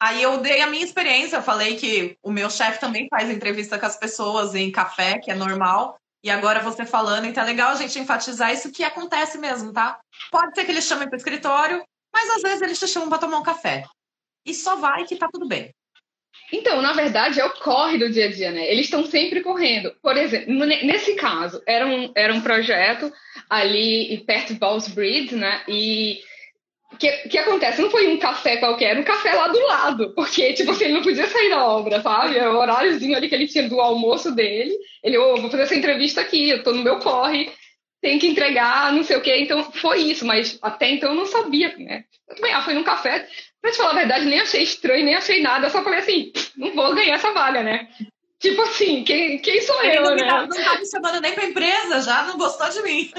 Aí 0.01 0.23
eu 0.23 0.39
dei 0.39 0.61
a 0.61 0.67
minha 0.67 0.83
experiência, 0.83 1.35
eu 1.35 1.43
falei 1.43 1.75
que 1.75 2.15
o 2.23 2.31
meu 2.31 2.49
chefe 2.49 2.79
também 2.79 3.07
faz 3.09 3.29
entrevista 3.29 3.77
com 3.77 3.85
as 3.85 3.97
pessoas 3.97 4.55
em 4.55 4.71
café, 4.71 5.19
que 5.19 5.29
é 5.29 5.35
normal. 5.35 5.95
E 6.23 6.29
agora 6.29 6.59
você 6.61 6.85
falando, 6.85 7.25
então 7.25 7.43
é 7.43 7.47
legal 7.47 7.71
a 7.71 7.75
gente 7.75 7.99
enfatizar 7.99 8.53
isso 8.53 8.71
que 8.71 8.83
acontece 8.83 9.37
mesmo, 9.37 9.73
tá? 9.73 9.99
Pode 10.31 10.55
ser 10.55 10.65
que 10.65 10.71
eles 10.71 10.85
chamem 10.85 11.07
para 11.07 11.15
o 11.15 11.17
escritório, 11.17 11.83
mas 12.13 12.29
às 12.29 12.41
vezes 12.41 12.61
eles 12.61 12.79
te 12.79 12.87
chamam 12.87 13.09
para 13.09 13.17
tomar 13.17 13.37
um 13.37 13.43
café. 13.43 13.83
E 14.45 14.53
só 14.53 14.75
vai 14.75 15.05
que 15.05 15.15
tá 15.15 15.27
tudo 15.31 15.47
bem. 15.47 15.73
Então, 16.51 16.81
na 16.81 16.93
verdade, 16.93 17.39
é 17.39 17.45
o 17.45 17.53
corre 17.59 17.97
do 17.97 18.09
dia 18.09 18.25
a 18.25 18.31
dia, 18.31 18.51
né? 18.51 18.69
Eles 18.69 18.85
estão 18.85 19.05
sempre 19.05 19.41
correndo. 19.41 19.93
Por 20.01 20.17
exemplo, 20.17 20.53
nesse 20.65 21.15
caso, 21.15 21.61
era 21.65 21.85
um, 21.85 22.11
era 22.15 22.33
um 22.33 22.41
projeto 22.41 23.11
ali 23.49 24.23
perto 24.25 24.53
de 24.53 24.59
Balls 24.59 24.87
Bridge, 24.89 25.35
né? 25.35 25.63
E 25.67 26.21
que, 27.01 27.09
que 27.29 27.37
acontece? 27.37 27.81
Não 27.81 27.89
foi 27.89 28.07
um 28.07 28.17
café 28.17 28.57
qualquer, 28.57 28.97
um 28.97 29.03
café 29.03 29.33
lá 29.33 29.47
do 29.47 29.59
lado, 29.65 30.13
porque, 30.13 30.53
tipo 30.53 30.69
assim, 30.69 30.85
ele 30.85 30.93
não 30.93 31.01
podia 31.01 31.27
sair 31.27 31.49
da 31.49 31.65
obra, 31.65 31.99
sabe? 31.99 32.37
É 32.37 32.47
o 32.47 32.57
horáriozinho 32.57 33.17
ali 33.17 33.27
que 33.27 33.33
ele 33.33 33.47
tinha 33.47 33.67
do 33.67 33.81
almoço 33.81 34.33
dele. 34.35 34.71
Ele, 35.03 35.17
ô, 35.17 35.33
oh, 35.33 35.41
vou 35.41 35.49
fazer 35.49 35.63
essa 35.63 35.75
entrevista 35.75 36.21
aqui, 36.21 36.49
eu 36.49 36.61
tô 36.61 36.71
no 36.71 36.83
meu 36.83 36.99
corre. 36.99 37.51
Tem 38.01 38.17
que 38.17 38.27
entregar, 38.27 38.91
não 38.91 39.03
sei 39.03 39.15
o 39.17 39.21
quê. 39.21 39.37
Então, 39.37 39.71
foi 39.71 39.99
isso, 39.99 40.25
mas 40.25 40.57
até 40.61 40.89
então 40.89 41.11
eu 41.11 41.15
não 41.15 41.25
sabia, 41.25 41.75
né? 41.77 42.03
Eu 42.27 42.35
também, 42.35 42.53
ah, 42.53 42.61
foi 42.61 42.73
num 42.73 42.83
café. 42.83 43.27
Pra 43.61 43.71
te 43.71 43.77
falar 43.77 43.91
a 43.91 43.95
verdade, 43.95 44.25
nem 44.25 44.39
achei 44.39 44.63
estranho, 44.63 45.05
nem 45.05 45.15
achei 45.15 45.41
nada. 45.41 45.67
Eu 45.67 45.71
só 45.71 45.83
falei 45.83 45.99
assim, 45.99 46.33
não 46.57 46.73
vou 46.73 46.95
ganhar 46.95 47.15
essa 47.15 47.31
vaga, 47.31 47.61
né? 47.61 47.87
Tipo 48.39 48.59
assim, 48.63 49.03
quem, 49.03 49.37
quem 49.37 49.61
sou 49.61 49.83
eu, 49.83 50.01
não 50.01 50.15
né? 50.15 50.27
Tá, 50.27 50.47
não 50.47 50.63
tá 50.63 50.79
me 50.79 50.89
chamando 50.89 51.21
nem 51.21 51.33
pra 51.33 51.45
empresa, 51.45 52.01
já 52.01 52.23
não 52.23 52.37
gostou 52.37 52.67
de 52.69 52.81
mim. 52.81 53.11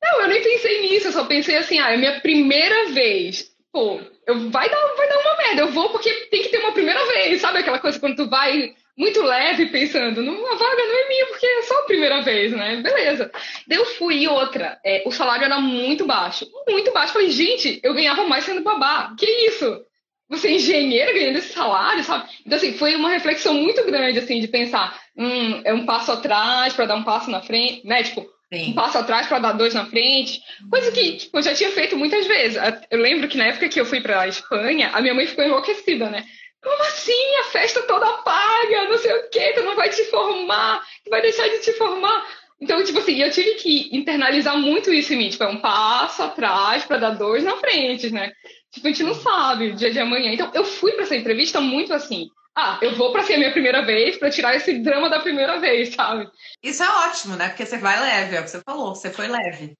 Não, 0.00 0.20
eu 0.20 0.28
nem 0.28 0.42
pensei 0.42 0.82
nisso, 0.82 1.08
eu 1.08 1.12
só 1.12 1.24
pensei 1.24 1.56
assim, 1.56 1.80
ah, 1.80 1.90
é 1.90 1.96
minha 1.96 2.20
primeira 2.20 2.90
vez. 2.90 3.52
Pô, 3.72 4.00
eu, 4.26 4.50
vai, 4.50 4.70
dar, 4.70 4.94
vai 4.96 5.08
dar 5.08 5.18
uma 5.18 5.36
merda, 5.38 5.62
eu 5.62 5.72
vou 5.72 5.90
porque 5.90 6.08
tem 6.30 6.42
que 6.42 6.50
ter 6.50 6.58
uma 6.58 6.70
primeira 6.70 7.04
vez, 7.06 7.40
sabe 7.40 7.58
aquela 7.58 7.80
coisa 7.80 7.98
quando 7.98 8.14
tu 8.14 8.28
vai 8.28 8.74
muito 8.96 9.22
leve, 9.22 9.66
pensando, 9.66 10.20
a 10.20 10.54
vaga 10.54 10.84
não 10.84 11.04
é 11.04 11.08
minha, 11.08 11.26
porque 11.26 11.46
é 11.46 11.62
só 11.62 11.80
a 11.80 11.84
primeira 11.84 12.22
vez, 12.22 12.52
né? 12.52 12.76
Beleza. 12.76 13.30
Daí 13.66 13.78
eu 13.78 13.84
fui 13.84 14.18
e 14.18 14.28
outra, 14.28 14.78
é, 14.84 15.02
o 15.04 15.10
salário 15.10 15.44
era 15.44 15.60
muito 15.60 16.06
baixo. 16.06 16.46
Muito 16.68 16.92
baixo. 16.92 17.12
Falei, 17.12 17.30
gente, 17.30 17.80
eu 17.82 17.92
ganhava 17.92 18.24
mais 18.24 18.44
sendo 18.44 18.62
babá. 18.62 19.12
Que 19.18 19.26
isso? 19.26 19.84
Você 20.28 20.48
é 20.48 20.52
engenheiro 20.52 21.12
ganhando 21.12 21.38
esse 21.38 21.52
salário, 21.52 22.02
sabe? 22.04 22.28
Então, 22.46 22.56
assim, 22.56 22.72
foi 22.72 22.94
uma 22.94 23.10
reflexão 23.10 23.54
muito 23.54 23.84
grande, 23.84 24.18
assim, 24.18 24.40
de 24.40 24.48
pensar, 24.48 24.98
hum, 25.16 25.60
é 25.64 25.74
um 25.74 25.84
passo 25.84 26.12
atrás 26.12 26.72
para 26.72 26.86
dar 26.86 26.96
um 26.96 27.04
passo 27.04 27.30
na 27.30 27.42
frente, 27.42 27.86
né? 27.86 28.02
Tipo, 28.02 28.26
Sim. 28.52 28.70
um 28.70 28.74
passo 28.74 28.96
atrás 28.96 29.26
para 29.26 29.38
dar 29.40 29.52
dois 29.52 29.74
na 29.74 29.86
frente. 29.86 30.40
Coisa 30.70 30.92
que 30.92 31.16
tipo, 31.16 31.36
eu 31.36 31.42
já 31.42 31.54
tinha 31.54 31.70
feito 31.72 31.96
muitas 31.96 32.26
vezes. 32.26 32.58
Eu 32.90 33.00
lembro 33.00 33.28
que 33.28 33.36
na 33.36 33.46
época 33.46 33.68
que 33.68 33.80
eu 33.80 33.84
fui 33.84 34.00
para 34.00 34.20
a 34.20 34.28
Espanha, 34.28 34.90
a 34.94 35.00
minha 35.02 35.14
mãe 35.14 35.26
ficou 35.26 35.44
enlouquecida, 35.44 36.08
né? 36.08 36.24
Como 36.64 36.82
assim? 36.82 37.36
A 37.40 37.44
festa 37.44 37.82
toda 37.82 38.18
paga, 38.22 38.88
não 38.88 38.98
sei 38.98 39.12
o 39.12 39.28
quê, 39.28 39.52
tu 39.54 39.62
não 39.62 39.76
vai 39.76 39.90
te 39.90 40.02
formar, 40.06 40.82
tu 41.04 41.10
vai 41.10 41.20
deixar 41.20 41.46
de 41.46 41.60
te 41.60 41.72
formar. 41.74 42.26
Então, 42.60 42.82
tipo 42.82 42.98
assim, 42.98 43.20
eu 43.20 43.30
tive 43.30 43.54
que 43.56 43.94
internalizar 43.94 44.56
muito 44.56 44.92
isso 44.92 45.12
em 45.12 45.16
mim. 45.16 45.28
Tipo, 45.28 45.44
é 45.44 45.48
um 45.48 45.60
passo 45.60 46.22
atrás 46.22 46.84
para 46.84 46.96
dar 46.96 47.10
dois 47.10 47.44
na 47.44 47.56
frente, 47.58 48.10
né? 48.10 48.32
Tipo, 48.72 48.86
a 48.86 48.90
gente 48.90 49.02
não 49.02 49.14
sabe 49.14 49.68
o 49.68 49.74
dia 49.74 49.92
de 49.92 50.00
amanhã. 50.00 50.32
Então, 50.32 50.50
eu 50.54 50.64
fui 50.64 50.92
para 50.92 51.02
essa 51.02 51.14
entrevista 51.14 51.60
muito 51.60 51.92
assim. 51.92 52.28
Ah, 52.56 52.78
eu 52.80 52.94
vou 52.94 53.12
para 53.12 53.24
ser 53.24 53.34
a 53.34 53.38
minha 53.38 53.52
primeira 53.52 53.84
vez, 53.84 54.16
para 54.16 54.30
tirar 54.30 54.54
esse 54.54 54.78
drama 54.78 55.10
da 55.10 55.20
primeira 55.20 55.58
vez, 55.58 55.92
sabe? 55.92 56.28
Isso 56.62 56.82
é 56.82 56.88
ótimo, 56.88 57.36
né? 57.36 57.48
Porque 57.48 57.66
você 57.66 57.76
vai 57.76 58.00
leve, 58.00 58.36
é 58.36 58.40
o 58.40 58.44
que 58.44 58.50
você 58.50 58.62
falou, 58.62 58.94
você 58.94 59.10
foi 59.10 59.26
leve. 59.26 59.76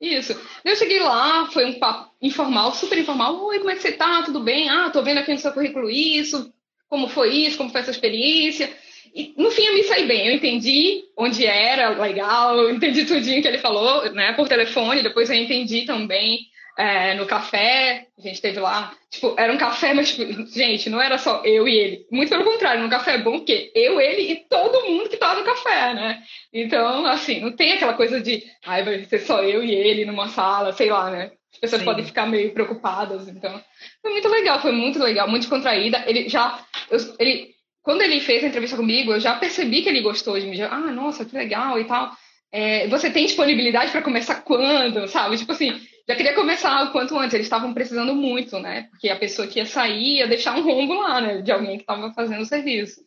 Isso. 0.00 0.38
Eu 0.64 0.76
cheguei 0.76 1.00
lá, 1.00 1.46
foi 1.46 1.64
um 1.64 1.78
papo 1.78 2.10
informal, 2.20 2.72
super 2.72 2.98
informal. 2.98 3.42
Oi, 3.46 3.58
como 3.58 3.70
é 3.70 3.74
que 3.74 3.82
você 3.82 3.92
tá? 3.92 4.22
Tudo 4.22 4.40
bem? 4.40 4.68
Ah, 4.68 4.90
tô 4.90 5.02
vendo 5.02 5.18
aqui 5.18 5.32
no 5.32 5.38
seu 5.38 5.52
currículo 5.52 5.88
isso. 5.88 6.52
Como 6.88 7.08
foi 7.08 7.34
isso? 7.34 7.56
Como 7.56 7.70
foi 7.70 7.80
essa 7.80 7.90
experiência? 7.90 8.70
E, 9.14 9.32
no 9.36 9.50
fim, 9.50 9.64
eu 9.64 9.74
me 9.74 9.82
saí 9.84 10.06
bem. 10.06 10.28
Eu 10.28 10.34
entendi 10.34 11.04
onde 11.16 11.46
era 11.46 11.90
legal, 11.98 12.68
entendi 12.68 13.06
tudinho 13.06 13.40
que 13.40 13.48
ele 13.48 13.58
falou, 13.58 14.10
né, 14.12 14.34
por 14.34 14.48
telefone. 14.48 15.02
Depois 15.02 15.30
eu 15.30 15.36
entendi 15.36 15.86
também 15.86 16.40
é, 16.78 17.14
no 17.14 17.26
café, 17.26 18.06
a 18.18 18.20
gente 18.20 18.40
teve 18.40 18.60
lá, 18.60 18.92
tipo, 19.10 19.34
era 19.38 19.52
um 19.52 19.56
café, 19.56 19.94
mas, 19.94 20.14
tipo, 20.14 20.46
gente, 20.46 20.90
não 20.90 21.00
era 21.00 21.16
só 21.16 21.42
eu 21.44 21.66
e 21.66 21.74
ele. 21.74 22.06
Muito 22.10 22.28
pelo 22.28 22.44
contrário, 22.44 22.82
no 22.82 22.90
café 22.90 23.14
é 23.14 23.18
bom 23.18 23.40
que 23.40 23.72
eu, 23.74 23.98
ele 23.98 24.32
e 24.32 24.36
todo 24.48 24.84
mundo 24.86 25.08
que 25.08 25.16
tava 25.16 25.40
no 25.40 25.46
café, 25.46 25.94
né? 25.94 26.22
Então, 26.52 27.06
assim, 27.06 27.40
não 27.40 27.52
tem 27.52 27.72
aquela 27.72 27.94
coisa 27.94 28.20
de, 28.20 28.44
ai, 28.64 28.84
vai 28.84 29.04
ser 29.04 29.20
só 29.20 29.42
eu 29.42 29.64
e 29.64 29.74
ele 29.74 30.04
numa 30.04 30.28
sala, 30.28 30.72
sei 30.72 30.90
lá, 30.90 31.10
né? 31.10 31.32
As 31.56 31.58
pessoas 31.58 31.80
Sim. 31.80 31.86
podem 31.86 32.04
ficar 32.04 32.26
meio 32.26 32.52
preocupadas, 32.52 33.26
então. 33.28 33.58
Foi 34.02 34.10
muito 34.10 34.28
legal, 34.28 34.60
foi 34.60 34.72
muito 34.72 34.98
legal, 34.98 35.26
muito 35.28 35.48
contraída. 35.48 36.04
Ele 36.06 36.28
já, 36.28 36.62
eu, 36.90 36.98
ele, 37.18 37.54
quando 37.82 38.02
ele 38.02 38.20
fez 38.20 38.44
a 38.44 38.48
entrevista 38.48 38.76
comigo, 38.76 39.12
eu 39.12 39.20
já 39.20 39.34
percebi 39.36 39.80
que 39.80 39.88
ele 39.88 40.02
gostou 40.02 40.38
de 40.38 40.46
mim. 40.46 40.56
Já, 40.56 40.68
ah, 40.68 40.92
nossa, 40.92 41.24
que 41.24 41.34
legal 41.34 41.80
e 41.80 41.84
tal. 41.84 42.10
É, 42.52 42.86
você 42.88 43.10
tem 43.10 43.24
disponibilidade 43.24 43.90
para 43.90 44.02
começar 44.02 44.42
quando, 44.42 45.08
sabe? 45.08 45.38
Tipo 45.38 45.52
assim, 45.52 45.80
já 46.08 46.14
queria 46.14 46.34
começar 46.34 46.84
o 46.84 46.92
quanto 46.92 47.18
antes. 47.18 47.34
Eles 47.34 47.46
estavam 47.46 47.74
precisando 47.74 48.14
muito, 48.14 48.58
né? 48.58 48.88
Porque 48.90 49.08
a 49.08 49.16
pessoa 49.16 49.48
que 49.48 49.58
ia 49.58 49.66
sair 49.66 50.18
ia 50.18 50.26
deixar 50.26 50.56
um 50.56 50.62
rombo 50.62 50.94
lá, 50.94 51.20
né? 51.20 51.42
De 51.42 51.50
alguém 51.50 51.76
que 51.76 51.82
estava 51.82 52.12
fazendo 52.12 52.42
o 52.42 52.46
serviço. 52.46 53.00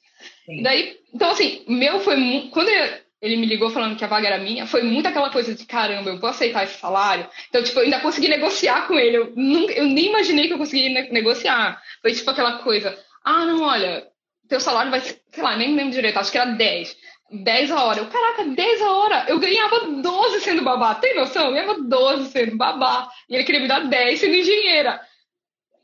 Sim. 0.45 0.62
Daí, 0.62 0.97
então, 1.13 1.31
assim, 1.31 1.63
meu 1.67 1.99
foi 2.01 2.17
muito. 2.17 2.49
Quando 2.49 2.69
ele 3.21 3.38
me 3.38 3.45
ligou 3.45 3.69
falando 3.69 3.97
que 3.97 4.03
a 4.03 4.07
vaga 4.07 4.27
era 4.27 4.38
minha, 4.38 4.65
foi 4.65 4.81
muito 4.83 5.07
aquela 5.07 5.29
coisa 5.29 5.53
de 5.53 5.65
caramba, 5.65 6.09
eu 6.09 6.19
vou 6.19 6.29
aceitar 6.29 6.63
esse 6.63 6.79
salário. 6.79 7.27
Então, 7.49 7.63
tipo, 7.63 7.79
eu 7.79 7.83
ainda 7.83 7.99
consegui 7.99 8.27
negociar 8.27 8.88
com 8.88 8.97
ele. 8.97 9.17
Eu, 9.17 9.33
nunca, 9.35 9.73
eu 9.73 9.85
nem 9.85 10.07
imaginei 10.07 10.47
que 10.47 10.53
eu 10.53 10.57
conseguiria 10.57 11.09
negociar. 11.12 11.81
Foi 12.01 12.13
tipo 12.13 12.29
aquela 12.29 12.59
coisa: 12.59 12.97
ah, 13.23 13.45
não, 13.45 13.63
olha, 13.63 14.07
teu 14.49 14.59
salário 14.59 14.91
vai 14.91 14.99
ser, 14.99 15.21
sei 15.31 15.43
lá, 15.43 15.55
nem 15.55 15.75
lembro 15.75 15.93
direito, 15.93 16.17
acho 16.17 16.31
que 16.31 16.38
era 16.38 16.51
10. 16.51 16.97
10 17.31 17.71
a 17.71 17.83
hora. 17.83 17.99
Eu, 17.99 18.07
caraca, 18.07 18.45
10 18.45 18.81
a 18.81 18.91
hora. 18.91 19.25
Eu 19.27 19.39
ganhava 19.39 19.87
12 20.01 20.41
sendo 20.41 20.63
babá. 20.63 20.95
Tem 20.95 21.15
noção? 21.15 21.47
Eu 21.47 21.51
ganhava 21.53 21.81
12 21.81 22.31
sendo 22.31 22.57
babá. 22.57 23.09
E 23.29 23.35
ele 23.35 23.43
queria 23.43 23.61
me 23.61 23.67
dar 23.67 23.87
10 23.87 24.19
sendo 24.19 24.35
engenheira. 24.35 24.99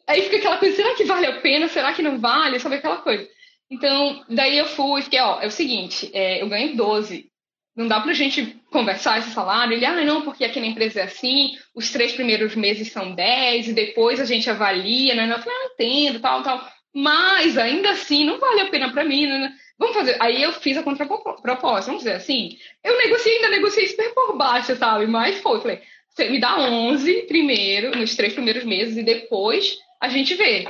Aí 0.08 0.22
fica 0.22 0.38
aquela 0.38 0.58
coisa, 0.58 0.76
será 0.76 0.94
que 0.94 1.04
vale 1.04 1.26
a 1.26 1.40
pena? 1.42 1.68
Será 1.68 1.94
que 1.94 2.02
não 2.02 2.20
vale? 2.20 2.60
Sabe 2.60 2.76
aquela 2.76 2.98
coisa? 2.98 3.28
Então, 3.70 4.24
daí 4.30 4.58
eu 4.58 4.68
fui, 4.68 5.02
fiquei, 5.02 5.20
ó, 5.20 5.42
é 5.42 5.48
o 5.48 5.52
seguinte, 5.52 6.12
é, 6.14 6.42
eu 6.42 6.48
ganho 6.48 6.76
12. 6.76 7.32
Não 7.76 7.88
dá 7.88 8.00
pra 8.00 8.14
gente 8.14 8.56
conversar 8.72 9.20
esse 9.20 9.32
salário? 9.32 9.74
Ele, 9.74 9.86
ah, 9.86 10.06
não, 10.06 10.22
porque 10.22 10.46
aqui 10.46 10.60
na 10.60 10.68
empresa 10.68 11.02
é 11.02 11.04
assim, 11.04 11.58
os 11.74 11.92
três 11.92 12.14
primeiros 12.14 12.56
meses 12.56 12.92
são 12.92 13.14
10, 13.14 13.70
e 13.70 13.74
depois 13.74 14.20
a 14.20 14.26
gente 14.26 14.50
avalia, 14.50 15.16
né? 15.16 15.30
Eu 15.30 15.40
falei, 15.40 15.58
ah, 15.58 15.70
entendo, 15.74 16.20
tal, 16.20 16.44
tal. 16.44 16.70
Mas, 16.94 17.58
ainda 17.58 17.90
assim, 17.90 18.24
não 18.24 18.40
vale 18.40 18.62
a 18.62 18.70
pena 18.70 18.92
pra 18.94 19.04
mim, 19.04 19.26
né? 19.26 19.52
Vamos 19.78 19.96
fazer. 19.96 20.18
Aí 20.20 20.42
eu 20.42 20.54
fiz 20.54 20.78
a 20.78 20.84
contraproposta, 20.84 21.88
vamos 21.88 22.04
dizer 22.04 22.16
assim. 22.16 22.58
Eu 22.84 22.98
negociei, 22.98 23.36
ainda 23.36 23.50
negociei 23.50 23.88
super 23.88 24.14
por 24.14 24.38
baixo, 24.38 24.76
sabe? 24.76 25.08
Mas 25.08 25.40
foi, 25.42 25.60
falei, 25.60 25.82
você 26.10 26.30
me 26.30 26.40
dá 26.40 26.58
11 26.58 27.24
primeiro, 27.24 27.98
nos 27.98 28.16
três 28.16 28.34
primeiros 28.34 28.64
meses, 28.64 28.98
e 28.98 29.04
depois 29.04 29.78
a 30.00 30.08
gente 30.08 30.34
vê. 30.36 30.66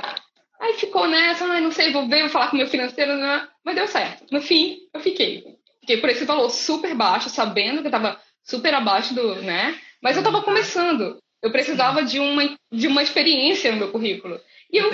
Aí 0.60 0.74
ficou 0.74 1.06
nessa, 1.06 1.44
ah, 1.44 1.60
não 1.60 1.70
sei, 1.70 1.92
vou 1.92 2.08
ver, 2.08 2.22
vou 2.22 2.30
falar 2.30 2.48
com 2.48 2.56
o 2.56 2.58
meu 2.58 2.66
financeiro, 2.66 3.14
né? 3.16 3.46
mas 3.66 3.74
deu 3.74 3.88
certo. 3.88 4.24
No 4.30 4.40
fim, 4.40 4.78
eu 4.94 5.00
fiquei. 5.00 5.44
Fiquei 5.80 5.96
por 5.96 6.08
esse 6.08 6.24
valor 6.24 6.48
super 6.50 6.94
baixo, 6.94 7.28
sabendo 7.28 7.80
que 7.80 7.88
eu 7.88 7.90
tava 7.90 8.20
super 8.44 8.72
abaixo 8.72 9.12
do, 9.12 9.42
né? 9.42 9.76
Mas 10.00 10.16
eu 10.16 10.22
tava 10.22 10.42
começando. 10.42 11.18
Eu 11.42 11.50
precisava 11.50 12.04
de 12.04 12.20
uma, 12.20 12.56
de 12.72 12.86
uma 12.86 13.02
experiência 13.02 13.72
no 13.72 13.78
meu 13.78 13.90
currículo. 13.90 14.40
E 14.72 14.78
eu, 14.78 14.90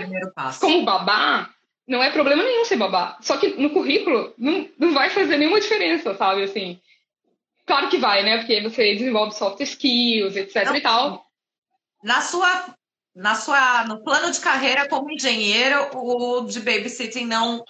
como 0.59 0.85
babá, 0.85 1.51
não 1.93 2.03
é 2.03 2.11
problema 2.11 2.43
nenhum 2.43 2.65
ser 2.65 2.77
babá. 2.77 3.19
Só 3.21 3.37
que 3.37 3.49
no 3.49 3.69
currículo 3.69 4.33
não, 4.39 4.67
não 4.79 4.95
vai 4.95 5.11
fazer 5.11 5.37
nenhuma 5.37 5.61
diferença, 5.61 6.15
sabe? 6.15 6.43
Assim, 6.43 6.81
claro 7.67 7.91
que 7.91 7.99
vai, 7.99 8.25
né? 8.25 8.39
Porque 8.39 8.63
você 8.63 8.95
desenvolve 8.95 9.37
soft 9.37 9.61
skills, 9.61 10.35
etc 10.35 10.65
não, 10.65 10.77
e 10.77 10.81
tal. 10.81 11.27
Na 12.03 12.23
sua, 12.23 12.75
na 13.15 13.35
sua, 13.35 13.85
no 13.85 14.03
plano 14.03 14.33
de 14.33 14.41
carreira 14.41 14.89
como 14.89 15.11
engenheiro, 15.11 15.91
o 15.95 16.41
de 16.47 16.61
babysitting 16.61 17.27
não. 17.27 17.63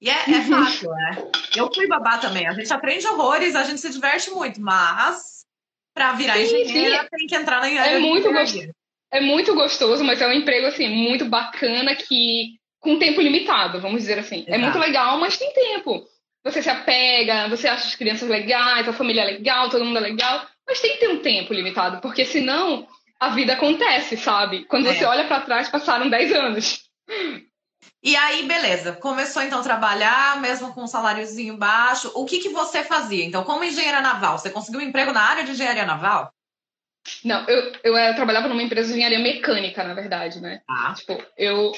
E 0.00 0.08
é, 0.08 0.12
é 0.12 0.36
uhum. 0.36 0.64
fácil, 0.64 0.90
né? 0.90 1.30
Eu 1.56 1.68
fui 1.74 1.88
babá 1.88 2.18
também. 2.18 2.46
A 2.46 2.52
gente 2.52 2.72
aprende 2.72 3.08
horrores, 3.08 3.56
a 3.56 3.64
gente 3.64 3.80
se 3.80 3.90
diverte 3.90 4.30
muito, 4.30 4.60
mas 4.60 5.44
para 5.92 6.12
virar 6.12 6.34
sim, 6.34 6.62
engenheira 6.62 7.02
sim. 7.02 7.08
tem 7.10 7.26
que 7.26 7.34
entrar 7.34 7.60
na 7.60 7.68
é 7.68 7.98
muito 7.98 8.32
gostoso. 8.32 8.70
É 9.10 9.20
muito 9.20 9.52
gostoso, 9.54 10.04
mas 10.04 10.20
é 10.20 10.28
um 10.28 10.32
emprego 10.32 10.66
assim 10.68 10.88
muito 10.88 11.24
bacana 11.24 11.96
que 11.96 12.56
com 12.84 12.98
tempo 12.98 13.20
limitado, 13.20 13.80
vamos 13.80 14.02
dizer 14.02 14.18
assim. 14.18 14.40
Exato. 14.40 14.54
É 14.54 14.58
muito 14.58 14.78
legal, 14.78 15.18
mas 15.18 15.38
tem 15.38 15.52
tempo. 15.52 16.06
Você 16.44 16.62
se 16.62 16.68
apega, 16.68 17.48
você 17.48 17.66
acha 17.66 17.86
as 17.86 17.94
crianças 17.96 18.28
legais, 18.28 18.86
a 18.86 18.92
família 18.92 19.22
é 19.22 19.24
legal, 19.24 19.70
todo 19.70 19.84
mundo 19.84 19.96
é 19.96 20.02
legal, 20.02 20.46
mas 20.68 20.80
tem 20.80 20.92
que 20.92 20.98
ter 20.98 21.08
um 21.08 21.20
tempo 21.20 21.54
limitado, 21.54 22.02
porque 22.02 22.26
senão 22.26 22.86
a 23.18 23.30
vida 23.30 23.54
acontece, 23.54 24.18
sabe? 24.18 24.66
Quando 24.66 24.86
é. 24.86 24.92
você 24.94 25.06
olha 25.06 25.24
para 25.24 25.40
trás, 25.40 25.70
passaram 25.70 26.10
10 26.10 26.32
anos. 26.34 26.84
E 28.02 28.14
aí, 28.14 28.46
beleza, 28.46 28.92
começou 28.92 29.42
então 29.42 29.60
a 29.60 29.62
trabalhar, 29.62 30.38
mesmo 30.42 30.74
com 30.74 30.82
um 30.82 30.86
saláriozinho 30.86 31.56
baixo. 31.56 32.12
O 32.14 32.26
que, 32.26 32.38
que 32.38 32.50
você 32.50 32.84
fazia? 32.84 33.24
Então, 33.24 33.44
como 33.44 33.64
engenheira 33.64 34.02
naval, 34.02 34.36
você 34.36 34.50
conseguiu 34.50 34.80
um 34.80 34.84
emprego 34.84 35.10
na 35.10 35.22
área 35.22 35.42
de 35.42 35.52
engenharia 35.52 35.86
naval? 35.86 36.30
Não, 37.24 37.48
eu, 37.48 37.72
eu, 37.82 37.96
eu 37.96 38.14
trabalhava 38.14 38.48
numa 38.48 38.62
empresa 38.62 38.88
de 38.88 38.94
engenharia 38.94 39.18
mecânica, 39.18 39.82
na 39.82 39.94
verdade, 39.94 40.38
né? 40.40 40.60
Ah. 40.68 40.92
Tipo, 40.94 41.18
eu 41.38 41.72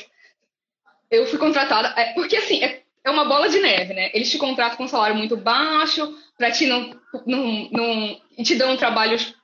eu 1.11 1.27
fui 1.27 1.38
contratada. 1.38 1.92
É, 2.01 2.12
porque 2.14 2.37
assim, 2.37 2.62
é, 2.62 2.83
é 3.05 3.11
uma 3.11 3.25
bola 3.25 3.49
de 3.49 3.59
neve, 3.59 3.95
né? 3.95 4.11
Eles 4.12 4.31
te 4.31 4.38
contratam 4.38 4.77
com 4.77 4.85
um 4.85 4.88
salário 4.88 5.16
muito 5.16 5.37
baixo, 5.37 6.14
para 6.37 6.51
ti 6.51 6.66
não, 6.66 6.95
não, 7.27 7.69
não. 7.71 8.21
Te 8.42 8.55
dão 8.55 8.77
trabalhos 8.77 9.35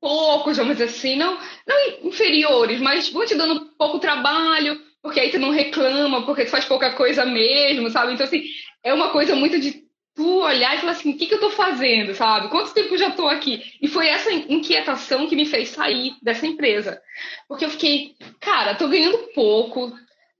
poucos, 0.00 0.56
vamos 0.56 0.72
dizer 0.78 0.84
assim, 0.84 1.16
não, 1.16 1.38
não 1.66 2.08
inferiores, 2.08 2.80
mas 2.80 3.10
vão 3.10 3.26
te 3.26 3.34
dando 3.34 3.66
pouco 3.76 3.98
trabalho, 3.98 4.80
porque 5.02 5.20
aí 5.20 5.30
tu 5.30 5.38
não 5.38 5.50
reclama, 5.50 6.24
porque 6.24 6.46
tu 6.46 6.50
faz 6.50 6.64
pouca 6.64 6.92
coisa 6.92 7.24
mesmo, 7.26 7.90
sabe? 7.90 8.14
Então, 8.14 8.24
assim, 8.24 8.42
é 8.82 8.94
uma 8.94 9.10
coisa 9.10 9.36
muito 9.36 9.60
de 9.60 9.84
tu 10.14 10.40
olhar 10.40 10.74
e 10.74 10.80
falar 10.80 10.92
assim, 10.92 11.12
o 11.12 11.16
que, 11.16 11.26
que 11.26 11.34
eu 11.34 11.40
tô 11.40 11.50
fazendo, 11.50 12.14
sabe? 12.14 12.48
Quanto 12.48 12.74
tempo 12.74 12.94
eu 12.94 12.98
já 12.98 13.10
tô 13.10 13.28
aqui? 13.28 13.62
E 13.80 13.88
foi 13.88 14.08
essa 14.08 14.32
inquietação 14.32 15.26
que 15.26 15.36
me 15.36 15.46
fez 15.46 15.68
sair 15.70 16.14
dessa 16.22 16.46
empresa. 16.46 17.00
Porque 17.46 17.64
eu 17.64 17.70
fiquei, 17.70 18.14
cara, 18.40 18.74
tô 18.74 18.88
ganhando 18.88 19.18
pouco, 19.34 19.92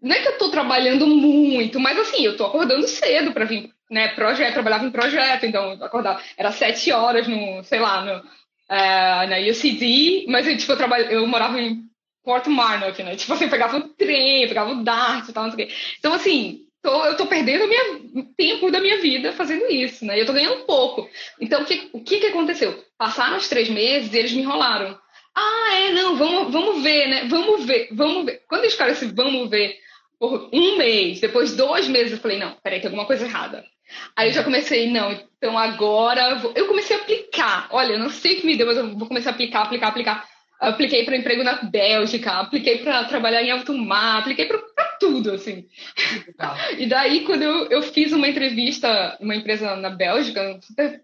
não 0.03 0.17
é 0.17 0.21
que 0.21 0.29
eu 0.29 0.39
tô 0.39 0.51
trabalhando 0.51 1.07
muito, 1.07 1.79
mas 1.79 1.99
assim, 1.99 2.25
eu 2.25 2.37
tô 2.37 2.45
acordando 2.47 2.87
cedo 2.89 3.33
para 3.33 3.45
vir, 3.45 3.71
né? 3.91 4.09
Projeto, 4.09 4.55
trabalhava 4.55 4.85
em 4.85 4.91
projeto, 4.91 5.45
então 5.45 5.73
acordava, 5.83 6.21
era 6.37 6.53
sete 6.53 6.91
horas 6.93 7.27
no, 7.29 7.63
sei 7.65 7.79
lá, 7.79 8.05
no, 8.05 8.19
uh, 8.19 9.29
na 9.29 9.39
UCD, 9.51 10.27
mas 10.29 10.47
eu, 10.47 10.57
tipo, 10.57 10.73
eu, 10.73 10.77
trabalho, 10.77 11.11
eu 11.11 11.27
morava 11.27 11.61
em 11.61 11.83
Porto 12.25 12.51
Marnock, 12.51 13.03
né? 13.03 13.17
Tipo 13.17 13.33
assim, 13.33 13.45
eu 13.45 13.51
pegava 13.51 13.79
o 13.79 13.89
trem, 13.89 14.47
pegava 14.47 14.73
o 14.73 14.85
Dart 14.85 15.29
e 15.29 15.33
tal, 15.33 15.45
não 15.45 15.53
sei 15.53 15.65
o 15.65 15.69
quê. 15.69 15.75
Então, 15.99 16.13
assim, 16.13 16.61
tô, 16.83 17.05
eu 17.07 17.17
tô 17.17 17.27
perdendo 17.27 17.67
minha, 17.67 18.25
tempo 18.37 18.71
da 18.71 18.81
minha 18.81 19.01
vida 19.01 19.33
fazendo 19.33 19.71
isso, 19.71 20.05
né? 20.05 20.17
E 20.17 20.21
eu 20.21 20.27
tô 20.27 20.33
ganhando 20.33 20.65
pouco. 20.65 21.09
Então, 21.41 21.63
o 21.63 21.65
que, 21.65 21.91
o 21.93 22.03
que, 22.03 22.19
que 22.19 22.27
aconteceu? 22.27 22.85
Passaram 22.97 23.37
os 23.37 23.49
três 23.49 23.69
meses 23.69 24.13
e 24.13 24.19
eles 24.19 24.33
me 24.33 24.43
enrolaram. 24.43 24.99
Ah, 25.35 25.75
é, 25.75 25.93
não, 25.93 26.17
vamos, 26.17 26.53
vamos 26.53 26.83
ver, 26.83 27.09
né? 27.09 27.25
Vamos 27.29 27.65
ver, 27.65 27.89
vamos 27.93 28.25
ver. 28.25 28.43
Quando 28.49 28.63
eles 28.63 28.73
ficaram 28.73 28.93
assim, 28.93 29.13
vamos 29.15 29.49
ver, 29.49 29.79
por 30.21 30.51
um 30.53 30.77
mês, 30.77 31.19
depois 31.19 31.57
dois 31.57 31.89
meses, 31.89 32.13
eu 32.13 32.19
falei, 32.19 32.39
não, 32.39 32.55
peraí, 32.63 32.79
tem 32.79 32.89
alguma 32.89 33.07
coisa 33.07 33.25
errada. 33.25 33.65
Aí 34.15 34.29
eu 34.29 34.35
já 34.35 34.45
comecei, 34.45 34.89
não, 34.91 35.11
então 35.11 35.59
agora 35.59 36.41
eu 36.55 36.69
comecei 36.69 36.95
a 36.95 37.01
aplicar. 37.01 37.69
Olha, 37.71 37.95
eu 37.95 37.99
não 37.99 38.11
sei 38.11 38.35
o 38.35 38.41
que 38.41 38.47
me 38.47 38.55
deu, 38.55 38.67
mas 38.67 38.77
eu 38.77 38.97
vou 38.97 39.09
começar 39.09 39.31
a 39.31 39.33
aplicar, 39.33 39.63
aplicar, 39.63 39.89
aplicar. 39.89 40.29
Apliquei 40.61 41.07
para 41.07 41.17
emprego 41.17 41.43
na 41.43 41.55
Bélgica, 41.63 42.33
apliquei 42.33 42.79
para 42.79 43.05
trabalhar 43.05 43.43
em 43.43 43.51
alto 43.51 43.73
mar, 43.73 44.19
apliquei 44.19 44.45
para 44.45 44.61
tudo, 45.01 45.33
assim. 45.33 45.67
Legal. 46.27 46.55
E 46.79 46.87
daí, 46.87 47.25
quando 47.25 47.43
eu, 47.43 47.71
eu 47.71 47.83
fiz 47.83 48.13
uma 48.13 48.29
entrevista 48.29 49.17
numa 49.21 49.35
empresa 49.35 49.75
na 49.77 49.89
Bélgica, 49.89 50.61
super, 50.63 51.03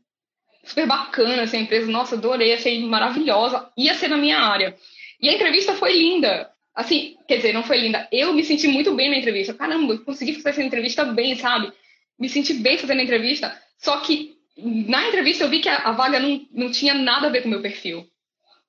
super 0.62 0.86
bacana, 0.86 1.42
assim, 1.42 1.56
a 1.56 1.60
empresa, 1.60 1.90
nossa, 1.90 2.16
adorei, 2.16 2.52
achei 2.52 2.84
maravilhosa, 2.84 3.66
ia 3.78 3.94
ser 3.94 4.08
na 4.08 4.18
minha 4.18 4.38
área. 4.38 4.76
E 5.22 5.30
a 5.30 5.32
entrevista 5.32 5.72
foi 5.72 5.96
linda. 5.98 6.50
Assim, 6.76 7.16
quer 7.26 7.36
dizer, 7.36 7.54
não 7.54 7.62
foi 7.62 7.78
linda. 7.78 8.06
Eu 8.12 8.34
me 8.34 8.44
senti 8.44 8.68
muito 8.68 8.94
bem 8.94 9.10
na 9.10 9.16
entrevista. 9.16 9.54
Caramba, 9.54 9.94
eu 9.94 10.04
consegui 10.04 10.34
fazer 10.34 10.50
essa 10.50 10.62
entrevista 10.62 11.06
bem, 11.06 11.34
sabe? 11.34 11.72
Me 12.18 12.28
senti 12.28 12.52
bem 12.52 12.76
fazendo 12.76 13.00
a 13.00 13.02
entrevista. 13.02 13.58
Só 13.78 13.96
que 14.00 14.36
na 14.58 15.08
entrevista 15.08 15.44
eu 15.44 15.48
vi 15.48 15.60
que 15.60 15.70
a, 15.70 15.76
a 15.78 15.92
vaga 15.92 16.20
não, 16.20 16.46
não 16.52 16.70
tinha 16.70 16.92
nada 16.92 17.28
a 17.28 17.30
ver 17.30 17.40
com 17.40 17.48
o 17.48 17.50
meu 17.50 17.62
perfil. 17.62 18.06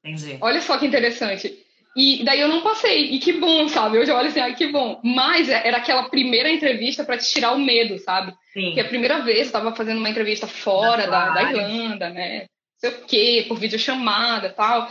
Entendi. 0.04 0.38
Olha 0.40 0.62
só 0.62 0.78
que 0.78 0.86
interessante. 0.86 1.54
E 1.98 2.24
daí 2.24 2.40
eu 2.40 2.48
não 2.48 2.62
passei. 2.62 3.12
E 3.12 3.20
que 3.20 3.34
bom, 3.34 3.68
sabe? 3.68 3.98
Hoje 3.98 4.12
eu 4.12 4.16
olho 4.16 4.28
assim, 4.28 4.40
ah, 4.40 4.54
que 4.54 4.68
bom. 4.68 5.02
Mas 5.04 5.50
é, 5.50 5.68
era 5.68 5.78
aquela 5.78 6.08
primeira 6.10 6.50
entrevista 6.50 7.04
para 7.04 7.18
te 7.18 7.30
tirar 7.30 7.54
o 7.54 7.60
medo, 7.60 7.98
sabe? 8.00 8.34
Sim. 8.54 8.74
Que 8.74 8.80
a 8.80 8.88
primeira 8.88 9.20
vez 9.20 9.40
eu 9.40 9.44
estava 9.46 9.76
fazendo 9.76 9.98
uma 9.98 10.10
entrevista 10.10 10.48
fora 10.48 11.08
da, 11.08 11.32
da, 11.32 11.44
Irlanda, 11.52 12.10
né? 12.10 12.42
Não 12.42 12.48
sei 12.78 12.90
o 12.92 13.06
quê, 13.06 13.46
por 13.48 13.58
videochamada 13.58 14.50
tal. 14.50 14.90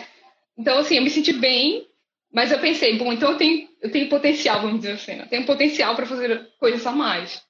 Então, 0.58 0.78
assim, 0.78 0.96
eu 0.96 1.02
me 1.02 1.10
senti 1.10 1.32
bem, 1.32 1.86
mas 2.32 2.52
eu 2.52 2.58
pensei, 2.58 2.98
bom, 2.98 3.12
então 3.12 3.32
eu 3.32 3.38
tenho, 3.38 3.68
eu 3.80 3.90
tenho 3.90 4.08
potencial, 4.08 4.60
vamos 4.60 4.80
dizer 4.80 4.92
assim. 4.92 5.14
Né? 5.14 5.24
Eu 5.24 5.28
tenho 5.28 5.46
potencial 5.46 5.94
para 5.94 6.06
fazer 6.06 6.50
coisas 6.58 6.86
a 6.86 6.92
mais. 6.92 7.42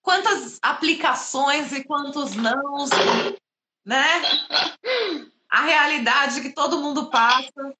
Quantas 0.00 0.58
aplicações 0.62 1.72
e 1.72 1.84
quantos 1.84 2.34
nãos, 2.34 2.90
né? 3.84 4.04
a 5.52 5.62
realidade 5.62 6.40
que 6.40 6.50
todo 6.50 6.80
mundo 6.80 7.10
passa. 7.10 7.74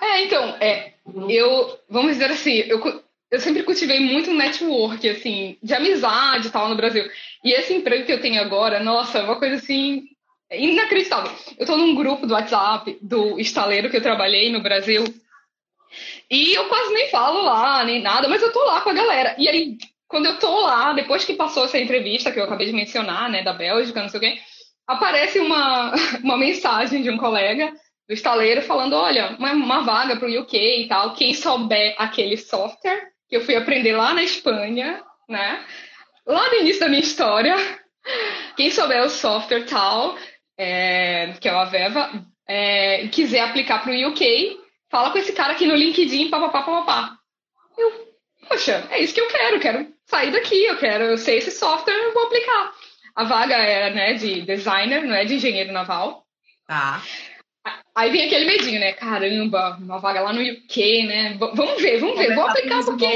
É, 0.00 0.24
então, 0.24 0.56
é, 0.60 0.94
eu, 1.28 1.78
vamos 1.88 2.12
dizer 2.12 2.30
assim, 2.30 2.52
eu, 2.52 3.02
eu 3.30 3.40
sempre 3.40 3.64
cultivei 3.64 3.98
muito 3.98 4.32
network, 4.32 5.08
assim, 5.08 5.58
de 5.60 5.74
amizade 5.74 6.46
e 6.46 6.50
tal 6.50 6.68
no 6.68 6.76
Brasil. 6.76 7.04
E 7.42 7.52
esse 7.52 7.74
emprego 7.74 8.06
que 8.06 8.12
eu 8.12 8.20
tenho 8.20 8.40
agora, 8.40 8.78
nossa, 8.78 9.18
é 9.18 9.22
uma 9.22 9.38
coisa 9.38 9.56
assim, 9.56 10.04
inacreditável. 10.50 11.32
Eu 11.58 11.66
tô 11.66 11.76
num 11.76 11.94
grupo 11.94 12.26
do 12.26 12.34
WhatsApp 12.34 12.96
do 13.02 13.40
estaleiro 13.40 13.90
que 13.90 13.96
eu 13.96 14.02
trabalhei 14.02 14.52
no 14.52 14.62
Brasil. 14.62 15.04
E 16.30 16.54
eu 16.54 16.68
quase 16.68 16.92
nem 16.92 17.08
falo 17.08 17.42
lá, 17.42 17.84
nem 17.84 18.02
nada, 18.02 18.28
mas 18.28 18.42
eu 18.42 18.52
tô 18.52 18.64
lá 18.64 18.80
com 18.80 18.90
a 18.90 18.94
galera. 18.94 19.34
E 19.38 19.48
aí, 19.48 19.76
quando 20.08 20.26
eu 20.26 20.38
tô 20.38 20.60
lá, 20.60 20.92
depois 20.92 21.24
que 21.24 21.34
passou 21.34 21.64
essa 21.64 21.78
entrevista 21.78 22.30
que 22.30 22.38
eu 22.38 22.44
acabei 22.44 22.66
de 22.66 22.72
mencionar, 22.72 23.30
né, 23.30 23.42
da 23.42 23.52
Bélgica, 23.52 24.02
não 24.02 24.08
sei 24.08 24.18
o 24.18 24.20
quê, 24.20 24.38
aparece 24.86 25.38
uma, 25.38 25.92
uma 26.22 26.36
mensagem 26.36 27.02
de 27.02 27.10
um 27.10 27.18
colega 27.18 27.72
do 28.08 28.14
estaleiro 28.14 28.62
falando, 28.62 28.94
olha, 28.94 29.36
uma, 29.38 29.52
uma 29.52 29.80
vaga 29.82 30.16
para 30.16 30.28
o 30.28 30.40
UK 30.40 30.84
e 30.84 30.88
tal, 30.88 31.14
quem 31.14 31.34
souber 31.34 31.94
aquele 31.98 32.36
software 32.36 33.08
que 33.28 33.36
eu 33.36 33.40
fui 33.40 33.56
aprender 33.56 33.92
lá 33.92 34.14
na 34.14 34.22
Espanha, 34.22 35.02
né? 35.28 35.64
Lá 36.24 36.48
no 36.48 36.60
início 36.60 36.80
da 36.80 36.88
minha 36.88 37.00
história, 37.00 37.56
quem 38.56 38.70
souber 38.70 39.02
o 39.02 39.10
software 39.10 39.64
tal, 39.64 40.16
é, 40.56 41.34
que 41.40 41.48
é 41.48 41.52
o 41.52 41.58
Aveva, 41.58 42.10
é, 42.48 43.08
quiser 43.08 43.40
aplicar 43.40 43.82
para 43.82 43.92
o 43.92 44.08
UK, 44.08 44.56
fala 44.96 45.10
com 45.10 45.18
esse 45.18 45.34
cara 45.34 45.52
aqui 45.52 45.66
no 45.66 45.74
LinkedIn, 45.74 46.30
papapá, 46.30 46.62
papapá. 46.62 47.18
Eu, 47.76 48.14
poxa, 48.48 48.88
é 48.90 48.98
isso 49.00 49.12
que 49.12 49.20
eu 49.20 49.28
quero, 49.28 49.60
quero 49.60 49.92
sair 50.06 50.32
daqui, 50.32 50.64
eu 50.64 50.78
quero, 50.78 51.04
eu 51.04 51.18
sei 51.18 51.36
esse 51.36 51.50
software, 51.50 51.92
eu 51.92 52.14
vou 52.14 52.24
aplicar. 52.24 52.72
A 53.14 53.24
vaga 53.24 53.56
era, 53.56 53.94
né, 53.94 54.14
de 54.14 54.40
designer, 54.40 55.04
não 55.04 55.14
é 55.14 55.26
de 55.26 55.34
engenheiro 55.34 55.70
naval. 55.70 56.24
Tá. 56.66 57.02
Aí 57.94 58.10
vem 58.10 58.24
aquele 58.26 58.46
medinho, 58.46 58.80
né? 58.80 58.94
Caramba, 58.94 59.76
uma 59.78 59.98
vaga 59.98 60.22
lá 60.22 60.32
no 60.32 60.40
UK, 60.40 61.02
né? 61.02 61.34
V 61.34 61.50
vamos 61.52 61.82
ver, 61.82 61.98
vamos 61.98 62.16
ver. 62.16 62.34
Vou 62.34 62.46
aplicar 62.46 62.82
porque 62.82 63.06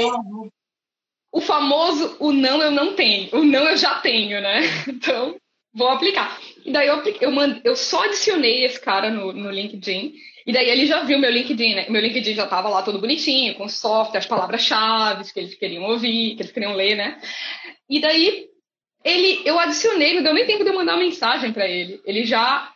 o 1.31 1.41
famoso 1.41 2.15
o 2.19 2.31
não 2.31 2.61
eu 2.61 2.69
não 2.69 2.93
tenho, 2.93 3.29
o 3.35 3.43
não 3.43 3.67
eu 3.67 3.77
já 3.77 3.95
tenho, 4.01 4.39
né? 4.39 4.61
Então, 4.87 5.35
vou 5.73 5.87
aplicar. 5.87 6.39
E 6.63 6.71
daí 6.71 6.87
eu, 6.87 7.01
eu, 7.21 7.31
eu 7.63 7.75
só 7.75 8.03
adicionei 8.03 8.65
esse 8.65 8.79
cara 8.79 9.09
no, 9.09 9.33
no 9.33 9.49
LinkedIn. 9.49 10.13
E 10.45 10.51
daí 10.51 10.69
ele 10.69 10.85
já 10.85 11.03
viu 11.03 11.19
meu 11.19 11.29
LinkedIn, 11.29 11.75
né? 11.75 11.85
Meu 11.89 12.01
LinkedIn 12.01 12.33
já 12.33 12.45
estava 12.45 12.69
lá 12.69 12.81
todo 12.81 12.99
bonitinho, 12.99 13.55
com 13.55 13.67
software, 13.67 14.19
as 14.19 14.25
palavras-chave 14.25 15.31
que 15.31 15.39
eles 15.39 15.55
queriam 15.55 15.83
ouvir, 15.83 16.35
que 16.35 16.41
eles 16.41 16.51
queriam 16.51 16.73
ler, 16.73 16.95
né? 16.95 17.19
E 17.89 17.99
daí 17.99 18.47
ele, 19.03 19.41
eu 19.45 19.59
adicionei, 19.59 20.15
não 20.15 20.23
deu 20.23 20.33
nem 20.33 20.45
tempo 20.45 20.63
de 20.63 20.69
eu 20.69 20.75
mandar 20.75 20.93
uma 20.93 21.03
mensagem 21.03 21.51
para 21.51 21.67
ele. 21.67 22.01
Ele 22.05 22.25
já 22.25 22.71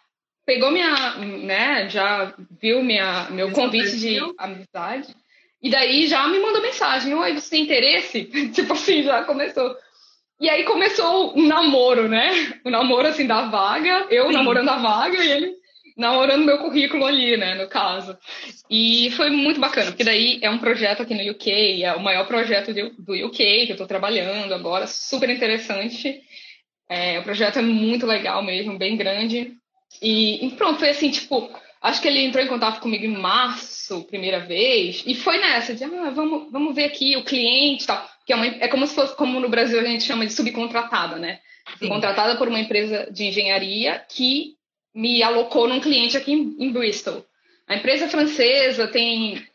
pegou 0.46 0.72
minha, 0.72 1.16
né, 1.18 1.90
já 1.90 2.34
viu 2.62 2.84
minha, 2.84 3.30
meu 3.32 3.52
convite 3.52 3.98
de 3.98 4.20
amizade. 4.38 5.16
E 5.62 5.70
daí 5.70 6.06
já 6.08 6.28
me 6.28 6.40
mandou 6.40 6.62
mensagem: 6.62 7.14
Oi, 7.14 7.34
você 7.34 7.50
tem 7.50 7.64
interesse? 7.64 8.26
tipo 8.54 8.74
assim, 8.74 9.04
já 9.04 9.24
começou. 9.24 9.76
E 10.40 10.50
aí 10.50 10.64
começou 10.64 11.36
um 11.36 11.48
namoro, 11.48 12.08
né? 12.08 12.60
O 12.64 12.70
namoro, 12.70 13.08
assim, 13.08 13.26
da 13.26 13.48
vaga. 13.48 14.06
Eu 14.10 14.28
Sim. 14.28 14.34
namorando 14.34 14.70
a 14.70 14.78
vaga 14.78 15.24
e 15.24 15.32
ele 15.32 15.65
namorando 15.96 16.46
meu 16.46 16.58
currículo 16.58 17.06
ali, 17.06 17.38
né, 17.38 17.56
no 17.56 17.68
caso. 17.68 18.18
E 18.70 19.10
foi 19.12 19.30
muito 19.30 19.60
bacana, 19.60 19.92
porque 19.92 20.04
daí 20.04 20.40
é 20.42 20.50
um 20.50 20.58
projeto 20.58 21.02
aqui 21.04 21.14
no 21.14 21.32
UK, 21.32 21.84
é 21.84 21.94
o 21.94 22.02
maior 22.02 22.28
projeto 22.28 22.74
do 22.74 23.14
UK 23.14 23.66
que 23.66 23.72
eu 23.72 23.76
estou 23.76 23.88
trabalhando 23.88 24.54
agora, 24.54 24.88
super 24.88 25.30
interessante. 25.30 26.22
É, 26.90 27.20
o 27.20 27.24
projeto 27.24 27.60
é 27.60 27.62
muito 27.62 28.06
legal 28.06 28.44
mesmo, 28.44 28.78
bem 28.78 28.98
grande. 28.98 29.54
E, 30.02 30.46
e 30.46 30.52
pronto, 30.52 30.80
foi 30.80 30.90
assim, 30.90 31.10
tipo, 31.10 31.50
acho 31.82 32.02
que 32.02 32.08
ele 32.08 32.24
entrou 32.24 32.44
em 32.44 32.48
contato 32.48 32.82
comigo 32.82 33.06
em 33.06 33.18
março, 33.18 34.04
primeira 34.04 34.40
vez, 34.40 35.04
e 35.06 35.16
foi 35.16 35.38
nessa, 35.40 35.74
de, 35.74 35.84
ah, 35.84 36.12
vamos, 36.14 36.52
vamos 36.52 36.76
ver 36.76 36.86
aqui 36.86 37.16
o 37.16 37.24
cliente 37.24 37.84
e 37.84 37.88
tal. 37.88 38.06
Que 38.26 38.34
é, 38.34 38.36
uma, 38.36 38.46
é 38.46 38.68
como 38.68 38.86
se 38.88 38.96
fosse, 38.96 39.16
como 39.16 39.40
no 39.40 39.50
Brasil 39.50 39.80
a 39.80 39.84
gente 39.84 40.04
chama 40.04 40.26
de 40.26 40.34
subcontratada, 40.34 41.18
né? 41.18 41.40
Sim. 41.80 41.88
Contratada 41.88 42.36
por 42.38 42.48
uma 42.48 42.60
empresa 42.60 43.08
de 43.12 43.26
engenharia 43.26 44.04
que 44.10 44.55
me 44.96 45.22
alocou 45.22 45.68
num 45.68 45.82
cliente 45.82 46.16
aqui 46.16 46.32
em, 46.32 46.56
em 46.58 46.72
Bristol. 46.72 47.26
A 47.68 47.76
empresa 47.76 48.06
é 48.06 48.10
francesa 48.10 48.88
tem, 48.88 49.46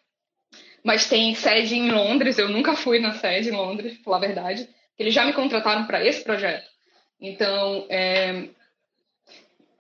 mas 0.85 1.09
tem 1.09 1.35
sede 1.35 1.75
em 1.75 1.91
Londres. 1.91 2.39
Eu 2.39 2.51
nunca 2.51 2.77
fui 2.77 2.99
na 2.99 3.15
sede 3.15 3.49
em 3.49 3.53
Londres, 3.53 3.95
pra 3.95 4.05
falar 4.05 4.17
a 4.19 4.21
verdade. 4.21 4.69
Eles 4.99 5.15
já 5.15 5.25
me 5.25 5.33
contrataram 5.33 5.87
para 5.87 6.05
esse 6.05 6.23
projeto. 6.23 6.69
Então, 7.19 7.87
é, 7.89 8.49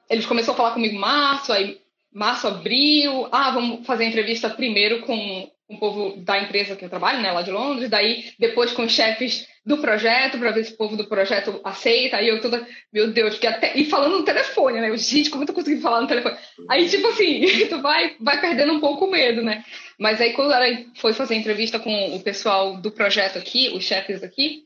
eles 0.08 0.24
começaram 0.24 0.54
a 0.54 0.56
falar 0.56 0.72
comigo 0.72 0.98
março, 0.98 1.52
aí 1.52 1.78
março, 2.10 2.48
abril. 2.48 3.28
Ah, 3.30 3.50
vamos 3.50 3.86
fazer 3.86 4.04
a 4.04 4.08
entrevista 4.08 4.48
primeiro 4.48 5.02
com 5.02 5.50
o 5.70 5.78
povo 5.78 6.16
da 6.16 6.38
empresa 6.42 6.74
que 6.74 6.84
eu 6.84 6.88
trabalho, 6.88 7.22
né, 7.22 7.30
lá 7.30 7.42
de 7.42 7.50
Londres, 7.50 7.88
daí 7.88 8.24
depois 8.38 8.72
com 8.72 8.82
os 8.82 8.92
chefes 8.92 9.46
do 9.64 9.78
projeto, 9.78 10.38
para 10.38 10.50
ver 10.50 10.64
se 10.64 10.72
o 10.72 10.76
povo 10.76 10.96
do 10.96 11.06
projeto 11.06 11.60
aceita. 11.62 12.16
Aí 12.16 12.28
eu 12.28 12.40
toda, 12.40 12.66
meu 12.92 13.12
Deus, 13.12 13.38
que 13.38 13.46
até. 13.46 13.76
E 13.76 13.84
falando 13.84 14.18
no 14.18 14.24
telefone, 14.24 14.80
né? 14.80 14.90
Eu, 14.90 14.96
gente, 14.96 15.30
como 15.30 15.42
eu 15.42 15.46
tô 15.46 15.52
conseguindo 15.52 15.82
falar 15.82 16.00
no 16.00 16.08
telefone? 16.08 16.36
Aí, 16.68 16.88
tipo 16.88 17.06
assim, 17.06 17.46
tu 17.68 17.80
vai, 17.80 18.16
vai 18.18 18.40
perdendo 18.40 18.72
um 18.72 18.80
pouco 18.80 19.04
o 19.04 19.10
medo, 19.10 19.42
né? 19.42 19.64
Mas 19.98 20.20
aí, 20.20 20.32
quando 20.32 20.52
ela 20.52 20.66
foi 20.96 21.12
fazer 21.12 21.36
entrevista 21.36 21.78
com 21.78 22.16
o 22.16 22.20
pessoal 22.20 22.78
do 22.78 22.90
projeto 22.90 23.38
aqui, 23.38 23.70
os 23.74 23.84
chefes 23.84 24.24
aqui, 24.24 24.64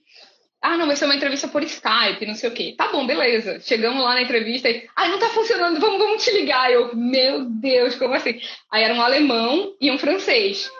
ah, 0.62 0.78
não, 0.78 0.86
vai 0.86 0.96
ser 0.96 1.04
uma 1.04 1.16
entrevista 1.16 1.48
por 1.48 1.62
Skype, 1.62 2.24
não 2.24 2.34
sei 2.34 2.48
o 2.48 2.54
quê. 2.54 2.74
Tá 2.78 2.88
bom, 2.88 3.04
beleza. 3.04 3.60
Chegamos 3.60 4.02
lá 4.02 4.14
na 4.14 4.22
entrevista 4.22 4.70
e, 4.70 4.88
ah, 4.96 5.08
não 5.08 5.18
tá 5.18 5.28
funcionando, 5.28 5.78
vamos, 5.78 5.98
vamos 5.98 6.24
te 6.24 6.30
ligar. 6.30 6.72
Eu, 6.72 6.96
meu 6.96 7.44
Deus, 7.44 7.96
como 7.96 8.14
assim? 8.14 8.40
Aí 8.70 8.84
era 8.84 8.94
um 8.94 9.02
alemão 9.02 9.74
e 9.78 9.90
um 9.90 9.98
francês 9.98 10.70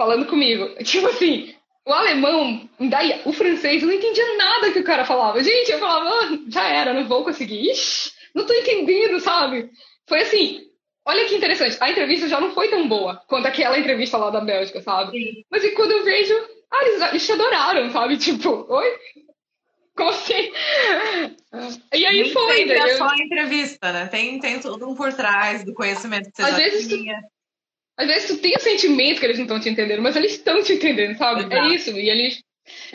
falando 0.00 0.24
comigo. 0.26 0.66
Tipo 0.82 1.08
assim, 1.08 1.54
o 1.86 1.92
alemão, 1.92 2.66
daí, 2.88 3.20
o 3.26 3.32
francês, 3.34 3.82
eu 3.82 3.88
não 3.88 3.94
entendia 3.94 4.36
nada 4.38 4.70
que 4.72 4.78
o 4.78 4.84
cara 4.84 5.04
falava. 5.04 5.44
Gente, 5.44 5.70
eu 5.70 5.78
falava, 5.78 6.08
ah, 6.08 6.38
já 6.48 6.66
era, 6.68 6.94
não 6.94 7.06
vou 7.06 7.22
conseguir. 7.22 7.70
Ixi, 7.70 8.10
não 8.34 8.46
tô 8.46 8.54
entendendo, 8.54 9.20
sabe? 9.20 9.68
Foi 10.08 10.20
assim, 10.22 10.62
olha 11.04 11.26
que 11.26 11.34
interessante. 11.34 11.76
A 11.80 11.90
entrevista 11.90 12.28
já 12.28 12.40
não 12.40 12.52
foi 12.54 12.68
tão 12.68 12.88
boa 12.88 13.22
quanto 13.28 13.44
aquela 13.46 13.78
entrevista 13.78 14.16
lá 14.16 14.30
da 14.30 14.40
Bélgica, 14.40 14.80
sabe? 14.80 15.10
Sim. 15.18 15.44
Mas 15.50 15.62
e 15.64 15.72
quando 15.72 15.92
eu 15.92 16.02
vejo, 16.02 16.34
ah, 16.70 16.82
eles, 16.86 17.02
eles 17.02 17.26
te 17.26 17.32
adoraram, 17.32 17.90
sabe? 17.90 18.16
Tipo, 18.18 18.64
oi? 18.72 18.98
Como 19.94 20.08
assim? 20.08 20.50
E 21.92 22.06
aí 22.06 22.22
Nem 22.22 22.32
foi. 22.32 22.56
sempre 22.56 22.78
daí 22.78 22.90
é 22.90 22.96
só 22.96 23.06
a 23.08 23.18
entrevista, 23.18 23.92
né? 23.92 24.06
Tem, 24.06 24.38
tem 24.38 24.58
tudo 24.60 24.88
um 24.88 24.94
por 24.94 25.12
trás 25.12 25.62
do 25.62 25.74
conhecimento 25.74 26.30
que 26.30 26.36
você 26.36 26.42
Às 26.42 26.50
já 26.52 26.56
vezes 26.56 26.88
tu- 26.88 26.96
tinha. 26.96 27.20
Às 28.00 28.06
vezes 28.06 28.28
tu 28.28 28.38
tem 28.38 28.56
o 28.56 28.60
sentimento 28.60 29.20
que 29.20 29.26
eles 29.26 29.36
não 29.36 29.44
estão 29.44 29.60
te 29.60 29.68
entendendo, 29.68 30.00
mas 30.00 30.16
eles 30.16 30.32
estão 30.32 30.62
te 30.62 30.72
entendendo, 30.72 31.18
sabe? 31.18 31.40
Exato. 31.40 31.54
É 31.54 31.68
isso. 31.74 31.90
E 31.90 32.08
eles. 32.08 32.42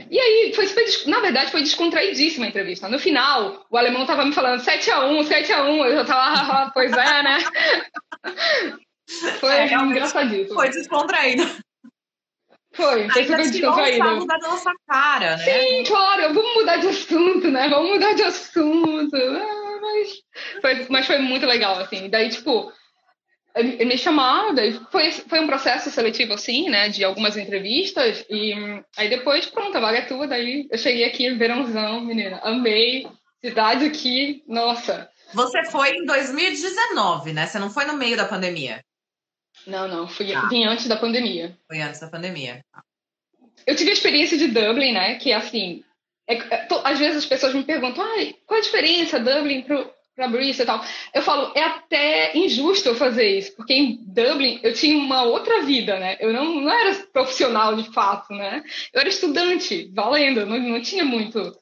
E 0.10 0.20
aí, 0.20 0.52
foi 0.56 0.66
super, 0.66 0.86
na 1.08 1.20
verdade, 1.20 1.52
foi 1.52 1.62
descontraidíssima 1.62 2.46
a 2.46 2.50
entrevista. 2.50 2.90
No 2.90 2.98
final, 2.98 3.68
o 3.70 3.78
alemão 3.78 4.06
tava 4.06 4.26
me 4.26 4.32
falando 4.34 4.64
7x1, 4.64 5.28
7x1. 5.28 5.86
Eu 5.86 5.96
já 5.98 6.06
tava, 6.06 6.22
ah, 6.64 6.72
pois 6.74 6.92
é, 6.92 7.24
né? 7.24 7.38
Foi 9.40 9.54
É, 9.54 9.72
engraçadíssimo. 9.72 10.56
Foi 10.56 10.70
descontraído. 10.70 11.44
Foi, 12.74 13.08
foi 13.10 13.24
super 13.24 13.52
descontraído. 13.52 13.98
sarro 14.04 14.26
da 14.26 14.38
nossa 14.40 14.72
cara, 14.88 15.38
né? 15.38 15.44
Sim, 15.44 15.84
claro, 15.86 16.34
vamos 16.34 16.56
mudar 16.56 16.78
de 16.78 16.88
assunto, 16.88 17.52
né? 17.52 17.70
Vamos 17.70 17.92
mudar 17.92 18.14
de 18.14 18.24
assunto. 18.24 19.16
Ah, 19.16 19.80
mas, 19.82 20.10
foi, 20.60 20.88
mas 20.90 21.06
foi 21.06 21.20
muito 21.20 21.46
legal, 21.46 21.78
assim. 21.78 22.10
Daí, 22.10 22.30
tipo, 22.30 22.74
me 23.64 23.98
chamaram, 23.98 24.54
daí 24.54 24.74
foi, 24.92 25.12
foi 25.12 25.40
um 25.40 25.48
processo 25.48 25.90
seletivo, 25.90 26.34
assim, 26.34 26.70
né? 26.70 26.90
De 26.90 27.04
algumas 27.04 27.38
entrevistas. 27.38 28.26
E 28.30 28.54
aí 28.98 29.10
depois, 29.10 29.46
pronto, 29.46 29.78
a 29.78 29.80
vaga 29.82 30.00
é 30.00 30.06
tua. 30.06 30.28
Daí 30.28 30.68
eu 30.70 30.78
cheguei 30.78 31.06
aqui, 31.06 31.30
verãozão, 31.36 32.02
menina. 32.02 32.40
Amei. 32.44 33.08
Cidade 33.44 33.86
aqui, 33.86 34.44
nossa. 34.48 35.10
Você 35.34 35.64
foi 35.66 35.92
em 35.98 36.06
2019, 36.06 37.32
né? 37.34 37.46
Você 37.46 37.60
não 37.60 37.70
foi 37.70 37.86
no 37.86 37.94
meio 37.94 38.18
da 38.18 38.26
pandemia. 38.26 38.84
Não, 39.68 39.88
não, 39.88 40.08
fui, 40.08 40.32
Tá. 40.32 40.48
vim 40.48 40.66
antes 40.66 40.88
da 40.88 40.96
pandemia. 40.98 41.58
Foi 41.68 41.80
antes 41.82 42.00
da 42.00 42.08
pandemia. 42.10 42.62
Eu 43.66 43.76
tive 43.76 43.90
a 43.90 43.94
experiência 43.94 44.38
de 44.38 44.48
Dublin, 44.48 44.94
né? 44.94 45.16
Que 45.16 45.32
assim, 45.32 45.84
é- 46.28 46.36
é- 46.36 46.66
to- 46.66 46.82
às 46.84 47.00
vezes 47.00 47.18
as 47.18 47.26
pessoas 47.26 47.54
me 47.54 47.64
perguntam, 47.64 48.04
Ai, 48.04 48.36
qual 48.46 48.60
a 48.60 48.64
diferença 48.64 49.20
Dublin 49.20 49.62
pro, 49.62 49.90
pra 50.16 50.28
Bristol 50.28 50.64
e 50.64 50.66
tal? 50.66 50.86
Eu 51.14 51.22
falo, 51.22 51.52
é 51.56 51.62
até 51.62 52.38
injusto 52.38 52.90
eu 52.90 52.96
fazer 52.96 53.38
isso, 53.38 53.56
porque 53.56 53.74
em 53.74 53.98
Dublin 54.08 54.60
eu 54.64 54.74
tinha 54.74 54.98
uma 54.98 55.24
outra 55.24 55.64
vida, 55.64 56.00
né? 56.00 56.18
Eu 56.20 56.32
não, 56.32 56.62
não 56.62 56.72
era 56.72 56.96
profissional 57.12 57.76
de 57.76 57.92
fato, 57.92 58.34
né? 58.34 58.64
Eu 58.94 59.02
era 59.02 59.10
estudante, 59.10 59.92
valendo, 59.94 60.46
não, 60.46 60.58
não 60.58 60.82
tinha 60.82 61.04
muito. 61.04 61.54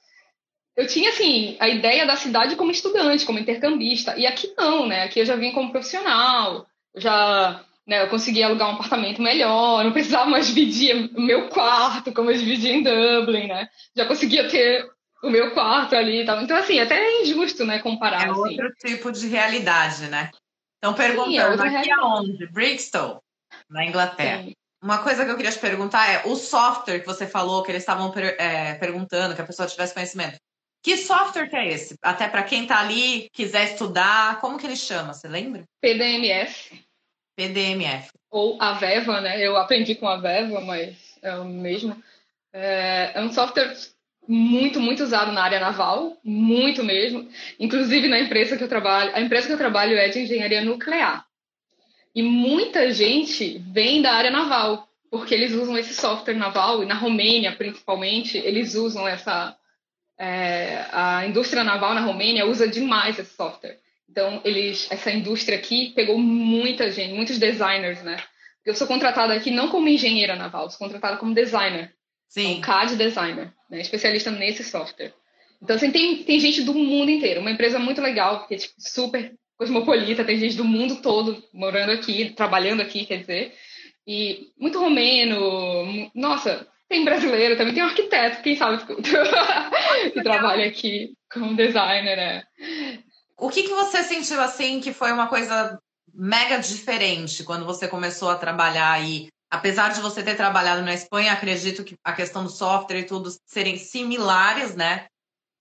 Eu 0.75 0.87
tinha, 0.87 1.09
assim, 1.09 1.55
a 1.59 1.67
ideia 1.67 2.05
da 2.05 2.15
cidade 2.15 2.55
como 2.55 2.71
estudante, 2.71 3.25
como 3.25 3.39
intercambista. 3.39 4.17
E 4.17 4.25
aqui 4.25 4.53
não, 4.57 4.87
né? 4.87 5.03
Aqui 5.03 5.19
eu 5.19 5.25
já 5.25 5.35
vim 5.35 5.51
como 5.51 5.71
profissional, 5.71 6.65
já 6.95 7.63
né, 7.85 8.03
eu 8.03 8.09
consegui 8.09 8.41
alugar 8.41 8.69
um 8.69 8.73
apartamento 8.73 9.21
melhor, 9.21 9.83
não 9.83 9.91
precisava 9.91 10.29
mais 10.29 10.47
dividir 10.53 11.11
o 11.15 11.21
meu 11.21 11.49
quarto 11.49 12.13
como 12.13 12.31
eu 12.31 12.37
dividia 12.37 12.73
em 12.73 12.83
Dublin, 12.83 13.47
né? 13.47 13.67
Já 13.95 14.05
conseguia 14.05 14.47
ter 14.49 14.87
o 15.23 15.29
meu 15.29 15.51
quarto 15.53 15.95
ali 15.95 16.21
e 16.21 16.25
tal. 16.25 16.41
Então, 16.41 16.57
assim, 16.57 16.79
até 16.79 16.95
é 16.95 17.21
injusto, 17.23 17.65
né, 17.65 17.79
comparar, 17.79 18.27
É 18.27 18.29
assim. 18.29 18.39
outro 18.39 18.71
tipo 18.75 19.12
de 19.12 19.27
realidade, 19.27 20.07
né? 20.07 20.29
Então, 20.77 20.93
perguntando, 20.93 21.38
é 21.39 21.49
outra 21.49 21.79
aqui 21.79 21.89
aonde? 21.91 22.45
Bristol, 22.47 23.21
na 23.69 23.86
Inglaterra. 23.86 24.43
Sim. 24.43 24.53
Uma 24.83 24.97
coisa 25.01 25.23
que 25.23 25.31
eu 25.31 25.38
queria 25.38 25.51
te 25.51 25.59
perguntar 25.59 26.09
é, 26.12 26.23
o 26.27 26.36
software 26.36 26.99
que 26.99 27.05
você 27.05 27.25
falou, 27.25 27.63
que 27.63 27.71
eles 27.71 27.83
estavam 27.83 28.12
per- 28.12 28.36
é, 28.38 28.73
perguntando, 28.75 29.33
que 29.33 29.41
a 29.41 29.45
pessoa 29.45 29.65
tivesse 29.67 29.93
conhecimento. 29.93 30.36
Que 30.83 30.97
software 30.97 31.47
que 31.49 31.55
é 31.55 31.69
esse? 31.69 31.95
Até 32.01 32.27
para 32.27 32.43
quem 32.43 32.67
tá 32.67 32.81
ali, 32.81 33.29
quiser 33.31 33.63
estudar, 33.71 34.41
como 34.41 34.57
que 34.57 34.67
ele 34.67 34.75
chama? 34.75 35.13
Você 35.13 35.29
lembra? 35.29 35.63
PDMS, 35.81 36.83
PDMF. 37.38 38.09
ou 38.29 38.62
a 38.62 38.73
Veva, 38.73 39.21
né? 39.21 39.39
Eu 39.39 39.55
aprendi 39.55 39.95
com 39.95 40.07
a 40.07 40.17
Veva, 40.17 40.59
mas 40.59 41.17
é 41.21 41.33
o 41.36 41.45
mesmo. 41.45 41.95
É, 42.51 43.13
é 43.15 43.21
um 43.21 43.31
software 43.31 43.73
muito, 44.27 44.79
muito 44.79 45.03
usado 45.03 45.31
na 45.31 45.43
área 45.43 45.59
naval, 45.59 46.17
muito 46.23 46.83
mesmo. 46.83 47.27
Inclusive 47.59 48.07
na 48.07 48.19
empresa 48.19 48.57
que 48.57 48.63
eu 48.63 48.69
trabalho. 48.69 49.12
A 49.13 49.21
empresa 49.21 49.47
que 49.47 49.53
eu 49.53 49.57
trabalho 49.57 49.97
é 49.97 50.09
de 50.09 50.19
engenharia 50.19 50.63
nuclear. 50.63 51.25
E 52.15 52.21
muita 52.21 52.91
gente 52.91 53.57
vem 53.71 54.01
da 54.01 54.13
área 54.13 54.29
naval, 54.29 54.88
porque 55.09 55.33
eles 55.33 55.53
usam 55.53 55.77
esse 55.77 55.93
software 55.93 56.36
naval, 56.36 56.83
e 56.83 56.86
na 56.86 56.95
Romênia, 56.95 57.55
principalmente, 57.55 58.38
eles 58.38 58.75
usam 58.75 59.07
essa. 59.07 59.55
é, 60.17 60.86
a 60.91 61.25
indústria 61.25 61.63
naval 61.63 61.93
na 61.93 62.01
Romênia 62.01 62.45
usa 62.45 62.67
demais 62.67 63.17
esse 63.17 63.36
software. 63.36 63.79
Então, 64.09 64.41
eles, 64.45 64.88
essa 64.91 65.12
indústria 65.12 65.57
aqui 65.57 65.91
pegou 65.95 66.19
muita 66.19 66.91
gente, 66.91 67.13
muitos 67.13 67.39
designers, 67.39 68.01
né? 68.03 68.17
Eu 68.63 68.75
sou 68.75 68.88
contratada 68.88 69.33
aqui 69.33 69.49
não 69.51 69.69
como 69.69 69.89
engenheira 69.89 70.36
naval, 70.36 70.69
sou 70.69 70.79
contratada 70.79 71.17
como 71.17 71.33
designer, 71.33 71.93
Sim. 72.33 72.57
um 72.57 72.61
CAD 72.61 72.95
designer, 72.95 73.53
né? 73.69 73.79
especialista 73.79 74.31
nesse 74.31 74.63
software. 74.63 75.13
Então, 75.61 75.75
assim, 75.75 75.91
tem, 75.91 76.23
tem 76.23 76.39
gente 76.39 76.63
do 76.63 76.73
mundo 76.73 77.11
inteiro, 77.11 77.41
uma 77.41 77.51
empresa 77.51 77.77
muito 77.77 78.01
legal, 78.01 78.39
porque 78.39 78.55
é 78.55 78.57
tipo, 78.57 78.73
super 78.79 79.35
cosmopolita, 79.55 80.25
tem 80.25 80.39
gente 80.39 80.57
do 80.57 80.65
mundo 80.65 80.95
todo 80.95 81.43
morando 81.53 81.91
aqui, 81.91 82.31
trabalhando 82.31 82.81
aqui, 82.81 83.05
quer 83.05 83.19
dizer, 83.19 83.53
e 84.05 84.47
muito 84.57 84.79
romeno, 84.79 86.09
nossa, 86.15 86.67
tem 86.89 87.05
brasileiro 87.05 87.55
também, 87.55 87.75
tem 87.75 87.83
um 87.83 87.87
arquiteto, 87.87 88.41
quem 88.41 88.55
sabe, 88.55 88.83
que 88.83 88.95
trabalha 90.23 90.65
aqui 90.65 91.13
como 91.31 91.55
designer, 91.55 92.17
né? 92.17 92.43
O 93.37 93.49
que, 93.49 93.61
que 93.61 93.73
você 93.73 94.01
sentiu 94.01 94.41
assim 94.41 94.81
que 94.81 94.91
foi 94.91 95.11
uma 95.11 95.27
coisa 95.27 95.79
mega 96.11 96.57
diferente 96.57 97.43
quando 97.43 97.63
você 97.63 97.87
começou 97.87 98.31
a 98.31 98.37
trabalhar 98.37 98.91
aí? 98.91 99.27
Apesar 99.53 99.89
de 99.93 100.01
você 100.01 100.23
ter 100.23 100.35
trabalhado 100.35 100.81
na 100.81 100.95
Espanha, 100.95 101.31
acredito 101.31 101.83
que 101.83 101.93
a 102.03 102.11
questão 102.11 102.43
do 102.43 102.49
software 102.49 103.01
e 103.01 103.05
tudo 103.05 103.29
serem 103.45 103.77
similares, 103.77 104.75
né? 104.75 105.05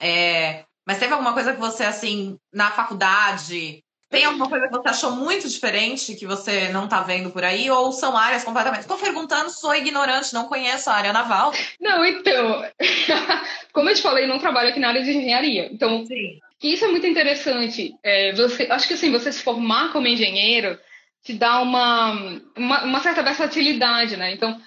É, 0.01 0.65
mas 0.87 0.99
teve 0.99 1.13
alguma 1.13 1.35
coisa 1.35 1.53
que 1.53 1.61
você, 1.61 1.85
assim, 1.85 2.39
na 2.51 2.71
faculdade, 2.71 3.85
tem 4.09 4.25
alguma 4.25 4.49
coisa 4.49 4.67
que 4.67 4.73
você 4.73 4.89
achou 4.89 5.11
muito 5.11 5.47
diferente 5.47 6.15
que 6.15 6.27
você 6.27 6.71
não 6.71 6.89
tá 6.89 7.03
vendo 7.03 7.31
por 7.31 7.45
aí? 7.45 7.71
Ou 7.71 7.93
são 7.93 8.17
áreas 8.17 8.43
completamente. 8.43 8.81
Estou 8.81 8.97
perguntando, 8.97 9.51
sou 9.51 9.75
ignorante, 9.75 10.33
não 10.33 10.49
conheço 10.49 10.89
a 10.89 10.95
área 10.95 11.13
naval. 11.13 11.53
Não, 11.79 12.03
então, 12.03 12.65
como 13.75 13.91
eu 13.91 13.95
te 13.95 14.01
falei, 14.01 14.27
não 14.27 14.39
trabalho 14.39 14.71
aqui 14.71 14.81
na 14.81 14.89
área 14.89 15.03
de 15.03 15.11
engenharia. 15.11 15.69
Então, 15.71 16.07
Sim. 16.07 16.39
isso 16.63 16.87
é 16.87 16.89
muito 16.89 17.07
interessante. 17.07 17.95
É, 18.03 18.33
você, 18.33 18.67
acho 18.71 18.89
que 18.89 18.95
assim, 18.95 19.13
você 19.13 19.31
se 19.31 19.43
formar 19.43 19.93
como 19.93 20.09
engenheiro 20.09 20.79
te 21.23 21.35
dá 21.35 21.61
uma, 21.61 22.13
uma, 22.57 22.85
uma 22.85 23.01
certa 23.01 23.23
versatilidade, 23.23 24.17
né? 24.17 24.33
Então, 24.33 24.61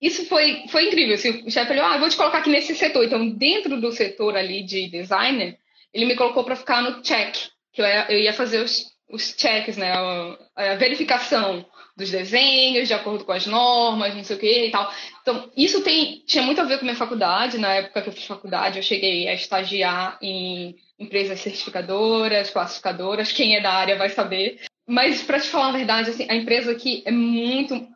isso 0.00 0.24
foi, 0.26 0.64
foi 0.68 0.86
incrível. 0.86 1.14
Assim, 1.14 1.46
o 1.46 1.50
chefe 1.50 1.74
falou, 1.74 1.84
ah, 1.84 1.98
vou 1.98 2.08
te 2.08 2.16
colocar 2.16 2.38
aqui 2.38 2.50
nesse 2.50 2.74
setor. 2.74 3.04
Então, 3.04 3.28
dentro 3.28 3.78
do 3.80 3.92
setor 3.92 4.36
ali 4.36 4.62
de 4.62 4.88
designer, 4.88 5.58
ele 5.92 6.06
me 6.06 6.16
colocou 6.16 6.44
para 6.44 6.56
ficar 6.56 6.82
no 6.82 7.02
check, 7.02 7.34
que 7.72 7.82
eu 7.82 7.86
ia, 7.86 8.06
eu 8.10 8.18
ia 8.18 8.32
fazer 8.32 8.62
os, 8.62 8.86
os 9.10 9.34
checks, 9.36 9.76
né? 9.76 9.92
A, 9.92 10.38
a 10.56 10.74
verificação 10.76 11.66
dos 11.94 12.10
desenhos, 12.10 12.88
de 12.88 12.94
acordo 12.94 13.24
com 13.24 13.32
as 13.32 13.46
normas, 13.46 14.14
não 14.14 14.24
sei 14.24 14.36
o 14.36 14.38
que 14.38 14.66
e 14.66 14.70
tal. 14.70 14.90
Então, 15.20 15.50
isso 15.54 15.82
tem, 15.82 16.22
tinha 16.26 16.44
muito 16.44 16.60
a 16.60 16.64
ver 16.64 16.76
com 16.76 16.82
a 16.82 16.84
minha 16.84 16.96
faculdade. 16.96 17.58
Na 17.58 17.74
época 17.74 18.00
que 18.00 18.08
eu 18.08 18.12
fiz 18.12 18.24
faculdade, 18.24 18.78
eu 18.78 18.82
cheguei 18.82 19.28
a 19.28 19.34
estagiar 19.34 20.16
em 20.22 20.76
empresas 20.98 21.40
certificadoras, 21.40 22.50
classificadoras. 22.50 23.30
Quem 23.32 23.56
é 23.56 23.60
da 23.60 23.72
área 23.72 23.96
vai 23.98 24.08
saber. 24.08 24.58
Mas, 24.88 25.22
para 25.22 25.38
te 25.38 25.48
falar 25.48 25.68
a 25.68 25.72
verdade, 25.72 26.10
assim, 26.10 26.26
a 26.30 26.34
empresa 26.34 26.72
aqui 26.72 27.02
é 27.04 27.10
muito, 27.10 27.86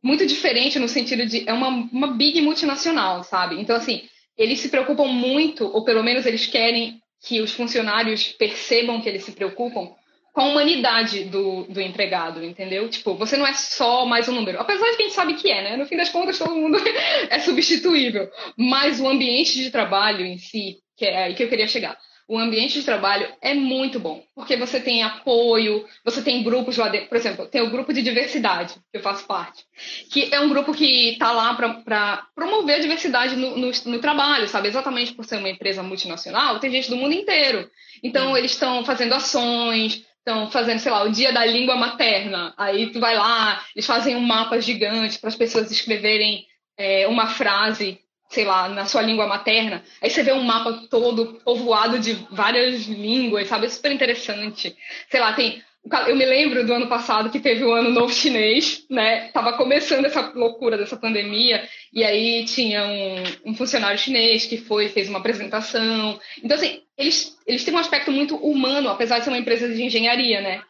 muito 0.00 0.24
diferente 0.24 0.78
no 0.78 0.86
sentido 0.86 1.26
de 1.26 1.48
é 1.48 1.52
uma, 1.52 1.68
uma 1.68 2.12
big 2.12 2.40
multinacional, 2.40 3.24
sabe? 3.24 3.60
Então, 3.60 3.74
assim, 3.74 4.02
eles 4.36 4.60
se 4.60 4.68
preocupam 4.68 5.06
muito, 5.06 5.66
ou 5.66 5.84
pelo 5.84 6.04
menos 6.04 6.24
eles 6.24 6.46
querem 6.46 7.00
que 7.26 7.40
os 7.40 7.52
funcionários 7.52 8.28
percebam 8.28 9.00
que 9.00 9.08
eles 9.08 9.24
se 9.24 9.32
preocupam 9.32 9.90
com 10.32 10.40
a 10.40 10.44
humanidade 10.44 11.24
do, 11.24 11.64
do 11.64 11.80
empregado, 11.80 12.44
entendeu? 12.44 12.88
Tipo, 12.88 13.16
você 13.16 13.36
não 13.36 13.44
é 13.44 13.54
só 13.54 14.06
mais 14.06 14.28
um 14.28 14.32
número. 14.32 14.60
Apesar 14.60 14.88
de 14.90 14.96
que 14.96 15.02
a 15.02 15.06
gente 15.06 15.14
sabe 15.16 15.34
que 15.34 15.50
é, 15.50 15.64
né? 15.64 15.76
No 15.76 15.86
fim 15.86 15.96
das 15.96 16.10
contas, 16.10 16.38
todo 16.38 16.54
mundo 16.54 16.78
é 17.28 17.40
substituível. 17.40 18.30
Mas 18.56 19.00
o 19.00 19.08
ambiente 19.08 19.54
de 19.60 19.72
trabalho 19.72 20.24
em 20.24 20.38
si, 20.38 20.76
que 20.96 21.04
é 21.04 21.24
aí 21.24 21.34
que 21.34 21.42
eu 21.42 21.48
queria 21.48 21.66
chegar. 21.66 21.98
O 22.28 22.38
ambiente 22.38 22.78
de 22.78 22.84
trabalho 22.84 23.26
é 23.40 23.54
muito 23.54 23.98
bom, 23.98 24.22
porque 24.34 24.54
você 24.54 24.78
tem 24.78 25.02
apoio, 25.02 25.86
você 26.04 26.20
tem 26.20 26.42
grupos 26.42 26.76
lá 26.76 26.90
dentro. 26.90 27.08
Por 27.08 27.16
exemplo, 27.16 27.46
tem 27.46 27.62
o 27.62 27.70
grupo 27.70 27.90
de 27.90 28.02
diversidade, 28.02 28.74
que 28.74 28.98
eu 28.98 29.00
faço 29.00 29.26
parte, 29.26 29.64
que 30.12 30.28
é 30.30 30.38
um 30.38 30.50
grupo 30.50 30.74
que 30.74 31.12
está 31.12 31.32
lá 31.32 31.54
para 31.54 32.26
promover 32.34 32.76
a 32.76 32.80
diversidade 32.80 33.34
no, 33.34 33.56
no, 33.56 33.70
no, 33.86 33.98
trabalho, 33.98 34.46
sabe? 34.46 34.68
Exatamente 34.68 35.14
por 35.14 35.24
ser 35.24 35.38
uma 35.38 35.48
empresa 35.48 35.82
multinacional, 35.82 36.60
tem 36.60 36.70
gente 36.70 36.90
do 36.90 36.98
mundo 36.98 37.14
inteiro. 37.14 37.66
Então, 38.02 38.36
eles 38.36 38.52
estão 38.52 38.84
fazendo 38.84 39.14
ações, 39.14 40.04
estão 40.18 40.50
fazendo, 40.50 40.80
sei 40.80 40.92
lá, 40.92 41.04
o 41.04 41.10
dia 41.10 41.32
da 41.32 41.46
língua 41.46 41.76
materna. 41.76 42.52
Aí 42.58 42.92
tu 42.92 43.00
vai 43.00 43.16
lá, 43.16 43.64
eles 43.74 43.86
fazem 43.86 44.14
um 44.14 44.20
mapa 44.20 44.60
gigante 44.60 45.18
para 45.18 45.28
as 45.28 45.36
pessoas 45.36 45.70
escreverem 45.70 46.46
é, 46.76 47.08
uma 47.08 47.28
frase, 47.28 47.98
sei 48.28 48.44
lá, 48.44 48.68
na 48.68 48.84
sua 48.84 49.02
língua 49.02 49.26
materna. 49.26 49.82
Aí 50.02 50.10
você 50.10 50.22
vê 50.22 50.32
um 50.32 50.42
mapa 50.42 50.84
todo 50.90 51.40
povoado 51.44 51.98
de 51.98 52.14
várias 52.30 52.86
línguas, 52.86 53.48
sabe? 53.48 53.66
É 53.66 53.68
super 53.70 53.90
interessante. 53.90 54.76
Sei 55.10 55.20
lá, 55.20 55.32
tem 55.32 55.62
Eu 56.06 56.16
me 56.16 56.26
lembro 56.26 56.66
do 56.66 56.74
ano 56.74 56.88
passado 56.88 57.30
que 57.30 57.40
teve 57.40 57.64
o 57.64 57.72
ano 57.72 57.90
novo 57.90 58.12
chinês, 58.12 58.84
né? 58.90 59.28
Tava 59.28 59.54
começando 59.54 60.04
essa 60.04 60.20
loucura 60.34 60.76
dessa 60.76 60.96
pandemia, 60.96 61.66
e 61.92 62.04
aí 62.04 62.44
tinha 62.44 62.84
um, 62.84 63.50
um 63.52 63.54
funcionário 63.54 63.98
chinês 63.98 64.44
que 64.44 64.58
foi, 64.58 64.88
fez 64.88 65.08
uma 65.08 65.20
apresentação. 65.20 66.20
Então, 66.42 66.56
assim, 66.56 66.82
eles, 66.98 67.38
eles 67.46 67.64
têm 67.64 67.72
um 67.72 67.78
aspecto 67.78 68.12
muito 68.12 68.36
humano, 68.36 68.90
apesar 68.90 69.18
de 69.18 69.24
ser 69.24 69.30
uma 69.30 69.38
empresa 69.38 69.68
de 69.68 69.82
engenharia, 69.82 70.42
né? 70.42 70.60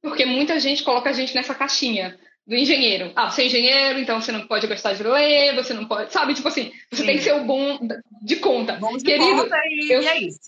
Porque 0.00 0.24
muita 0.24 0.60
gente 0.60 0.84
coloca 0.84 1.10
a 1.10 1.12
gente 1.12 1.34
nessa 1.34 1.54
caixinha 1.54 2.16
do 2.48 2.56
engenheiro. 2.56 3.12
Ah, 3.14 3.30
você 3.30 3.42
é 3.42 3.46
engenheiro, 3.46 4.00
então 4.00 4.20
você 4.20 4.32
não 4.32 4.46
pode 4.46 4.66
gostar 4.66 4.94
de 4.94 5.02
ler, 5.02 5.54
você 5.54 5.74
não 5.74 5.84
pode. 5.84 6.12
Sabe, 6.12 6.34
tipo 6.34 6.48
assim, 6.48 6.72
você 6.90 7.02
Sim. 7.02 7.06
tem 7.06 7.16
que 7.18 7.22
ser 7.22 7.34
o 7.34 7.44
bom 7.44 7.78
de 8.22 8.36
conta. 8.36 8.72
Bom 8.74 8.96
de 8.96 9.04
Querido, 9.04 9.42
conta 9.42 9.56
e, 9.66 9.92
eu, 9.92 10.02
e 10.02 10.08
é 10.08 10.22
isso 10.22 10.40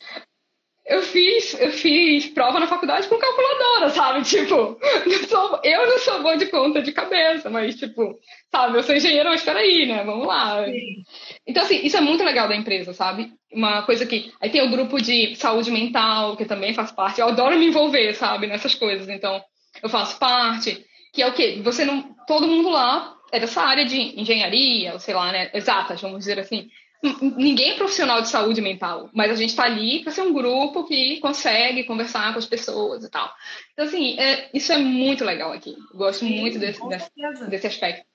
eu 0.91 1.03
fiz, 1.03 1.55
eu 1.61 1.71
fiz 1.71 2.27
prova 2.27 2.59
na 2.59 2.67
faculdade 2.67 3.07
com 3.07 3.17
calculadora, 3.17 3.91
sabe? 3.91 4.23
Tipo, 4.23 4.77
não 5.07 5.29
sou, 5.29 5.61
eu 5.63 5.87
não 5.87 5.99
sou 6.01 6.21
boa 6.21 6.37
de 6.37 6.47
conta 6.47 6.83
de 6.83 6.91
cabeça, 6.91 7.49
mas, 7.49 7.77
tipo, 7.77 8.19
sabe, 8.51 8.77
eu 8.77 8.83
sou 8.83 8.97
engenheira, 8.97 9.31
mas 9.31 9.43
peraí, 9.43 9.87
né? 9.87 10.03
Vamos 10.03 10.27
lá. 10.27 10.65
Sim. 10.65 11.05
Então, 11.47 11.63
assim, 11.63 11.81
isso 11.87 11.97
é 11.97 12.01
muito 12.01 12.25
legal 12.25 12.49
da 12.49 12.57
empresa, 12.57 12.93
sabe? 12.93 13.33
Uma 13.53 13.83
coisa 13.83 14.05
que. 14.05 14.33
Aí 14.41 14.51
tem 14.51 14.63
o 14.63 14.71
grupo 14.71 15.01
de 15.01 15.37
saúde 15.37 15.71
mental, 15.71 16.37
que 16.37 16.45
também 16.45 16.75
faz 16.75 16.91
parte. 16.91 17.21
Eu 17.21 17.29
adoro 17.29 17.57
me 17.57 17.67
envolver, 17.67 18.13
sabe, 18.15 18.49
nessas 18.49 18.75
coisas. 18.75 19.09
Então, 19.09 19.41
eu 19.81 19.89
faço 19.89 20.19
parte. 20.19 20.85
Que 21.13 21.23
é 21.23 21.27
o 21.29 21.35
quê? 21.35 21.61
Você 21.63 21.85
não. 21.85 22.15
Todo 22.27 22.47
mundo 22.47 22.69
lá 22.69 23.17
é 23.33 23.41
dessa 23.41 23.63
área 23.63 23.85
de 23.85 24.21
engenharia, 24.21 24.93
ou 24.93 25.01
sei 25.01 25.15
lá, 25.15 25.33
né? 25.33 25.51
Exatas, 25.53 26.01
vamos 26.01 26.21
dizer 26.21 26.39
assim 26.39 26.71
ninguém 27.03 27.71
é 27.71 27.77
profissional 27.77 28.21
de 28.21 28.29
saúde 28.29 28.61
mental, 28.61 29.09
mas 29.13 29.31
a 29.31 29.35
gente 29.35 29.51
está 29.51 29.65
ali 29.65 30.03
para 30.03 30.13
ser 30.13 30.21
um 30.23 30.33
grupo 30.33 30.85
que 30.85 31.19
consegue 31.21 31.85
conversar 31.85 32.33
com 32.33 32.39
as 32.39 32.47
pessoas 32.47 33.05
e 33.05 33.11
tal. 33.11 33.33
Então, 33.73 33.87
assim, 33.87 34.19
é, 34.19 34.51
isso 34.53 34.73
é 34.73 34.79
muito 34.79 35.25
legal 35.25 35.53
aqui. 35.53 35.75
Eu 35.93 35.99
gosto 35.99 36.21
Sim, 36.21 36.39
muito 36.41 36.59
desse, 36.59 36.87
desse, 36.89 37.11
desse, 37.49 37.67
aspecto. 37.67 38.07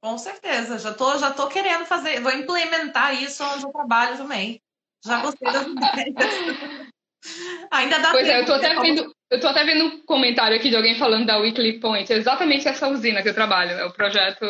Com 0.00 0.16
certeza, 0.16 0.78
já 0.78 0.94
tô, 0.94 1.18
já 1.18 1.30
tô 1.30 1.46
querendo 1.48 1.84
fazer, 1.84 2.20
vou 2.20 2.32
implementar 2.32 3.22
isso 3.22 3.44
onde 3.44 3.64
eu 3.64 3.70
trabalho 3.70 4.16
também. 4.16 4.62
Já 5.04 5.20
gostei 5.20 5.52
das 5.52 5.66
ideias. 5.66 6.88
Ainda 7.70 7.98
dá 7.98 8.12
pois 8.12 8.26
tempo. 8.26 8.38
é, 8.38 8.40
eu 8.40 8.46
tô 8.46 8.52
até 8.54 8.74
vendo, 8.80 9.14
eu 9.30 9.40
tô 9.40 9.48
até 9.48 9.64
vendo 9.64 9.84
um 9.84 10.04
comentário 10.04 10.56
aqui 10.56 10.70
de 10.70 10.76
alguém 10.76 10.96
falando 10.98 11.26
da 11.26 11.38
Weekly 11.38 11.80
Point, 11.80 12.12
é 12.12 12.16
exatamente 12.16 12.68
essa 12.68 12.88
usina 12.88 13.22
que 13.22 13.28
eu 13.28 13.34
trabalho, 13.34 13.72
é 13.72 13.84
o 13.84 13.92
projeto, 13.92 14.44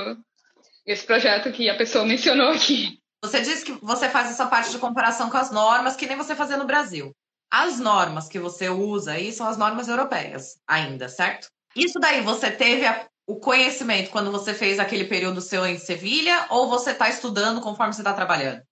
esse 0.87 1.05
projeto 1.07 1.51
que 1.51 1.69
a 1.69 1.77
pessoa 1.77 2.05
mencionou 2.07 2.51
aqui. 2.51 2.99
Você 3.23 3.41
disse 3.41 3.65
que 3.65 3.73
você 3.85 4.09
faz 4.09 4.31
essa 4.31 4.47
parte 4.47 4.71
de 4.71 4.79
comparação 4.79 5.31
com 5.31 5.37
as 5.37 5.51
normas, 5.51 5.97
que 5.97 6.07
nem 6.07 6.17
você 6.17 6.35
fazia 6.35 6.57
no 6.57 6.67
Brasil. 6.67 7.13
As 7.51 7.79
normas 7.81 8.29
que 8.29 8.39
você 8.39 8.69
usa 8.69 9.13
aí 9.13 9.33
são 9.33 9.49
as 9.49 9.57
normas 9.57 9.89
europeias, 9.89 10.59
ainda, 10.67 11.09
certo? 11.09 11.49
Isso 11.75 11.99
daí 11.99 12.21
você 12.21 12.51
teve 12.51 12.87
a, 12.87 13.07
o 13.27 13.37
conhecimento 13.37 14.11
quando 14.11 14.31
você 14.31 14.53
fez 14.53 14.79
aquele 14.79 15.05
período 15.05 15.41
seu 15.41 15.65
em 15.67 15.79
Sevilha, 15.79 16.47
ou 16.51 16.69
você 16.69 16.91
está 16.91 17.09
estudando 17.09 17.61
conforme 17.61 17.93
você 17.93 18.01
está 18.01 18.13
trabalhando? 18.13 18.63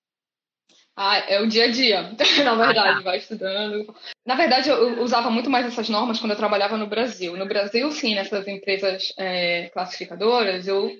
Ah, 0.97 1.19
é 1.19 1.41
o 1.41 1.49
dia 1.49 1.65
a 1.65 1.71
dia, 1.71 2.03
na 2.45 2.55
verdade, 2.55 3.03
vai 3.03 3.19
estudando. 3.19 3.95
Na 4.25 4.37
verdade, 4.37 4.69
eu 4.69 5.03
usava 5.03 5.29
muito 5.29 5.51
mais 5.51 5.67
essas 5.67 5.89
normas 5.89 6.21
quando 6.21 6.33
eu 6.33 6.37
trabalhava 6.37 6.77
no 6.77 6.87
Brasil. 6.87 7.37
No 7.37 7.47
Brasil, 7.47 7.91
sim, 7.91 8.15
nessas 8.15 8.47
empresas 8.47 9.13
é, 9.19 9.69
classificadoras, 9.71 10.69
eu 10.69 10.91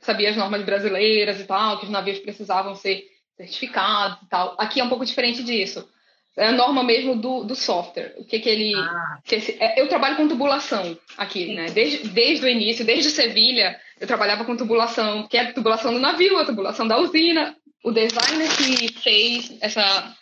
sabia 0.00 0.30
as 0.30 0.36
normas 0.36 0.62
brasileiras 0.62 1.40
e 1.40 1.44
tal, 1.44 1.78
que 1.78 1.86
os 1.86 1.90
navios 1.90 2.20
precisavam 2.20 2.76
ser 2.76 3.04
certificados 3.36 4.22
e 4.22 4.28
tal. 4.28 4.54
Aqui 4.58 4.80
é 4.80 4.84
um 4.84 4.88
pouco 4.88 5.04
diferente 5.04 5.42
disso. 5.42 5.88
É 6.36 6.48
a 6.48 6.52
norma 6.52 6.84
mesmo 6.84 7.16
do, 7.16 7.44
do 7.44 7.54
software. 7.54 8.14
O 8.18 8.24
que, 8.24 8.38
que 8.38 8.48
ele. 8.48 8.74
Ah. 8.74 9.18
Que 9.24 9.36
esse, 9.36 9.56
é, 9.58 9.80
eu 9.80 9.88
trabalho 9.88 10.16
com 10.16 10.28
tubulação 10.28 10.96
aqui, 11.16 11.54
né? 11.54 11.66
Desde, 11.70 12.08
desde 12.08 12.44
o 12.44 12.48
início, 12.48 12.84
desde 12.84 13.10
Sevilha, 13.10 13.80
eu 13.98 14.06
trabalhava 14.06 14.44
com 14.44 14.56
tubulação, 14.56 15.26
que 15.26 15.36
é 15.36 15.40
a 15.40 15.52
tubulação 15.52 15.94
do 15.94 15.98
navio, 15.98 16.38
a 16.38 16.44
tubulação 16.44 16.86
da 16.86 16.98
usina. 16.98 17.56
O 17.86 17.92
designer 17.92 18.48
que 18.56 18.92
fez 19.00 19.52
essa, 19.60 20.12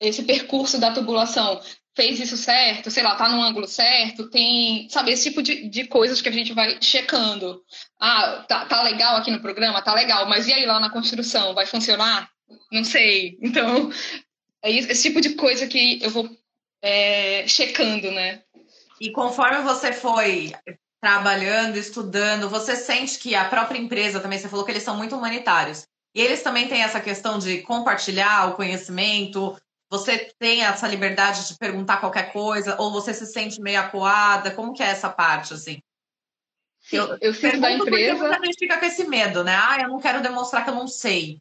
esse 0.00 0.22
percurso 0.22 0.80
da 0.80 0.90
tubulação 0.90 1.60
fez 1.94 2.18
isso 2.18 2.34
certo, 2.34 2.90
sei 2.90 3.02
lá, 3.02 3.14
tá 3.14 3.28
no 3.28 3.42
ângulo 3.42 3.68
certo, 3.68 4.30
tem, 4.30 4.88
sabe, 4.88 5.12
esse 5.12 5.28
tipo 5.28 5.42
de, 5.42 5.68
de 5.68 5.86
coisas 5.86 6.22
que 6.22 6.30
a 6.30 6.32
gente 6.32 6.54
vai 6.54 6.78
checando. 6.80 7.62
Ah, 8.00 8.42
tá, 8.48 8.64
tá 8.64 8.82
legal 8.84 9.16
aqui 9.16 9.30
no 9.30 9.42
programa, 9.42 9.82
tá 9.82 9.92
legal, 9.92 10.26
mas 10.30 10.48
e 10.48 10.54
aí 10.54 10.64
lá 10.64 10.80
na 10.80 10.88
construção, 10.88 11.52
vai 11.52 11.66
funcionar? 11.66 12.30
Não 12.72 12.84
sei. 12.84 13.36
Então, 13.42 13.90
é 14.62 14.72
esse 14.72 15.02
tipo 15.02 15.20
de 15.20 15.34
coisa 15.34 15.66
que 15.66 16.02
eu 16.02 16.08
vou 16.08 16.26
é, 16.80 17.46
checando, 17.46 18.10
né? 18.12 18.40
E 18.98 19.12
conforme 19.12 19.60
você 19.60 19.92
foi 19.92 20.54
trabalhando, 21.02 21.76
estudando, 21.76 22.48
você 22.48 22.76
sente 22.76 23.18
que 23.18 23.34
a 23.34 23.44
própria 23.44 23.78
empresa 23.78 24.20
também, 24.20 24.38
você 24.38 24.48
falou 24.48 24.64
que 24.64 24.72
eles 24.72 24.82
são 24.82 24.96
muito 24.96 25.14
humanitários. 25.14 25.86
E 26.14 26.20
eles 26.20 26.42
também 26.42 26.68
têm 26.68 26.82
essa 26.82 27.00
questão 27.00 27.38
de 27.38 27.62
compartilhar 27.62 28.48
o 28.48 28.54
conhecimento, 28.54 29.56
você 29.90 30.30
tem 30.38 30.64
essa 30.64 30.86
liberdade 30.86 31.48
de 31.48 31.58
perguntar 31.58 31.98
qualquer 31.98 32.32
coisa 32.32 32.76
ou 32.80 32.92
você 32.92 33.12
se 33.12 33.26
sente 33.26 33.60
meio 33.60 33.80
acuada? 33.80 34.52
Como 34.52 34.72
que 34.72 34.82
é 34.82 34.86
essa 34.86 35.08
parte, 35.08 35.52
assim? 35.52 35.82
Eu, 36.92 37.18
eu 37.20 37.34
sinto 37.34 37.60
da 37.60 37.72
empresa. 37.72 38.28
Muita 38.28 38.46
gente 38.46 38.58
fica 38.58 38.78
com 38.78 38.86
esse 38.86 39.06
medo, 39.08 39.42
né? 39.42 39.54
Ah, 39.54 39.78
eu 39.80 39.88
não 39.88 40.00
quero 40.00 40.22
demonstrar 40.22 40.64
que 40.64 40.70
eu 40.70 40.74
não 40.74 40.86
sei. 40.86 41.38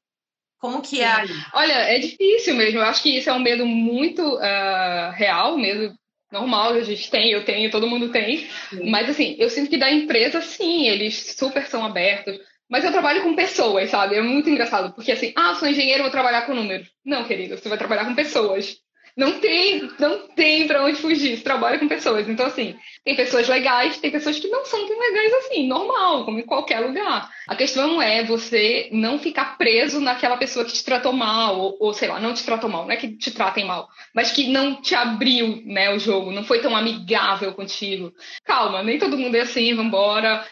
Como 0.58 0.82
que 0.82 1.02
é 1.02 1.08
aí? 1.08 1.30
Olha, 1.54 1.74
é 1.74 2.00
difícil 2.00 2.56
mesmo. 2.56 2.80
Eu 2.80 2.84
acho 2.84 3.04
que 3.04 3.18
isso 3.18 3.30
é 3.30 3.34
um 3.34 3.40
medo 3.40 3.66
muito 3.66 4.22
uh, 4.22 5.12
real, 5.14 5.56
medo 5.58 5.96
normal, 6.32 6.74
a 6.74 6.82
gente 6.82 7.10
tem, 7.10 7.32
eu 7.32 7.46
tenho, 7.46 7.72
todo 7.72 7.88
mundo 7.88 8.12
tem. 8.12 8.48
Sim. 8.70 8.90
Mas 8.90 9.10
assim, 9.10 9.36
eu 9.40 9.50
sinto 9.50 9.70
que 9.70 9.78
da 9.78 9.92
empresa, 9.92 10.42
sim, 10.42 10.88
eles 10.88 11.36
super 11.38 11.66
são 11.68 11.86
abertos. 11.86 12.38
Mas 12.70 12.84
eu 12.84 12.92
trabalho 12.92 13.24
com 13.24 13.36
pessoas, 13.36 13.90
sabe? 13.90 14.16
É 14.16 14.22
muito 14.22 14.50
engraçado, 14.50 14.94
porque 14.94 15.12
assim, 15.12 15.34
ah, 15.36 15.56
sou 15.56 15.68
engenheiro, 15.68 16.04
vou 16.04 16.12
trabalhar 16.12 16.44
com 16.44 16.54
números. 16.54 16.88
Não, 17.04 17.24
querido, 17.24 17.58
você 17.58 17.68
vai 17.68 17.78
trabalhar 17.78 18.06
com 18.06 18.14
pessoas. 18.14 18.78
Não 19.18 19.40
tem, 19.40 19.90
não 20.00 20.30
tem 20.30 20.66
para 20.66 20.86
onde 20.86 21.02
fugir, 21.02 21.36
você 21.36 21.44
trabalha 21.44 21.78
com 21.78 21.90
pessoas. 21.90 22.30
Então, 22.30 22.46
assim, 22.46 22.76
tem 23.04 23.16
pessoas 23.16 23.50
legais, 23.50 23.98
tem 23.98 24.12
pessoas 24.12 24.40
que 24.40 24.48
não 24.48 24.64
são 24.64 24.88
tão 24.88 24.98
legais 24.98 25.34
assim, 25.34 25.68
normal, 25.68 26.24
como 26.24 26.40
em 26.40 26.46
qualquer 26.46 26.80
lugar. 26.80 27.30
A 27.48 27.56
questão 27.56 28.02
é 28.02 28.24
você 28.24 28.88
não 28.94 29.20
ficar 29.20 29.58
preso 29.58 30.00
naquela 30.00 30.38
pessoa 30.38 30.64
que 30.64 30.72
te 30.72 30.86
tratou 30.86 31.12
mal, 31.12 31.60
ou, 31.60 31.78
ou 31.82 31.94
sei 31.94 32.08
lá, 32.08 32.20
não 32.20 32.34
te 32.34 32.46
tratou 32.46 32.70
mal, 32.70 32.86
não 32.86 32.92
é 32.92 32.96
que 32.96 33.10
te 33.18 33.32
tratem 33.32 33.66
mal, 33.66 33.90
mas 34.14 34.32
que 34.32 34.48
não 34.48 34.82
te 34.82 34.96
abriu, 34.96 35.64
né, 35.66 35.94
o 35.94 36.00
jogo, 36.00 36.32
não 36.32 36.46
foi 36.46 36.62
tão 36.62 36.74
amigável 36.74 37.52
contigo. 37.54 38.14
Calma, 38.46 38.84
nem 38.84 39.00
todo 39.00 39.18
mundo 39.18 39.36
é 39.36 39.42
assim, 39.42 39.74
vambora 39.74 40.46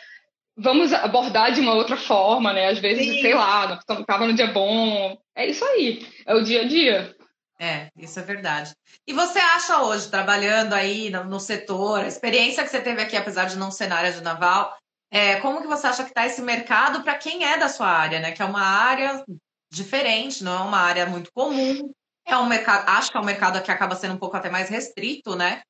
vamos 0.57 0.91
abordar 0.91 1.51
de 1.51 1.61
uma 1.61 1.73
outra 1.73 1.95
forma, 1.95 2.51
né? 2.51 2.69
Às 2.69 2.79
vezes, 2.79 3.05
Sim. 3.05 3.21
sei 3.21 3.33
lá, 3.35 3.79
estava 3.89 4.25
no 4.25 4.33
dia 4.33 4.51
bom. 4.51 5.17
É 5.35 5.45
isso 5.45 5.63
aí, 5.63 6.05
é 6.25 6.33
o 6.33 6.43
dia 6.43 6.61
a 6.61 6.67
dia. 6.67 7.15
É, 7.59 7.89
isso 7.97 8.19
é 8.19 8.23
verdade. 8.23 8.71
E 9.05 9.13
você 9.13 9.39
acha 9.39 9.81
hoje, 9.81 10.09
trabalhando 10.09 10.73
aí 10.73 11.09
no, 11.09 11.23
no 11.23 11.39
setor, 11.39 12.01
a 12.01 12.07
experiência 12.07 12.63
que 12.63 12.69
você 12.69 12.81
teve 12.81 13.01
aqui, 13.01 13.15
apesar 13.15 13.45
de 13.45 13.57
não 13.57 13.71
ser 13.71 13.87
na 13.87 13.97
área 13.97 14.11
de 14.11 14.21
naval, 14.21 14.75
é, 15.09 15.39
como 15.39 15.61
que 15.61 15.67
você 15.67 15.87
acha 15.87 16.03
que 16.03 16.09
está 16.09 16.25
esse 16.25 16.41
mercado 16.41 17.03
para 17.03 17.15
quem 17.15 17.45
é 17.45 17.57
da 17.57 17.69
sua 17.69 17.87
área, 17.87 18.19
né? 18.19 18.31
Que 18.31 18.41
é 18.41 18.45
uma 18.45 18.61
área 18.61 19.23
diferente, 19.71 20.43
não 20.43 20.53
é 20.53 20.61
uma 20.61 20.79
área 20.79 21.05
muito 21.05 21.31
comum. 21.31 21.91
É 22.25 22.37
um 22.37 22.45
mercado, 22.45 22.89
acho 22.89 23.09
que 23.09 23.17
é 23.17 23.21
um 23.21 23.25
mercado 23.25 23.61
que 23.61 23.71
acaba 23.71 23.95
sendo 23.95 24.15
um 24.15 24.19
pouco 24.19 24.35
até 24.35 24.49
mais 24.49 24.69
restrito, 24.69 25.35
né? 25.35 25.61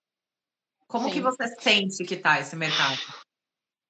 Como 0.88 1.07
Sim. 1.07 1.13
que 1.13 1.21
você 1.21 1.47
sente 1.59 2.03
que 2.03 2.15
está 2.15 2.39
esse 2.39 2.55
mercado? 2.55 2.97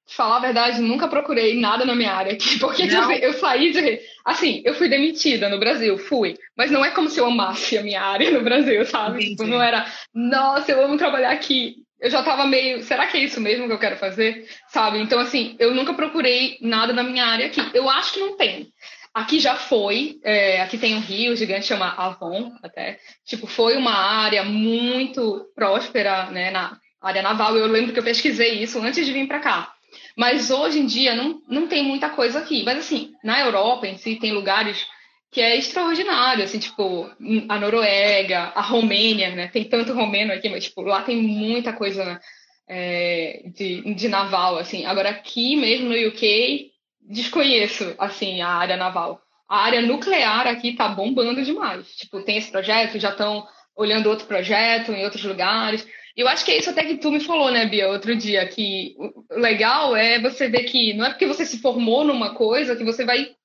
Falar 0.08 0.38
a 0.38 0.42
verdade, 0.42 0.82
nunca 0.82 1.08
procurei 1.08 1.60
nada 1.60 1.86
na 1.86 1.96
minha 1.96 2.14
área 2.14 2.34
aqui, 2.34 2.58
porque 2.60 2.88
tipo, 2.88 3.12
eu 3.12 3.34
saí 3.34 3.72
de. 3.72 4.00
Assim, 4.26 4.62
eu 4.66 4.74
fui 4.74 4.88
demitida 4.88 5.50
no 5.50 5.60
Brasil, 5.60 5.98
fui. 5.98 6.38
Mas 6.56 6.72
não 6.72 6.84
é 6.84 6.92
como 6.92 7.10
se 7.10 7.20
eu 7.20 7.26
amasse 7.26 7.78
a 7.78 7.84
minha 7.84 8.02
área 8.02 8.32
no 8.32 8.42
Brasil, 8.42 8.86
sabe? 8.86 9.30
Tipo, 9.30 9.46
não 9.46 9.62
era, 9.62 9.86
nossa, 10.14 10.72
eu 10.72 10.84
amo 10.84 10.98
trabalhar 10.98 11.32
aqui. 11.32 11.76
Eu 12.00 12.12
já 12.12 12.22
tava 12.22 12.46
meio, 12.46 12.84
será 12.84 13.08
que 13.08 13.18
é 13.18 13.22
isso 13.22 13.42
mesmo 13.42 13.66
que 13.66 13.74
eu 13.74 13.80
quero 13.80 13.98
fazer? 13.98 14.48
Sabe? 14.68 15.00
Então, 15.00 15.20
assim, 15.20 15.56
eu 15.58 15.74
nunca 15.74 15.94
procurei 15.94 16.58
nada 16.62 16.94
na 16.94 17.04
minha 17.04 17.26
área 17.26 17.48
aqui. 17.48 17.60
Eu 17.74 17.90
acho 17.90 18.14
que 18.14 18.20
não 18.20 18.38
tem. 18.38 18.72
Aqui 19.14 19.40
já 19.40 19.56
foi, 19.56 20.20
é, 20.24 20.62
aqui 20.62 20.78
tem 20.78 20.96
um 20.96 21.00
rio 21.00 21.36
gigante 21.36 21.66
chama 21.66 21.88
Avon, 21.98 22.52
até. 22.62 23.00
Tipo, 23.26 23.48
foi 23.48 23.76
uma 23.76 23.94
área 23.94 24.44
muito 24.44 25.50
próspera, 25.56 26.30
né, 26.30 26.52
na 26.52 26.78
área 27.02 27.24
naval. 27.24 27.58
Eu 27.58 27.66
lembro 27.66 27.94
que 27.94 28.00
eu 28.00 28.04
pesquisei 28.04 28.62
isso 28.62 28.80
antes 28.80 29.04
de 29.04 29.12
vir 29.12 29.28
para 29.28 29.40
cá. 29.40 29.74
Mas 30.18 30.50
hoje 30.50 30.80
em 30.80 30.88
dia 30.88 31.14
não, 31.14 31.40
não 31.48 31.68
tem 31.68 31.84
muita 31.84 32.10
coisa 32.10 32.40
aqui. 32.40 32.64
Mas 32.64 32.80
assim, 32.80 33.14
na 33.24 33.40
Europa 33.40 33.88
em 33.88 33.98
si 33.98 34.16
tem 34.16 34.32
lugares 34.32 34.86
que 35.32 35.42
é 35.42 35.56
extraordinário, 35.56 36.44
assim, 36.44 36.58
tipo, 36.58 37.10
a 37.50 37.60
Noruega, 37.60 38.52
a 38.56 38.62
Romênia, 38.62 39.30
né? 39.36 39.48
Tem 39.50 39.66
tanto 39.66 39.94
romeno 39.94 40.34
aqui, 40.34 40.50
mas 40.50 40.64
tipo, 40.64 40.82
lá 40.82 41.04
tem 41.04 41.18
muita 41.18 41.74
coisa 41.74 42.20
é, 42.68 43.44
de, 43.54 43.94
de 43.94 44.08
naval, 44.08 44.58
assim. 44.58 44.86
Agora 44.86 45.10
aqui 45.10 45.56
mesmo 45.56 45.90
no 45.90 46.08
UK, 46.08 46.72
desconheço, 47.02 47.94
assim, 48.00 48.42
a 48.42 48.50
área 48.50 48.78
naval. 48.78 49.22
A 49.48 49.64
área 49.64 49.82
nuclear 49.82 50.48
aqui 50.48 50.74
tá 50.74 50.88
bombando 50.88 51.44
demais. 51.44 51.88
Tipo, 51.96 52.22
tem 52.22 52.38
esse 52.38 52.52
projeto, 52.52 53.00
já 53.00 53.10
estão 53.10 53.46
olhando 53.76 54.10
outro 54.10 54.26
projeto 54.26 54.92
em 54.92 55.04
outros 55.04 55.24
lugares. 55.24 55.88
Eu 56.18 56.28
acho 56.28 56.44
que 56.44 56.52
é 56.52 56.58
isso 56.58 56.72
até 56.72 56.84
que 56.84 56.98
tu 56.98 57.12
me 57.12 57.20
falou, 57.20 57.52
né, 57.52 57.68
Bia, 57.68 57.88
outro 57.90 58.16
dia, 58.16 58.48
que 58.48 58.96
o 58.98 59.40
legal 59.40 59.96
é 59.96 60.20
você 60.20 60.50
ver 60.50 60.64
que 60.64 60.96
não 60.96 61.06
é 61.06 61.10
porque 61.10 61.28
você 61.28 61.46
se 61.46 61.60
formou 61.60 62.04
numa 62.04 62.34
coisa 62.34 62.76
que 62.76 62.84
você 62.84 63.06
vai 63.06 63.36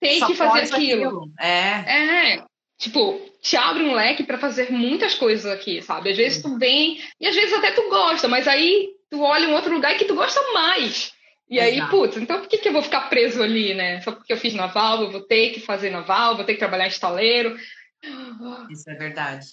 ter 0.00 0.18
Só 0.18 0.26
que 0.26 0.34
fazer 0.34 0.74
aquilo. 0.74 1.06
aquilo. 1.06 1.32
É. 1.38 2.32
É. 2.34 2.44
Tipo, 2.78 3.20
te 3.42 3.56
abre 3.58 3.82
um 3.82 3.92
leque 3.92 4.24
para 4.24 4.38
fazer 4.38 4.72
muitas 4.72 5.14
coisas 5.14 5.52
aqui, 5.52 5.82
sabe? 5.82 6.10
Às 6.10 6.16
vezes 6.16 6.42
tu 6.42 6.56
vem 6.58 6.98
e 7.20 7.26
às 7.26 7.34
vezes 7.34 7.52
até 7.52 7.72
tu 7.72 7.82
gosta, 7.90 8.26
mas 8.26 8.48
aí 8.48 8.88
tu 9.10 9.20
olha 9.20 9.48
um 9.48 9.54
outro 9.54 9.74
lugar 9.74 9.94
que 9.98 10.06
tu 10.06 10.14
gosta 10.14 10.40
mais. 10.54 11.12
E 11.50 11.60
aí, 11.60 11.76
Exato. 11.76 11.90
putz, 11.90 12.16
então 12.16 12.40
por 12.40 12.48
que, 12.48 12.58
que 12.58 12.68
eu 12.68 12.72
vou 12.72 12.82
ficar 12.82 13.08
preso 13.08 13.42
ali, 13.42 13.74
né? 13.74 14.00
Só 14.00 14.12
porque 14.12 14.32
eu 14.32 14.36
fiz 14.36 14.54
naval, 14.54 15.02
eu 15.02 15.10
vou 15.10 15.22
ter 15.22 15.50
que 15.50 15.60
fazer 15.60 15.90
naval, 15.90 16.36
vou 16.36 16.44
ter 16.44 16.54
que 16.54 16.58
trabalhar 16.58 16.84
em 16.84 16.88
estaleiro. 16.88 17.54
Isso 18.70 18.88
é 18.88 18.94
verdade. 18.94 19.46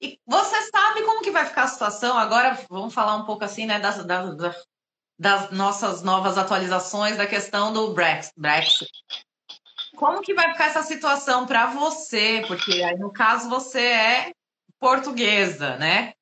E 0.00 0.18
você 0.26 0.62
sabe 0.70 1.02
como 1.02 1.22
que 1.22 1.30
vai 1.30 1.46
ficar 1.46 1.64
a 1.64 1.68
situação? 1.68 2.18
Agora 2.18 2.58
vamos 2.68 2.92
falar 2.92 3.16
um 3.16 3.24
pouco 3.24 3.44
assim, 3.44 3.66
né, 3.66 3.78
das, 3.78 4.04
das, 4.04 4.56
das 5.18 5.50
nossas 5.50 6.02
novas 6.02 6.36
atualizações 6.36 7.16
da 7.16 7.26
questão 7.26 7.72
do 7.72 7.94
Brexit. 7.94 8.86
Como 9.96 10.20
que 10.20 10.34
vai 10.34 10.52
ficar 10.52 10.66
essa 10.66 10.82
situação 10.82 11.46
para 11.46 11.66
você? 11.66 12.44
Porque 12.46 12.82
aí, 12.82 12.98
no 12.98 13.10
caso, 13.10 13.48
você 13.48 13.80
é 13.80 14.30
portuguesa, 14.78 15.76
né? 15.76 16.12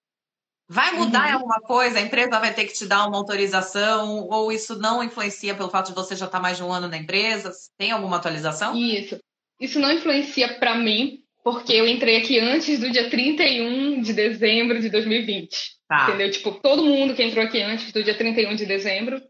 Vai 0.68 0.92
mudar 0.92 1.28
uhum. 1.28 1.34
alguma 1.34 1.60
coisa? 1.60 1.98
A 1.98 2.02
empresa 2.02 2.38
vai 2.38 2.54
ter 2.54 2.64
que 2.64 2.72
te 2.72 2.86
dar 2.86 3.06
uma 3.06 3.18
autorização? 3.18 4.28
Ou 4.28 4.52
isso 4.52 4.78
não 4.78 5.02
influencia 5.02 5.54
pelo 5.54 5.68
fato 5.68 5.88
de 5.88 5.94
você 5.94 6.14
já 6.14 6.26
estar 6.26 6.38
tá 6.38 6.42
mais 6.42 6.56
de 6.56 6.62
um 6.62 6.72
ano 6.72 6.88
na 6.88 6.96
empresa? 6.96 7.52
Tem 7.76 7.90
alguma 7.90 8.16
atualização? 8.16 8.76
Isso. 8.76 9.18
Isso 9.60 9.78
não 9.80 9.92
influencia 9.92 10.58
para 10.58 10.76
mim, 10.76 11.23
porque 11.44 11.74
eu 11.74 11.86
entrei 11.86 12.16
aqui 12.16 12.40
antes 12.40 12.80
do 12.80 12.90
dia 12.90 13.10
31 13.10 14.00
de 14.00 14.14
dezembro 14.14 14.80
de 14.80 14.88
2020. 14.88 15.74
Tá. 15.86 16.08
Entendeu? 16.08 16.30
Tipo, 16.30 16.52
todo 16.52 16.86
mundo 16.86 17.14
que 17.14 17.22
entrou 17.22 17.44
aqui 17.44 17.60
antes 17.60 17.92
do 17.92 18.02
dia 18.02 18.14
31 18.14 18.56
de 18.56 18.64
dezembro, 18.64 19.22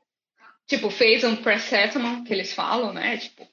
tipo, 0.68 0.88
fez 0.90 1.24
um 1.24 1.34
pre-settlement, 1.34 2.22
que 2.22 2.32
eles 2.32 2.54
falam, 2.54 2.92
né? 2.92 3.16
Tipo, 3.16 3.44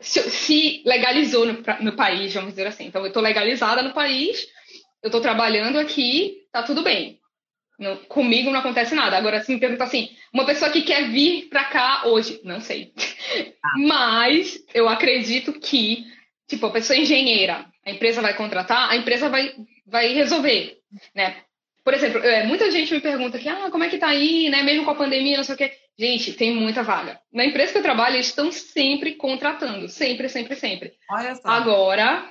se, 0.00 0.82
legalizou 0.84 1.46
no, 1.46 1.62
no, 1.80 1.92
país, 1.92 2.34
vamos 2.34 2.50
dizer 2.50 2.66
assim. 2.66 2.86
Então, 2.86 3.02
eu 3.02 3.06
estou 3.06 3.22
legalizada 3.22 3.80
no 3.82 3.94
país, 3.94 4.48
eu 5.00 5.06
estou 5.06 5.20
trabalhando 5.20 5.78
aqui, 5.78 6.38
tá 6.52 6.64
tudo 6.64 6.82
bem. 6.82 7.20
Não, 7.78 7.96
comigo 8.06 8.50
não 8.50 8.58
acontece 8.58 8.96
nada. 8.96 9.16
Agora, 9.16 9.40
se 9.42 9.54
me 9.54 9.60
pergunta 9.60 9.84
assim, 9.84 10.10
uma 10.32 10.44
pessoa 10.44 10.72
que 10.72 10.82
quer 10.82 11.08
vir 11.10 11.48
para 11.48 11.64
cá 11.66 12.02
hoje, 12.06 12.40
não 12.42 12.60
sei. 12.60 12.92
Ah. 13.62 13.78
Mas 13.78 14.64
eu 14.74 14.88
acredito 14.88 15.52
que, 15.52 16.04
tipo, 16.48 16.66
a 16.66 16.70
pessoa 16.70 16.98
engenheira, 16.98 17.64
a 17.86 17.90
empresa 17.92 18.20
vai 18.20 18.34
contratar, 18.34 18.90
a 18.90 18.96
empresa 18.96 19.28
vai, 19.28 19.54
vai 19.86 20.12
resolver, 20.12 20.78
né? 21.14 21.36
Por 21.84 21.94
exemplo, 21.94 22.20
é, 22.20 22.44
muita 22.44 22.68
gente 22.68 22.92
me 22.92 23.00
pergunta 23.00 23.38
que, 23.38 23.48
ah, 23.48 23.70
como 23.70 23.84
é 23.84 23.88
que 23.88 23.96
tá 23.96 24.08
aí, 24.08 24.50
né? 24.50 24.60
Mesmo 24.64 24.84
com 24.84 24.90
a 24.90 24.96
pandemia, 24.96 25.36
não 25.36 25.44
sei 25.44 25.54
o 25.54 25.58
quê. 25.58 25.72
Gente, 25.96 26.32
tem 26.32 26.52
muita 26.52 26.82
vaga. 26.82 27.20
Na 27.32 27.44
empresa 27.44 27.70
que 27.70 27.78
eu 27.78 27.82
trabalho, 27.82 28.16
eles 28.16 28.26
estão 28.26 28.50
sempre 28.50 29.14
contratando. 29.14 29.88
Sempre, 29.88 30.28
sempre, 30.28 30.56
sempre. 30.56 30.94
Olha 31.08 31.36
só. 31.36 31.48
Agora, 31.48 32.28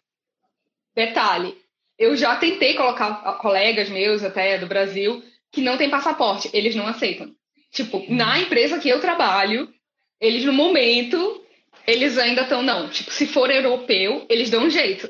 detalhe. 0.94 1.58
Eu 1.98 2.18
já 2.18 2.36
tentei 2.36 2.74
colocar 2.74 3.16
colegas 3.38 3.88
meus 3.90 4.26
até 4.26 4.58
do 4.58 4.68
Brasil 4.68 5.24
que 5.54 5.62
não 5.62 5.78
têm 5.78 5.90
passaporte. 5.90 6.50
Eles 6.52 6.76
não 6.76 6.86
aceitam. 6.86 7.32
Tipo, 7.72 8.00
hum. 8.00 8.08
na 8.10 8.38
empresa 8.40 8.78
que 8.78 8.90
eu 8.90 9.00
trabalho, 9.00 9.74
eles 10.20 10.44
no 10.44 10.52
momento, 10.52 11.42
eles 11.88 12.18
ainda 12.18 12.42
estão, 12.42 12.62
não. 12.62 12.90
Tipo, 12.90 13.10
se 13.10 13.26
for 13.26 13.50
europeu, 13.50 14.26
eles 14.30 14.50
dão 14.50 14.66
um 14.66 14.70
jeito. 14.70 15.10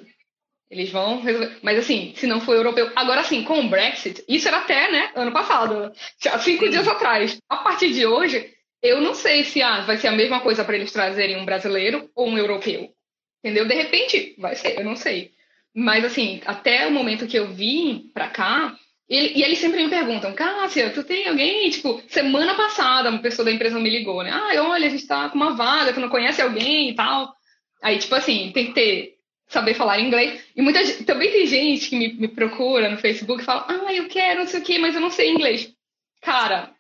Eles 0.76 0.92
vão 0.92 1.22
resolver. 1.22 1.58
Mas 1.62 1.80
assim, 1.80 2.14
se 2.16 2.28
não 2.28 2.42
for 2.42 2.54
europeu. 2.54 2.92
Agora 2.96 3.24
sim, 3.24 3.44
com 3.44 3.62
o 3.62 3.70
Brexit, 3.70 4.24
isso 4.28 4.48
era 4.48 4.58
até, 4.58 4.92
né, 4.92 5.10
ano 5.16 5.32
passado, 5.32 5.92
cinco 6.40 6.70
dias 6.70 6.88
atrás. 6.88 7.38
A 7.50 7.58
partir 7.58 7.94
de 7.94 8.06
hoje, 8.06 8.54
eu 8.84 9.00
não 9.00 9.14
sei 9.14 9.46
se 9.46 9.62
ah, 9.62 9.82
vai 9.82 9.98
ser 9.98 10.08
a 10.08 10.12
mesma 10.12 10.42
coisa 10.42 10.66
para 10.66 10.76
eles 10.76 10.92
trazerem 10.92 11.38
um 11.38 11.46
brasileiro 11.46 12.10
ou 12.14 12.28
um 12.28 12.38
europeu. 12.38 12.90
Entendeu? 13.44 13.66
De 13.66 13.74
repente, 13.74 14.36
vai 14.38 14.56
ser, 14.56 14.78
eu 14.78 14.84
não 14.84 14.96
sei. 14.96 15.32
Mas 15.74 16.04
assim, 16.04 16.42
até 16.46 16.88
o 16.88 16.92
momento 16.92 17.28
que 17.28 17.38
eu 17.38 17.54
vim 17.54 18.12
pra 18.14 18.28
cá, 18.28 18.76
ele, 19.08 19.34
e 19.36 19.44
eles 19.44 19.60
sempre 19.60 19.84
me 19.84 19.90
perguntam, 19.90 20.34
Cássia, 20.34 20.90
tu 20.90 21.04
tem 21.04 21.28
alguém? 21.28 21.70
Tipo, 21.70 22.02
semana 22.08 22.56
passada, 22.56 23.10
uma 23.10 23.22
pessoa 23.22 23.46
da 23.46 23.52
empresa 23.52 23.80
me 23.80 23.90
ligou, 23.90 24.24
né? 24.24 24.32
Ah, 24.32 24.64
olha, 24.64 24.88
a 24.88 24.90
gente 24.90 25.08
tá 25.08 25.30
com 25.30 25.36
uma 25.36 25.56
vaga, 25.56 25.94
tu 25.94 26.00
não 26.00 26.10
conhece 26.10 26.42
alguém 26.42 26.90
e 26.90 26.96
tal. 26.96 27.34
Aí, 27.82 27.98
tipo 28.00 28.16
assim, 28.16 28.52
tem 28.52 28.68
que 28.68 28.74
ter 28.74 29.15
saber 29.48 29.74
falar 29.74 30.00
inglês. 30.00 30.44
E 30.56 30.62
muita 30.62 30.80
também 31.06 31.32
tem 31.32 31.46
gente 31.46 31.90
que 31.90 31.96
me, 31.96 32.14
me 32.14 32.28
procura 32.28 32.90
no 32.90 32.98
Facebook 32.98 33.42
e 33.42 33.46
fala, 33.46 33.66
ah, 33.68 33.94
eu 33.94 34.08
quero, 34.08 34.42
não 34.42 34.48
sei 34.48 34.60
o 34.60 34.64
quê, 34.64 34.78
mas 34.80 34.96
eu 34.96 35.02
não 35.02 35.12
sei 35.12 35.32
inglês. 35.32 35.72
Cara, 36.22 36.72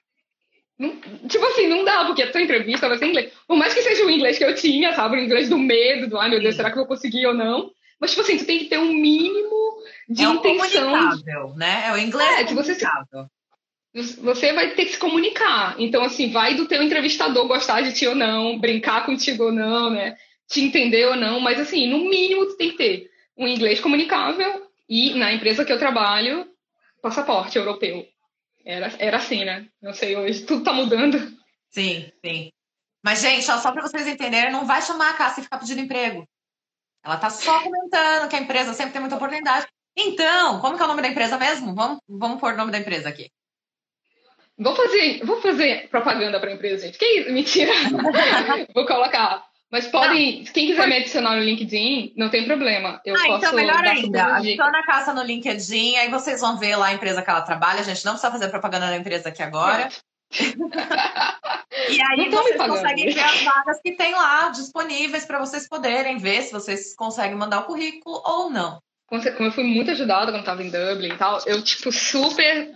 não, 0.77 0.95
tipo 1.27 1.45
assim, 1.45 1.67
não 1.67 1.85
dá, 1.85 2.05
porque 2.05 2.23
a 2.23 2.31
tua 2.31 2.41
entrevista 2.41 2.89
vai 2.89 2.97
ser 2.97 3.05
em 3.05 3.09
inglês. 3.09 3.31
Por 3.47 3.57
mais 3.57 3.73
que 3.73 3.81
seja 3.81 4.05
o 4.05 4.11
inglês 4.11 4.37
que 4.37 4.43
eu 4.43 4.55
tinha, 4.55 4.93
sabe? 4.93 5.17
O 5.17 5.19
inglês 5.19 5.49
do 5.49 5.57
medo, 5.57 6.09
do 6.09 6.17
ai 6.17 6.29
meu 6.29 6.41
Deus, 6.41 6.55
será 6.55 6.69
que 6.69 6.77
eu 6.77 6.81
vou 6.81 6.87
conseguir 6.87 7.25
ou 7.27 7.33
não? 7.33 7.71
Mas, 7.99 8.11
tipo 8.11 8.23
assim, 8.23 8.37
tu 8.37 8.45
tem 8.45 8.59
que 8.59 8.65
ter 8.65 8.77
um 8.77 8.93
mínimo 8.93 9.77
de 10.09 10.25
é 10.25 10.27
intenção. 10.27 10.89
Comunicável, 10.89 11.53
né? 11.55 11.85
É 11.87 11.93
o 11.93 11.97
inglês 11.97 12.39
é, 12.39 12.43
que 12.43 12.53
você, 12.53 12.75
você 14.21 14.51
vai 14.51 14.71
ter 14.71 14.85
que 14.85 14.91
se 14.91 14.97
comunicar. 14.97 15.75
Então, 15.79 16.03
assim, 16.03 16.29
vai 16.29 16.55
do 16.55 16.67
teu 16.67 16.83
entrevistador 16.83 17.47
gostar 17.47 17.81
de 17.81 17.93
ti 17.93 18.05
ou 18.05 18.15
não, 18.15 18.59
brincar 18.59 19.05
contigo 19.05 19.45
ou 19.45 19.51
não, 19.53 19.89
né? 19.89 20.17
Te 20.47 20.61
entender 20.61 21.05
ou 21.05 21.15
não, 21.15 21.39
mas 21.39 21.59
assim, 21.59 21.87
no 21.87 21.99
mínimo 22.09 22.45
tu 22.47 22.57
tem 22.57 22.71
que 22.71 22.77
ter 22.77 23.11
um 23.37 23.47
inglês 23.47 23.79
comunicável 23.79 24.69
e 24.87 25.13
na 25.15 25.33
empresa 25.33 25.65
que 25.65 25.71
eu 25.71 25.79
trabalho, 25.79 26.47
passaporte 27.01 27.57
europeu. 27.57 28.05
Era, 28.65 28.91
era 28.97 29.17
assim, 29.17 29.43
né? 29.43 29.67
Não 29.81 29.93
sei, 29.93 30.15
hoje 30.15 30.45
tudo 30.45 30.63
tá 30.63 30.73
mudando. 30.73 31.19
Sim, 31.69 32.11
sim. 32.23 32.51
Mas, 33.03 33.21
gente, 33.21 33.43
só, 33.43 33.59
só 33.59 33.71
para 33.71 33.83
vocês 33.83 34.07
entenderem, 34.07 34.51
não 34.51 34.65
vai 34.65 34.81
chamar 34.81 35.11
a 35.11 35.13
Cássia 35.13 35.41
e 35.41 35.43
ficar 35.43 35.59
pedindo 35.59 35.81
emprego. 35.81 36.27
Ela 37.03 37.17
tá 37.17 37.29
só 37.29 37.61
comentando 37.61 38.27
que 38.27 38.35
a 38.35 38.39
empresa 38.39 38.73
sempre 38.73 38.93
tem 38.93 39.01
muita 39.01 39.15
oportunidade. 39.15 39.67
Então, 39.95 40.59
como 40.59 40.75
que 40.75 40.81
é 40.81 40.85
o 40.85 40.87
nome 40.87 41.03
da 41.03 41.07
empresa 41.07 41.37
mesmo? 41.37 41.75
Vamos, 41.75 41.99
vamos 42.09 42.39
pôr 42.39 42.53
o 42.53 42.57
nome 42.57 42.71
da 42.71 42.79
empresa 42.79 43.07
aqui. 43.07 43.29
Vou 44.57 44.75
fazer, 44.75 45.23
vou 45.23 45.39
fazer 45.41 45.87
propaganda 45.89 46.39
para 46.39 46.49
a 46.49 46.53
empresa, 46.53 46.87
gente. 46.87 46.97
Que 46.97 47.05
isso? 47.05 47.31
Mentira. 47.31 47.71
vou 48.73 48.85
colocar 48.87 49.45
mas 49.75 49.87
podem, 49.87 50.37
não. 50.37 50.53
quem 50.53 50.67
quiser 50.67 50.87
me 50.87 50.95
adicionar 50.95 51.35
no 51.35 51.43
LinkedIn, 51.43 52.13
não 52.15 52.29
tem 52.29 52.45
problema. 52.45 53.01
Eu 53.03 53.13
ah, 53.13 53.19
posso 53.25 53.37
então 53.39 53.55
melhor 53.55 53.83
ainda. 53.83 54.37
Adiciona 54.37 54.79
a 54.79 54.85
Caça 54.85 55.13
no 55.13 55.21
LinkedIn, 55.21 55.97
aí 55.97 56.09
vocês 56.09 56.39
vão 56.39 56.57
ver 56.57 56.77
lá 56.77 56.85
a 56.87 56.93
empresa 56.93 57.21
que 57.21 57.29
ela 57.29 57.41
trabalha. 57.41 57.81
A 57.81 57.83
gente 57.83 58.05
não 58.05 58.13
precisa 58.13 58.31
fazer 58.31 58.47
propaganda 58.47 58.85
da 58.85 58.95
empresa 58.95 59.27
aqui 59.27 59.43
agora. 59.43 59.89
e 60.31 62.01
aí 62.01 62.29
vocês 62.29 62.55
conseguem 62.55 63.13
ver 63.13 63.19
as 63.19 63.43
vagas 63.43 63.81
que 63.81 63.91
tem 63.97 64.13
lá 64.13 64.47
disponíveis 64.47 65.25
para 65.25 65.39
vocês 65.39 65.67
poderem 65.67 66.19
ver 66.19 66.43
se 66.43 66.53
vocês 66.53 66.95
conseguem 66.95 67.35
mandar 67.35 67.59
o 67.59 67.65
currículo 67.65 68.21
ou 68.25 68.49
não. 68.49 68.79
Como 69.07 69.21
eu 69.21 69.51
fui 69.51 69.65
muito 69.65 69.91
ajudada 69.91 70.31
quando 70.31 70.39
estava 70.39 70.63
em 70.63 70.69
Dublin 70.69 71.09
e 71.09 71.17
tal, 71.17 71.41
eu, 71.45 71.61
tipo, 71.61 71.91
super. 71.91 72.71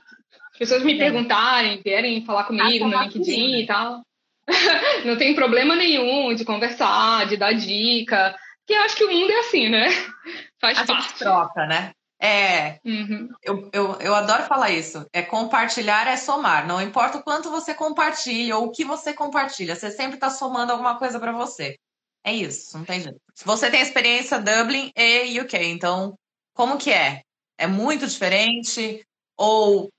As 0.51 0.57
pessoas 0.59 0.83
me 0.83 0.97
perguntarem, 0.97 1.81
vierem 1.81 2.25
falar 2.25 2.43
comigo 2.43 2.89
no 2.89 3.03
LinkedIn 3.03 3.61
e 3.61 3.65
tal. 3.65 4.01
não 5.05 5.17
tem 5.17 5.35
problema 5.35 5.75
nenhum 5.75 6.33
de 6.33 6.43
conversar, 6.43 7.27
de 7.27 7.37
dar 7.37 7.53
dica. 7.53 8.35
Que 8.65 8.73
eu 8.73 8.81
acho 8.81 8.95
que 8.95 9.03
o 9.03 9.11
mundo 9.11 9.31
é 9.31 9.39
assim, 9.39 9.69
né? 9.69 9.87
Faz 10.59 10.77
a 10.77 10.85
parte. 10.85 11.19
Troca, 11.19 11.65
né? 11.65 11.91
É, 12.21 12.79
uhum. 12.83 13.29
eu, 13.41 13.69
eu, 13.71 13.93
eu 14.01 14.13
adoro 14.13 14.43
falar 14.43 14.71
isso. 14.71 15.05
É 15.13 15.21
compartilhar 15.21 16.05
é 16.05 16.17
somar. 16.17 16.67
Não 16.67 16.81
importa 16.81 17.17
o 17.17 17.23
quanto 17.23 17.49
você 17.49 17.73
compartilha 17.73 18.57
ou 18.57 18.65
o 18.65 18.71
que 18.71 18.83
você 18.83 19.13
compartilha, 19.13 19.75
você 19.75 19.89
sempre 19.89 20.15
está 20.15 20.29
somando 20.29 20.73
alguma 20.73 20.99
coisa 20.99 21.17
para 21.19 21.31
você. 21.31 21.77
É 22.23 22.33
isso, 22.33 22.77
não 22.77 22.83
tem 22.83 22.99
jeito. 22.99 23.19
Se 23.33 23.45
você 23.45 23.71
tem 23.71 23.81
experiência 23.81 24.37
Dublin 24.37 24.91
e 24.97 25.39
UK, 25.39 25.57
então 25.63 26.13
como 26.53 26.77
que 26.77 26.91
é? 26.91 27.21
É 27.57 27.65
muito 27.65 28.05
diferente? 28.05 29.01
Ou 29.37 29.89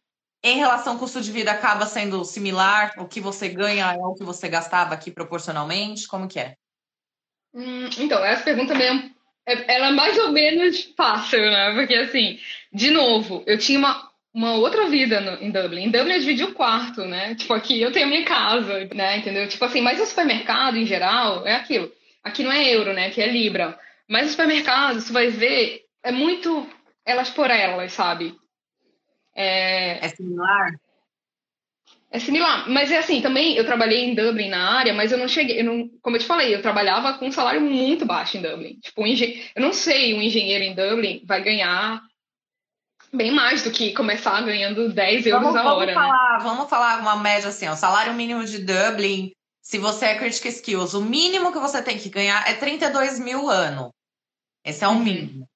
em 0.43 0.57
relação 0.57 0.95
ao 0.95 0.99
custo 0.99 1.21
de 1.21 1.31
vida 1.31 1.51
acaba 1.51 1.87
sendo 1.87 2.25
similar? 2.25 2.95
O 2.99 3.07
que 3.07 3.21
você 3.21 3.49
ganha 3.49 3.93
é 3.93 3.99
o 3.99 4.15
que 4.15 4.25
você 4.25 4.49
gastava 4.49 4.95
aqui 4.95 5.11
proporcionalmente? 5.11 6.09
Como 6.09 6.29
que 6.29 6.39
é? 6.39 6.55
Hum, 7.55 7.89
então, 7.99 8.25
essa 8.25 8.45
pergunta 8.45 8.75
mesmo, 8.75 9.11
é, 9.47 9.75
ela 9.75 9.89
é 9.89 9.93
mais 9.93 10.17
ou 10.19 10.33
menos 10.33 10.93
fácil, 10.97 11.41
né? 11.41 11.75
Porque, 11.75 11.95
assim, 11.95 12.39
de 12.73 12.91
novo, 12.91 13.43
eu 13.47 13.59
tinha 13.59 13.79
uma, 13.79 14.11
uma 14.33 14.55
outra 14.55 14.89
vida 14.89 15.21
no, 15.21 15.43
em 15.43 15.51
Dublin. 15.51 15.85
Em 15.85 15.91
Dublin 15.91 16.15
eu 16.15 16.21
dividi 16.21 16.45
o 16.45 16.55
quarto, 16.55 17.05
né? 17.05 17.35
Tipo, 17.35 17.53
aqui 17.55 17.81
eu 17.81 17.93
tenho 17.93 18.07
a 18.07 18.09
minha 18.09 18.25
casa, 18.25 18.89
né? 18.95 19.19
Entendeu? 19.19 19.49
Tipo 19.49 19.65
assim, 19.65 19.81
mas 19.81 20.01
o 20.01 20.07
supermercado, 20.07 20.77
em 20.77 20.87
geral, 20.87 21.47
é 21.47 21.55
aquilo. 21.55 21.93
Aqui 22.23 22.43
não 22.43 22.53
é 22.53 22.75
euro, 22.75 22.93
né? 22.93 23.07
Aqui 23.07 23.21
é 23.21 23.27
libra. 23.27 23.79
Mas 24.09 24.29
o 24.29 24.31
supermercado, 24.31 25.01
você 25.01 25.13
vai 25.13 25.29
ver, 25.29 25.85
é 26.03 26.13
muito 26.13 26.69
elas 27.05 27.31
por 27.31 27.51
elas, 27.51 27.93
sabe? 27.93 28.35
É, 29.35 30.05
é 30.05 30.09
similar? 30.09 30.75
É 32.13 32.19
similar, 32.19 32.69
mas 32.69 32.91
é 32.91 32.99
assim, 32.99 33.23
também 33.23 33.55
eu 33.55 33.65
trabalhei 33.65 34.05
em 34.05 34.15
Dublin 34.17 34.49
na 34.49 34.79
área, 34.79 34.93
mas 34.93 35.13
eu 35.13 35.19
não 35.19 35.29
cheguei, 35.29 35.61
eu 35.61 35.65
não, 35.65 35.89
como 36.03 36.17
eu 36.17 36.21
te 36.21 36.27
falei, 36.27 36.53
eu 36.53 36.61
trabalhava 36.61 37.15
com 37.15 37.29
um 37.29 37.33
salário 37.33 37.61
muito 37.61 38.05
baixo 38.05 38.37
em 38.37 38.43
Dublin. 38.43 38.81
Tipo, 38.81 39.03
um 39.03 39.07
engen... 39.07 39.41
eu 39.55 39.63
não 39.63 39.73
sei, 39.73 40.13
um 40.13 40.21
engenheiro 40.21 40.65
em 40.65 40.75
Dublin 40.75 41.23
vai 41.25 41.41
ganhar 41.41 42.03
bem 43.13 43.31
mais 43.31 43.63
do 43.63 43.71
que 43.71 43.93
começar 43.93 44.41
ganhando 44.43 44.93
10 44.93 45.27
euros 45.27 45.53
vamos, 45.53 45.57
a 45.57 45.75
hora. 45.75 45.95
Vamos 45.95 46.09
falar, 46.09 46.39
né? 46.39 46.45
vamos 46.45 46.71
falar 46.71 47.01
uma 47.01 47.17
média 47.17 47.49
assim, 47.49 47.69
o 47.69 47.77
salário 47.77 48.15
mínimo 48.15 48.45
de 48.45 48.59
Dublin, 48.59 49.31
se 49.63 49.79
você 49.79 50.07
é 50.07 50.19
Critic 50.19 50.47
Skills, 50.47 50.95
o 50.95 51.03
mínimo 51.03 51.53
que 51.53 51.61
você 51.61 51.81
tem 51.81 51.97
que 51.97 52.09
ganhar 52.09 52.45
é 52.49 52.55
32 52.55 53.21
mil 53.21 53.49
ano. 53.49 53.95
Esse 54.65 54.85
é 54.85 54.89
o 54.89 54.93
uhum. 54.93 54.99
mínimo. 54.99 55.49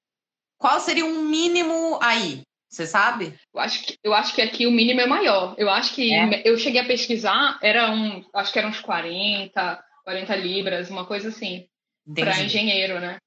Qual 0.57 0.79
seria 0.79 1.05
um 1.05 1.23
mínimo 1.23 1.99
aí? 2.01 2.43
Você 2.75 2.85
sabe? 2.85 3.33
Eu 3.53 3.61
acho, 3.61 3.85
que, 3.85 3.97
eu 4.03 4.13
acho 4.13 4.35
que 4.35 4.41
aqui 4.41 4.67
o 4.67 4.71
mínimo 4.71 4.99
é 4.99 5.07
maior. 5.07 5.55
Eu 5.57 5.69
acho 5.69 5.95
que 5.95 6.13
é. 6.13 6.41
eu 6.43 6.57
cheguei 6.57 6.81
a 6.81 6.85
pesquisar, 6.85 7.57
era 7.63 7.89
um, 7.89 8.21
acho 8.33 8.51
que 8.51 8.59
eram 8.59 8.67
uns 8.67 8.81
40, 8.81 9.81
40 10.03 10.35
libras, 10.35 10.89
uma 10.89 11.05
coisa 11.05 11.29
assim. 11.29 11.69
Para 12.13 12.41
engenheiro, 12.41 12.99
né? 12.99 13.17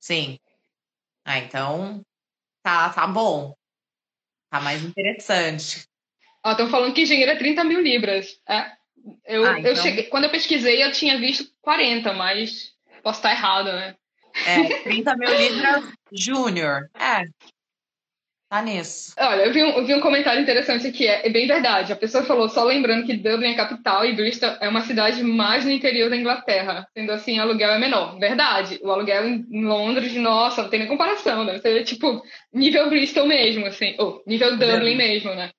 Sim. 0.00 0.38
Ah, 1.22 1.38
então 1.38 2.00
tá, 2.62 2.88
tá 2.88 3.06
bom. 3.06 3.54
Tá 4.50 4.58
mais 4.58 4.82
interessante. 4.82 5.84
Estão 6.46 6.70
falando 6.70 6.94
que 6.94 7.02
engenheiro 7.02 7.32
é 7.32 7.36
30 7.36 7.64
mil 7.64 7.82
libras. 7.82 8.40
É, 8.48 8.72
eu, 9.26 9.44
ah, 9.44 9.58
então... 9.58 9.70
eu 9.70 9.76
cheguei, 9.76 10.04
quando 10.04 10.24
eu 10.24 10.30
pesquisei, 10.30 10.82
eu 10.82 10.92
tinha 10.92 11.18
visto 11.18 11.52
40, 11.60 12.10
mas 12.14 12.72
posso 13.02 13.18
estar 13.18 13.32
errado, 13.32 13.66
né? 13.66 13.94
É, 14.46 14.82
30 14.84 15.14
mil 15.16 15.36
libras 15.36 15.92
júnior. 16.10 16.88
É, 16.94 17.24
Tá 18.48 18.62
nisso. 18.62 19.12
Olha, 19.18 19.42
eu 19.42 19.52
vi, 19.52 19.62
um, 19.62 19.68
eu 19.72 19.84
vi 19.84 19.94
um 19.94 20.00
comentário 20.00 20.40
interessante 20.40 20.86
aqui, 20.86 21.06
é, 21.06 21.26
é, 21.26 21.28
bem 21.28 21.46
verdade. 21.46 21.92
A 21.92 21.96
pessoa 21.96 22.24
falou, 22.24 22.48
só 22.48 22.64
lembrando 22.64 23.04
que 23.04 23.14
Dublin 23.14 23.50
é 23.50 23.54
capital 23.54 24.06
e 24.06 24.16
Bristol 24.16 24.56
é 24.58 24.66
uma 24.70 24.80
cidade 24.80 25.22
mais 25.22 25.66
no 25.66 25.70
interior 25.70 26.08
da 26.08 26.16
Inglaterra. 26.16 26.88
Sendo 26.94 27.12
assim, 27.12 27.38
o 27.38 27.42
aluguel 27.42 27.72
é 27.72 27.78
menor. 27.78 28.18
Verdade. 28.18 28.80
O 28.82 28.90
aluguel 28.90 29.28
em 29.28 29.64
Londres, 29.64 30.14
nossa, 30.14 30.62
não 30.62 30.70
tem 30.70 30.78
nem 30.78 30.88
comparação, 30.88 31.44
né? 31.44 31.58
Você 31.58 31.84
tipo 31.84 32.22
nível 32.50 32.88
Bristol 32.88 33.26
mesmo, 33.26 33.66
assim. 33.66 33.94
Ou 33.98 34.22
nível 34.26 34.56
Dublin 34.56 34.94
é. 34.94 34.96
mesmo, 34.96 35.34
né? 35.34 35.50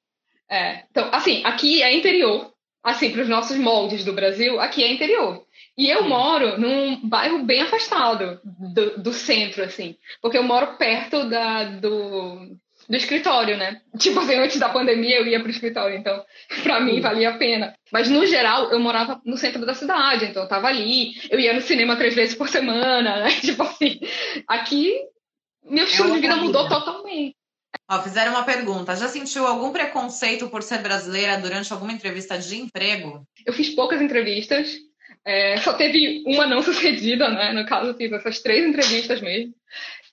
É. 0.49 0.83
Então, 0.89 1.09
assim, 1.11 1.43
aqui 1.45 1.83
é 1.83 1.95
interior. 1.95 2.51
Assim, 2.83 3.11
para 3.11 3.21
os 3.21 3.29
nossos 3.29 3.57
moldes 3.57 4.03
do 4.03 4.13
Brasil, 4.13 4.59
aqui 4.59 4.83
é 4.83 4.91
interior. 4.91 5.45
E 5.77 5.87
eu 5.89 6.05
moro 6.05 6.59
num 6.59 7.07
bairro 7.07 7.43
bem 7.43 7.61
afastado 7.61 8.39
do, 8.43 8.97
do 8.97 9.13
centro, 9.13 9.63
assim. 9.63 9.95
Porque 10.21 10.37
eu 10.37 10.43
moro 10.43 10.75
perto 10.77 11.29
da, 11.29 11.65
do 11.65 12.57
do 12.89 12.97
escritório, 12.97 13.55
né? 13.55 13.81
Tipo 13.99 14.19
assim, 14.19 14.35
antes 14.35 14.57
da 14.57 14.69
pandemia 14.69 15.19
eu 15.19 15.27
ia 15.27 15.39
pro 15.39 15.51
escritório, 15.51 15.95
então 15.95 16.23
para 16.63 16.79
mim 16.79 16.99
valia 16.99 17.29
a 17.29 17.37
pena. 17.37 17.75
Mas 17.91 18.09
no 18.09 18.25
geral 18.25 18.71
eu 18.71 18.79
morava 18.79 19.21
no 19.23 19.37
centro 19.37 19.65
da 19.65 19.75
cidade, 19.75 20.25
então 20.25 20.43
eu 20.43 20.49
tava 20.49 20.67
ali, 20.67 21.13
eu 21.29 21.39
ia 21.39 21.53
no 21.53 21.61
cinema 21.61 21.95
três 21.95 22.15
vezes 22.15 22.35
por 22.35 22.49
semana, 22.49 23.23
né? 23.23 23.29
Tipo 23.41 23.63
assim, 23.63 23.99
aqui 24.47 24.93
meu 25.63 25.83
é 25.83 25.87
estilo 25.87 26.09
é 26.09 26.15
de 26.15 26.21
vida 26.21 26.35
mudou 26.37 26.67
totalmente. 26.67 27.35
Ó, 27.91 28.01
fizeram 28.01 28.31
uma 28.31 28.43
pergunta. 28.43 28.95
Já 28.95 29.07
sentiu 29.07 29.45
algum 29.45 29.71
preconceito 29.71 30.49
por 30.49 30.63
ser 30.63 30.79
brasileira 30.79 31.37
durante 31.37 31.71
alguma 31.71 31.91
entrevista 31.91 32.37
de 32.37 32.55
emprego? 32.55 33.23
Eu 33.45 33.53
fiz 33.53 33.69
poucas 33.69 34.01
entrevistas. 34.01 34.77
É, 35.25 35.57
só 35.57 35.73
teve 35.73 36.23
uma 36.25 36.47
não 36.47 36.61
sucedida, 36.63 37.29
né? 37.29 37.51
No 37.51 37.65
caso, 37.65 37.89
eu 37.89 37.95
fiz 37.95 38.11
essas 38.11 38.39
três 38.39 38.65
entrevistas 38.65 39.21
mesmo. 39.21 39.53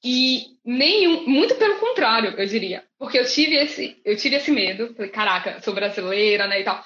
E 0.08 0.56
nenhum, 0.64 1.26
muito 1.26 1.56
pelo 1.56 1.80
contrário, 1.80 2.32
eu 2.38 2.46
diria. 2.46 2.84
Porque 2.96 3.18
eu 3.18 3.26
tive 3.26 3.56
esse, 3.56 3.96
eu 4.04 4.16
tive 4.16 4.36
esse 4.36 4.52
medo, 4.52 4.94
falei, 4.94 5.10
caraca, 5.10 5.60
sou 5.62 5.74
brasileira, 5.74 6.46
né, 6.46 6.60
e 6.60 6.62
tal. 6.62 6.80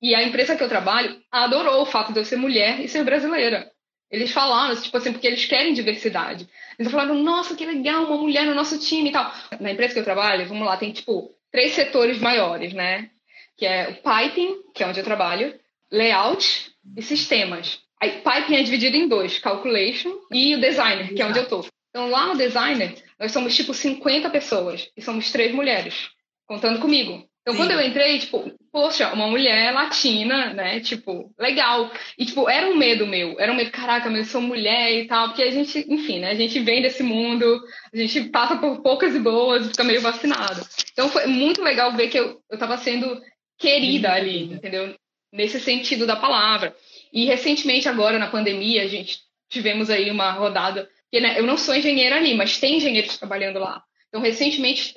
E 0.00 0.14
a 0.14 0.22
empresa 0.22 0.56
que 0.56 0.62
eu 0.64 0.70
trabalho 0.70 1.20
adorou 1.30 1.82
o 1.82 1.84
fato 1.84 2.14
de 2.14 2.20
eu 2.20 2.24
ser 2.24 2.36
mulher 2.36 2.80
e 2.80 2.88
ser 2.88 3.04
brasileira. 3.04 3.70
Eles 4.10 4.32
falaram, 4.32 4.74
tipo 4.80 4.96
assim, 4.96 5.12
porque 5.12 5.26
eles 5.26 5.44
querem 5.44 5.74
diversidade. 5.74 6.48
Eles 6.78 6.90
falaram, 6.90 7.14
nossa, 7.14 7.54
que 7.54 7.66
legal, 7.66 8.06
uma 8.06 8.16
mulher 8.16 8.46
no 8.46 8.54
nosso 8.54 8.78
time 8.78 9.10
e 9.10 9.12
tal. 9.12 9.30
Na 9.60 9.70
empresa 9.70 9.92
que 9.92 10.00
eu 10.00 10.04
trabalho, 10.04 10.48
vamos 10.48 10.66
lá, 10.66 10.78
tem, 10.78 10.92
tipo, 10.92 11.30
três 11.50 11.72
setores 11.72 12.18
maiores, 12.20 12.72
né? 12.72 13.10
Que 13.54 13.66
é 13.66 13.90
o 13.90 13.94
piping, 13.96 14.62
que 14.74 14.82
é 14.82 14.86
onde 14.86 14.98
eu 14.98 15.04
trabalho, 15.04 15.54
layout 15.90 16.72
e 16.96 17.02
sistemas. 17.02 17.80
Aí, 18.00 18.22
piping 18.22 18.56
é 18.56 18.62
dividido 18.62 18.96
em 18.96 19.06
dois, 19.06 19.38
calculation 19.38 20.10
e 20.32 20.54
o 20.54 20.60
designer, 20.60 21.12
que 21.12 21.20
é 21.20 21.26
onde 21.26 21.38
eu 21.38 21.46
tô. 21.46 21.62
Então, 21.92 22.08
lá 22.08 22.28
no 22.28 22.38
designer, 22.38 22.94
nós 23.20 23.32
somos 23.32 23.54
tipo 23.54 23.74
50 23.74 24.30
pessoas 24.30 24.90
e 24.96 25.02
somos 25.02 25.30
três 25.30 25.52
mulheres, 25.52 26.08
contando 26.46 26.80
comigo. 26.80 27.28
Então, 27.42 27.54
Sim. 27.54 27.60
quando 27.60 27.72
eu 27.72 27.86
entrei, 27.86 28.18
tipo, 28.18 28.50
poxa, 28.70 29.12
uma 29.12 29.26
mulher 29.26 29.74
latina, 29.74 30.54
né? 30.54 30.80
Tipo, 30.80 31.30
legal. 31.38 31.90
E, 32.16 32.24
tipo, 32.24 32.48
era 32.48 32.68
um 32.68 32.76
medo 32.76 33.06
meu. 33.06 33.38
Era 33.38 33.52
um 33.52 33.56
medo, 33.56 33.70
caraca, 33.70 34.08
mas 34.08 34.20
eu 34.20 34.32
sou 34.32 34.40
mulher 34.40 34.92
e 34.92 35.06
tal. 35.06 35.28
Porque 35.28 35.42
a 35.42 35.50
gente, 35.50 35.84
enfim, 35.92 36.20
né? 36.20 36.30
A 36.30 36.34
gente 36.34 36.58
vem 36.60 36.80
desse 36.80 37.02
mundo, 37.02 37.60
a 37.92 37.96
gente 37.96 38.30
passa 38.30 38.56
por 38.56 38.80
poucas 38.80 39.14
e 39.14 39.18
boas, 39.18 39.66
fica 39.66 39.84
meio 39.84 40.00
vacinado. 40.00 40.64
Então, 40.92 41.08
foi 41.08 41.26
muito 41.26 41.60
legal 41.60 41.92
ver 41.92 42.08
que 42.08 42.18
eu, 42.18 42.40
eu 42.48 42.58
tava 42.58 42.78
sendo 42.78 43.20
querida 43.58 44.12
ali, 44.12 44.44
entendeu? 44.44 44.94
Nesse 45.32 45.60
sentido 45.60 46.06
da 46.06 46.16
palavra. 46.16 46.74
E, 47.12 47.26
recentemente, 47.26 47.88
agora, 47.88 48.20
na 48.20 48.28
pandemia, 48.28 48.84
a 48.84 48.88
gente 48.88 49.18
tivemos 49.50 49.90
aí 49.90 50.10
uma 50.10 50.30
rodada 50.30 50.88
porque 51.12 51.20
né, 51.20 51.38
eu 51.38 51.46
não 51.46 51.58
sou 51.58 51.74
engenheira 51.74 52.16
ali, 52.16 52.32
mas 52.32 52.58
tem 52.58 52.76
engenheiros 52.78 53.18
trabalhando 53.18 53.58
lá. 53.58 53.82
Então, 54.08 54.22
recentemente 54.22 54.94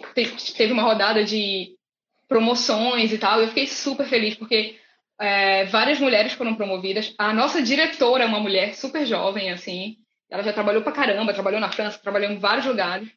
teve 0.56 0.72
uma 0.72 0.84
rodada 0.84 1.26
de 1.26 1.76
promoções 2.26 3.12
e 3.12 3.18
tal, 3.18 3.42
e 3.42 3.44
eu 3.44 3.48
fiquei 3.50 3.68
super 3.68 4.08
feliz, 4.08 4.34
porque 4.36 4.78
é, 5.20 5.66
várias 5.66 6.00
mulheres 6.00 6.32
foram 6.32 6.56
promovidas. 6.56 7.14
A 7.18 7.34
nossa 7.34 7.62
diretora 7.62 8.24
é 8.24 8.28
uma 8.28 8.40
mulher 8.40 8.76
super 8.76 9.06
jovem, 9.06 9.52
assim. 9.52 9.98
Ela 10.32 10.42
já 10.42 10.54
trabalhou 10.54 10.82
pra 10.82 10.94
caramba, 10.94 11.34
trabalhou 11.34 11.60
na 11.60 11.72
França, 11.72 12.00
trabalhou 12.00 12.32
em 12.32 12.40
vários 12.40 12.66
lugares. 12.66 13.10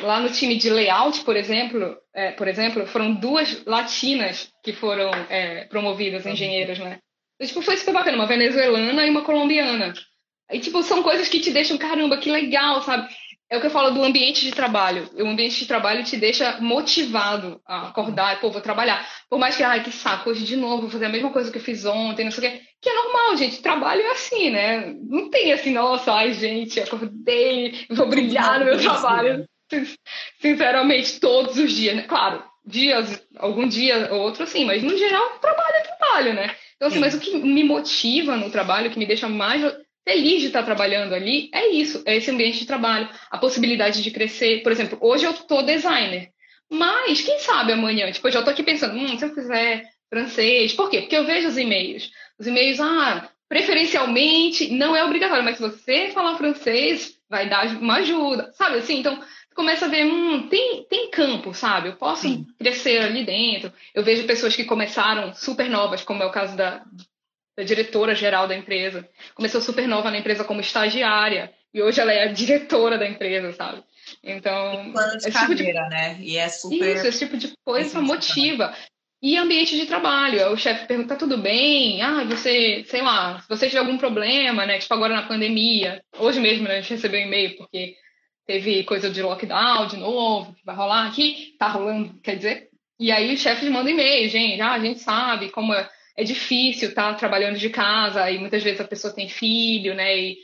Lá 0.00 0.20
no 0.20 0.30
time 0.30 0.56
de 0.56 0.70
layout, 0.70 1.24
por 1.24 1.36
exemplo, 1.36 1.96
é, 2.14 2.30
por 2.30 2.46
exemplo, 2.46 2.86
foram 2.86 3.14
duas 3.14 3.64
latinas 3.64 4.48
que 4.62 4.72
foram 4.72 5.10
é, 5.28 5.64
promovidas, 5.64 6.24
engenheiras, 6.24 6.78
né? 6.78 7.00
Então, 7.34 7.48
tipo, 7.48 7.62
foi 7.62 7.76
super 7.76 7.94
bacana, 7.94 8.16
uma 8.16 8.26
venezuelana 8.26 9.04
e 9.04 9.10
uma 9.10 9.22
colombiana. 9.22 9.92
E, 10.50 10.58
tipo, 10.60 10.82
são 10.82 11.02
coisas 11.02 11.28
que 11.28 11.40
te 11.40 11.50
deixam, 11.50 11.76
caramba, 11.76 12.16
que 12.16 12.30
legal, 12.30 12.82
sabe? 12.82 13.08
É 13.50 13.56
o 13.56 13.60
que 13.60 13.66
eu 13.66 13.70
falo 13.70 13.90
do 13.90 14.04
ambiente 14.04 14.44
de 14.44 14.52
trabalho. 14.52 15.08
O 15.14 15.26
ambiente 15.26 15.58
de 15.58 15.66
trabalho 15.66 16.04
te 16.04 16.18
deixa 16.18 16.60
motivado 16.60 17.60
a 17.66 17.88
acordar, 17.88 18.40
pô, 18.40 18.50
vou 18.50 18.60
trabalhar. 18.60 19.06
Por 19.30 19.38
mais 19.38 19.56
que, 19.56 19.62
ai, 19.62 19.82
que 19.82 19.90
saco, 19.90 20.28
hoje 20.28 20.44
de 20.44 20.54
novo, 20.54 20.82
vou 20.82 20.90
fazer 20.90 21.06
a 21.06 21.10
mesma 21.10 21.30
coisa 21.30 21.50
que 21.50 21.56
eu 21.56 21.62
fiz 21.62 21.86
ontem, 21.86 22.24
não 22.24 22.30
sei 22.30 22.46
o 22.46 22.52
quê. 22.52 22.60
Que 22.80 22.90
é 22.90 22.94
normal, 22.94 23.36
gente. 23.38 23.62
Trabalho 23.62 24.02
é 24.02 24.10
assim, 24.10 24.50
né? 24.50 24.94
Não 25.08 25.30
tem 25.30 25.52
assim, 25.52 25.72
nossa, 25.72 26.12
ai, 26.12 26.34
gente, 26.34 26.78
acordei, 26.78 27.86
vou 27.90 28.06
brilhar 28.06 28.58
no 28.58 28.66
meu 28.66 28.78
trabalho. 28.78 29.48
Sinceramente, 30.40 31.18
todos 31.18 31.56
os 31.56 31.72
dias, 31.72 31.96
né? 31.96 32.02
Claro, 32.02 32.42
dias, 32.66 33.26
algum 33.38 33.66
dia 33.66 34.10
ou 34.12 34.20
outro, 34.20 34.46
sim, 34.46 34.66
mas 34.66 34.82
no 34.82 34.96
geral, 34.96 35.38
trabalho 35.40 35.74
é 35.74 35.80
trabalho, 35.80 36.34
né? 36.34 36.54
Então, 36.76 36.88
assim, 36.88 36.96
sim. 36.96 37.00
mas 37.00 37.14
o 37.14 37.20
que 37.20 37.36
me 37.38 37.64
motiva 37.64 38.36
no 38.36 38.50
trabalho, 38.50 38.88
o 38.88 38.92
que 38.92 38.98
me 38.98 39.06
deixa 39.06 39.28
mais 39.28 39.62
feliz 40.08 40.40
de 40.40 40.46
estar 40.46 40.62
trabalhando 40.62 41.14
ali 41.14 41.50
é 41.52 41.68
isso, 41.68 42.02
é 42.06 42.16
esse 42.16 42.30
ambiente 42.30 42.60
de 42.60 42.66
trabalho, 42.66 43.10
a 43.30 43.36
possibilidade 43.36 44.02
de 44.02 44.10
crescer. 44.10 44.62
Por 44.62 44.72
exemplo, 44.72 44.98
hoje 45.02 45.26
eu 45.26 45.34
tô 45.34 45.60
designer, 45.60 46.30
mas 46.70 47.20
quem 47.20 47.38
sabe 47.40 47.72
amanhã, 47.72 48.10
tipo, 48.10 48.26
eu 48.26 48.32
já 48.32 48.42
tô 48.42 48.48
aqui 48.48 48.62
pensando, 48.62 48.96
hum, 48.96 49.18
se 49.18 49.26
eu 49.26 49.34
fizer 49.34 49.82
francês, 50.08 50.72
por 50.72 50.88
quê? 50.88 51.02
Porque 51.02 51.16
eu 51.16 51.26
vejo 51.26 51.48
os 51.48 51.58
e-mails. 51.58 52.10
Os 52.38 52.46
e-mails, 52.46 52.80
ah, 52.80 53.28
preferencialmente, 53.50 54.70
não 54.70 54.96
é 54.96 55.04
obrigatório, 55.04 55.44
mas 55.44 55.56
se 55.56 55.62
você 55.62 56.08
falar 56.08 56.38
francês, 56.38 57.12
vai 57.28 57.46
dar 57.46 57.66
uma 57.76 57.96
ajuda, 57.96 58.50
sabe 58.54 58.78
assim? 58.78 59.00
Então, 59.00 59.22
começa 59.54 59.84
a 59.84 59.88
ver, 59.88 60.06
hum, 60.06 60.48
tem, 60.48 60.84
tem 60.88 61.10
campo, 61.10 61.52
sabe? 61.52 61.90
Eu 61.90 61.96
posso 61.96 62.22
Sim. 62.22 62.46
crescer 62.58 63.02
ali 63.02 63.26
dentro. 63.26 63.70
Eu 63.94 64.02
vejo 64.02 64.26
pessoas 64.26 64.56
que 64.56 64.64
começaram 64.64 65.34
super 65.34 65.68
novas, 65.68 66.02
como 66.02 66.22
é 66.22 66.26
o 66.26 66.32
caso 66.32 66.56
da, 66.56 66.82
da 67.58 67.64
diretora 67.64 68.14
geral 68.14 68.46
da 68.46 68.56
empresa. 68.56 69.08
Começou 69.34 69.60
super 69.60 69.88
nova 69.88 70.12
na 70.12 70.18
empresa 70.18 70.44
como 70.44 70.60
estagiária 70.60 71.52
e 71.74 71.82
hoje 71.82 72.00
ela 72.00 72.12
é 72.12 72.22
a 72.22 72.32
diretora 72.32 72.96
da 72.96 73.08
empresa, 73.08 73.52
sabe? 73.52 73.82
Então, 74.22 74.92
plano 74.92 75.18
de 75.18 75.32
carreira, 75.32 75.56
tipo 75.56 75.72
de... 75.72 75.88
né? 75.88 76.18
E 76.20 76.36
é 76.36 76.48
super 76.48 76.96
Isso, 76.96 77.06
esse 77.08 77.18
tipo 77.18 77.36
de 77.36 77.52
coisa 77.64 78.00
motiva. 78.00 78.72
E 79.20 79.36
ambiente 79.36 79.76
de 79.76 79.86
trabalho, 79.86 80.52
o 80.52 80.56
chefe 80.56 80.86
pergunta, 80.86 81.14
tá 81.14 81.16
tudo 81.16 81.36
bem? 81.36 82.00
Ah, 82.00 82.22
você, 82.22 82.84
sei 82.86 83.02
lá, 83.02 83.40
se 83.40 83.48
você 83.48 83.66
tiver 83.66 83.80
algum 83.80 83.98
problema, 83.98 84.64
né? 84.64 84.78
Tipo 84.78 84.94
agora 84.94 85.16
na 85.16 85.26
pandemia, 85.26 86.00
hoje 86.16 86.38
mesmo 86.38 86.68
né, 86.68 86.76
a 86.76 86.80
gente 86.80 86.94
recebeu 86.94 87.20
um 87.20 87.24
e-mail 87.24 87.56
porque 87.56 87.96
teve 88.46 88.84
coisa 88.84 89.10
de 89.10 89.20
lockdown 89.20 89.88
de 89.88 89.96
novo, 89.96 90.54
que 90.54 90.64
vai 90.64 90.76
rolar 90.76 91.08
aqui, 91.08 91.56
tá 91.58 91.66
rolando, 91.66 92.14
quer 92.22 92.36
dizer. 92.36 92.68
E 93.00 93.10
aí 93.10 93.34
os 93.34 93.40
chefes 93.40 93.68
mandam 93.68 93.90
e-mail, 93.92 94.28
gente, 94.28 94.60
ah, 94.60 94.74
a 94.74 94.78
gente 94.78 95.00
sabe 95.00 95.50
como 95.50 95.74
é 95.74 95.90
é 96.18 96.24
difícil 96.24 96.88
estar 96.88 97.12
tá 97.12 97.14
trabalhando 97.14 97.56
de 97.56 97.70
casa 97.70 98.28
e 98.28 98.40
muitas 98.40 98.60
vezes 98.60 98.80
a 98.80 98.84
pessoa 98.84 99.14
tem 99.14 99.28
filho, 99.28 99.94
né? 99.94 100.18
E 100.18 100.38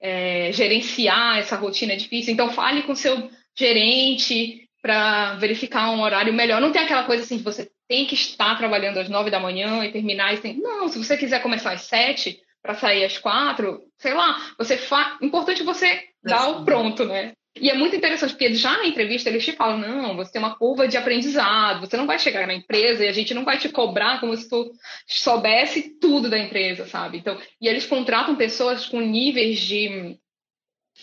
é, 0.00 0.50
gerenciar 0.52 1.38
essa 1.38 1.54
rotina 1.54 1.92
é 1.92 1.96
difícil. 1.96 2.32
Então, 2.34 2.50
fale 2.50 2.82
com 2.82 2.96
seu 2.96 3.30
gerente 3.56 4.68
para 4.82 5.36
verificar 5.36 5.92
um 5.92 6.02
horário 6.02 6.34
melhor. 6.34 6.60
Não 6.60 6.72
tem 6.72 6.82
aquela 6.82 7.04
coisa 7.04 7.22
assim 7.22 7.38
que 7.38 7.44
você 7.44 7.70
tem 7.88 8.06
que 8.06 8.16
estar 8.16 8.58
trabalhando 8.58 8.98
às 8.98 9.08
nove 9.08 9.30
da 9.30 9.38
manhã 9.38 9.84
e 9.84 9.92
terminar. 9.92 10.34
E 10.34 10.38
tem... 10.38 10.60
Não, 10.60 10.88
se 10.88 10.98
você 10.98 11.16
quiser 11.16 11.40
começar 11.40 11.70
às 11.70 11.82
sete, 11.82 12.40
para 12.60 12.74
sair 12.74 13.04
às 13.04 13.16
quatro, 13.16 13.82
sei 13.96 14.14
lá, 14.14 14.36
você 14.58 14.76
fa... 14.76 15.16
importante 15.22 15.62
você 15.62 16.02
dar 16.24 16.48
o 16.48 16.64
pronto, 16.64 17.04
né? 17.04 17.34
E 17.56 17.70
é 17.70 17.74
muito 17.74 17.94
interessante, 17.94 18.30
porque 18.32 18.52
já 18.54 18.76
na 18.78 18.86
entrevista 18.86 19.28
eles 19.28 19.44
te 19.44 19.52
falam, 19.52 19.78
não, 19.78 20.16
você 20.16 20.32
tem 20.32 20.42
uma 20.42 20.56
curva 20.56 20.88
de 20.88 20.96
aprendizado, 20.96 21.80
você 21.80 21.96
não 21.96 22.06
vai 22.06 22.18
chegar 22.18 22.46
na 22.48 22.54
empresa 22.54 23.04
e 23.04 23.08
a 23.08 23.12
gente 23.12 23.32
não 23.32 23.44
vai 23.44 23.58
te 23.58 23.68
cobrar 23.68 24.18
como 24.18 24.36
se 24.36 24.48
tu 24.48 24.72
soubesse 25.06 25.98
tudo 26.00 26.28
da 26.28 26.36
empresa, 26.36 26.86
sabe? 26.86 27.18
Então, 27.18 27.40
e 27.60 27.68
eles 27.68 27.86
contratam 27.86 28.34
pessoas 28.34 28.86
com 28.86 29.00
níveis 29.00 29.60
de, 29.60 30.18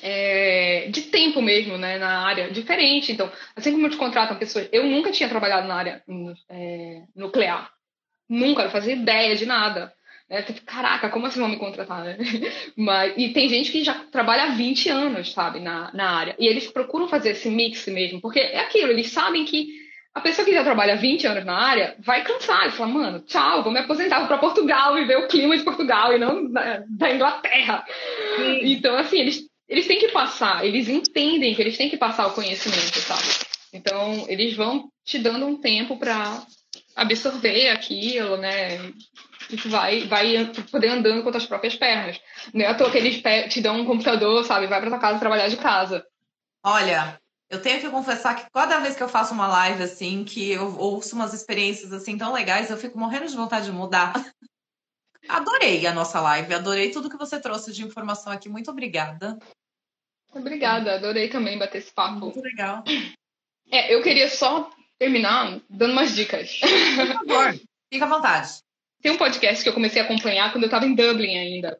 é, 0.01 0.87
de 0.89 1.03
tempo 1.03 1.41
mesmo, 1.41 1.77
né, 1.77 1.97
na 1.97 2.19
área 2.19 2.51
diferente. 2.51 3.13
Então, 3.13 3.31
assim 3.55 3.71
como 3.71 3.89
te 3.89 3.95
contratam 3.95 4.37
pessoas, 4.37 4.67
eu 4.73 4.83
nunca 4.85 5.09
tinha 5.09 5.29
trabalhado 5.29 5.69
na 5.69 5.75
área 5.75 6.03
é, 6.49 7.03
nuclear, 7.15 7.71
nunca, 8.27 8.65
não 8.65 8.71
fazia 8.71 8.93
ideia 8.93 9.37
de 9.37 9.45
nada. 9.45 9.93
É, 10.31 10.41
tipo, 10.41 10.61
caraca, 10.61 11.09
como 11.09 11.25
assim 11.27 11.41
vão 11.41 11.49
me 11.49 11.57
contratar, 11.57 12.05
né? 12.05 12.17
Mas, 12.77 13.13
e 13.17 13.33
tem 13.33 13.49
gente 13.49 13.69
que 13.69 13.83
já 13.83 13.93
trabalha 13.93 14.43
há 14.43 14.49
20 14.51 14.87
anos, 14.87 15.33
sabe, 15.33 15.59
na, 15.59 15.91
na 15.93 16.09
área. 16.09 16.35
E 16.39 16.47
eles 16.47 16.71
procuram 16.71 17.09
fazer 17.09 17.31
esse 17.31 17.49
mix 17.49 17.85
mesmo, 17.87 18.21
porque 18.21 18.39
é 18.39 18.61
aquilo, 18.61 18.91
eles 18.91 19.09
sabem 19.09 19.43
que 19.43 19.67
a 20.15 20.21
pessoa 20.21 20.45
que 20.45 20.53
já 20.53 20.63
trabalha 20.63 20.93
há 20.93 20.95
20 20.95 21.27
anos 21.27 21.43
na 21.43 21.57
área 21.57 21.95
vai 21.99 22.23
cansar 22.23 22.65
e 22.65 22.71
falar, 22.71 22.89
mano, 22.89 23.19
tchau, 23.19 23.61
vou 23.61 23.73
me 23.73 23.79
aposentar, 23.79 24.19
vou 24.19 24.27
para 24.29 24.37
Portugal 24.37 24.97
e 24.97 25.03
ver 25.03 25.17
o 25.17 25.27
clima 25.27 25.57
de 25.57 25.63
Portugal 25.63 26.13
e 26.13 26.17
não 26.17 26.49
da, 26.49 26.81
da 26.87 27.13
Inglaterra. 27.13 27.83
Sim. 28.37 28.71
Então, 28.71 28.95
assim, 28.95 29.19
eles, 29.19 29.41
eles 29.67 29.85
têm 29.85 29.99
que 29.99 30.13
passar, 30.13 30.65
eles 30.65 30.87
entendem 30.87 31.53
que 31.53 31.61
eles 31.61 31.75
têm 31.75 31.89
que 31.89 31.97
passar 31.97 32.27
o 32.27 32.33
conhecimento, 32.33 32.99
sabe? 32.99 33.45
Então, 33.73 34.25
eles 34.29 34.55
vão 34.55 34.89
te 35.03 35.19
dando 35.19 35.45
um 35.45 35.59
tempo 35.59 35.97
para 35.97 36.41
absorver 36.95 37.69
aquilo, 37.69 38.37
né? 38.37 38.79
E 39.51 39.57
tu 39.57 39.69
vai, 39.69 40.07
vai 40.07 40.51
poder 40.71 40.89
andando 40.89 41.23
com 41.23 41.29
as 41.29 41.45
próprias 41.45 41.75
pernas. 41.75 42.19
Não 42.53 42.63
é 42.63 42.67
à 42.67 42.75
toa 42.75 42.91
que 42.91 42.97
eles 42.97 43.21
te 43.51 43.61
dão 43.61 43.81
um 43.81 43.85
computador, 43.85 44.43
sabe? 44.45 44.67
Vai 44.67 44.79
pra 44.79 44.89
tua 44.89 44.99
casa 44.99 45.19
trabalhar 45.19 45.49
de 45.49 45.57
casa. 45.57 46.05
Olha, 46.63 47.19
eu 47.49 47.61
tenho 47.61 47.81
que 47.81 47.89
confessar 47.89 48.35
que 48.35 48.49
cada 48.49 48.79
vez 48.79 48.95
que 48.95 49.03
eu 49.03 49.09
faço 49.09 49.33
uma 49.33 49.47
live 49.47 49.83
assim, 49.83 50.23
que 50.23 50.51
eu 50.51 50.77
ouço 50.77 51.15
umas 51.15 51.33
experiências 51.33 51.91
assim 51.91 52.17
tão 52.17 52.31
legais, 52.31 52.69
eu 52.69 52.77
fico 52.77 52.97
morrendo 52.97 53.27
de 53.27 53.35
vontade 53.35 53.65
de 53.65 53.71
mudar. 53.71 54.13
Adorei 55.27 55.85
a 55.85 55.93
nossa 55.93 56.19
live, 56.19 56.51
adorei 56.51 56.89
tudo 56.89 57.09
que 57.09 57.17
você 57.17 57.39
trouxe 57.39 57.71
de 57.71 57.83
informação 57.83 58.33
aqui. 58.33 58.49
Muito 58.49 58.71
obrigada. 58.71 59.37
Obrigada, 60.33 60.95
adorei 60.95 61.29
também 61.29 61.59
bater 61.59 61.77
esse 61.77 61.93
papo. 61.93 62.19
Muito 62.19 62.41
legal. 62.41 62.83
É, 63.69 63.93
eu 63.93 64.01
queria 64.01 64.29
só 64.29 64.71
terminar 64.97 65.61
dando 65.69 65.91
umas 65.91 66.15
dicas. 66.15 66.59
Por 66.59 67.07
favor, 67.07 67.59
fica 67.93 68.05
à 68.05 68.09
vontade. 68.09 68.61
Tem 69.01 69.11
um 69.11 69.17
podcast 69.17 69.63
que 69.63 69.69
eu 69.69 69.73
comecei 69.73 70.01
a 70.01 70.05
acompanhar 70.05 70.51
quando 70.51 70.63
eu 70.63 70.67
estava 70.67 70.85
em 70.85 70.93
Dublin 70.95 71.37
ainda. 71.37 71.77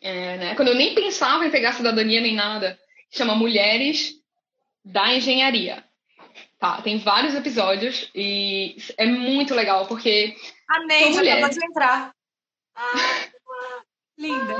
É, 0.00 0.36
né? 0.36 0.54
Quando 0.54 0.68
eu 0.68 0.74
nem 0.74 0.94
pensava 0.94 1.46
em 1.46 1.50
pegar 1.50 1.72
cidadania 1.72 2.20
nem 2.20 2.34
nada. 2.34 2.78
Chama 3.10 3.34
Mulheres 3.34 4.14
da 4.84 5.14
Engenharia. 5.14 5.84
Tá, 6.58 6.80
tem 6.80 6.98
vários 6.98 7.34
episódios 7.34 8.10
e 8.14 8.76
é 8.96 9.06
muito 9.06 9.54
legal 9.54 9.86
porque. 9.86 10.36
Já 10.68 10.78
mulheres... 10.80 11.18
acabou 11.28 11.48
de 11.48 11.64
entrar. 11.64 12.14
Ah, 12.74 12.92
linda. 14.18 14.56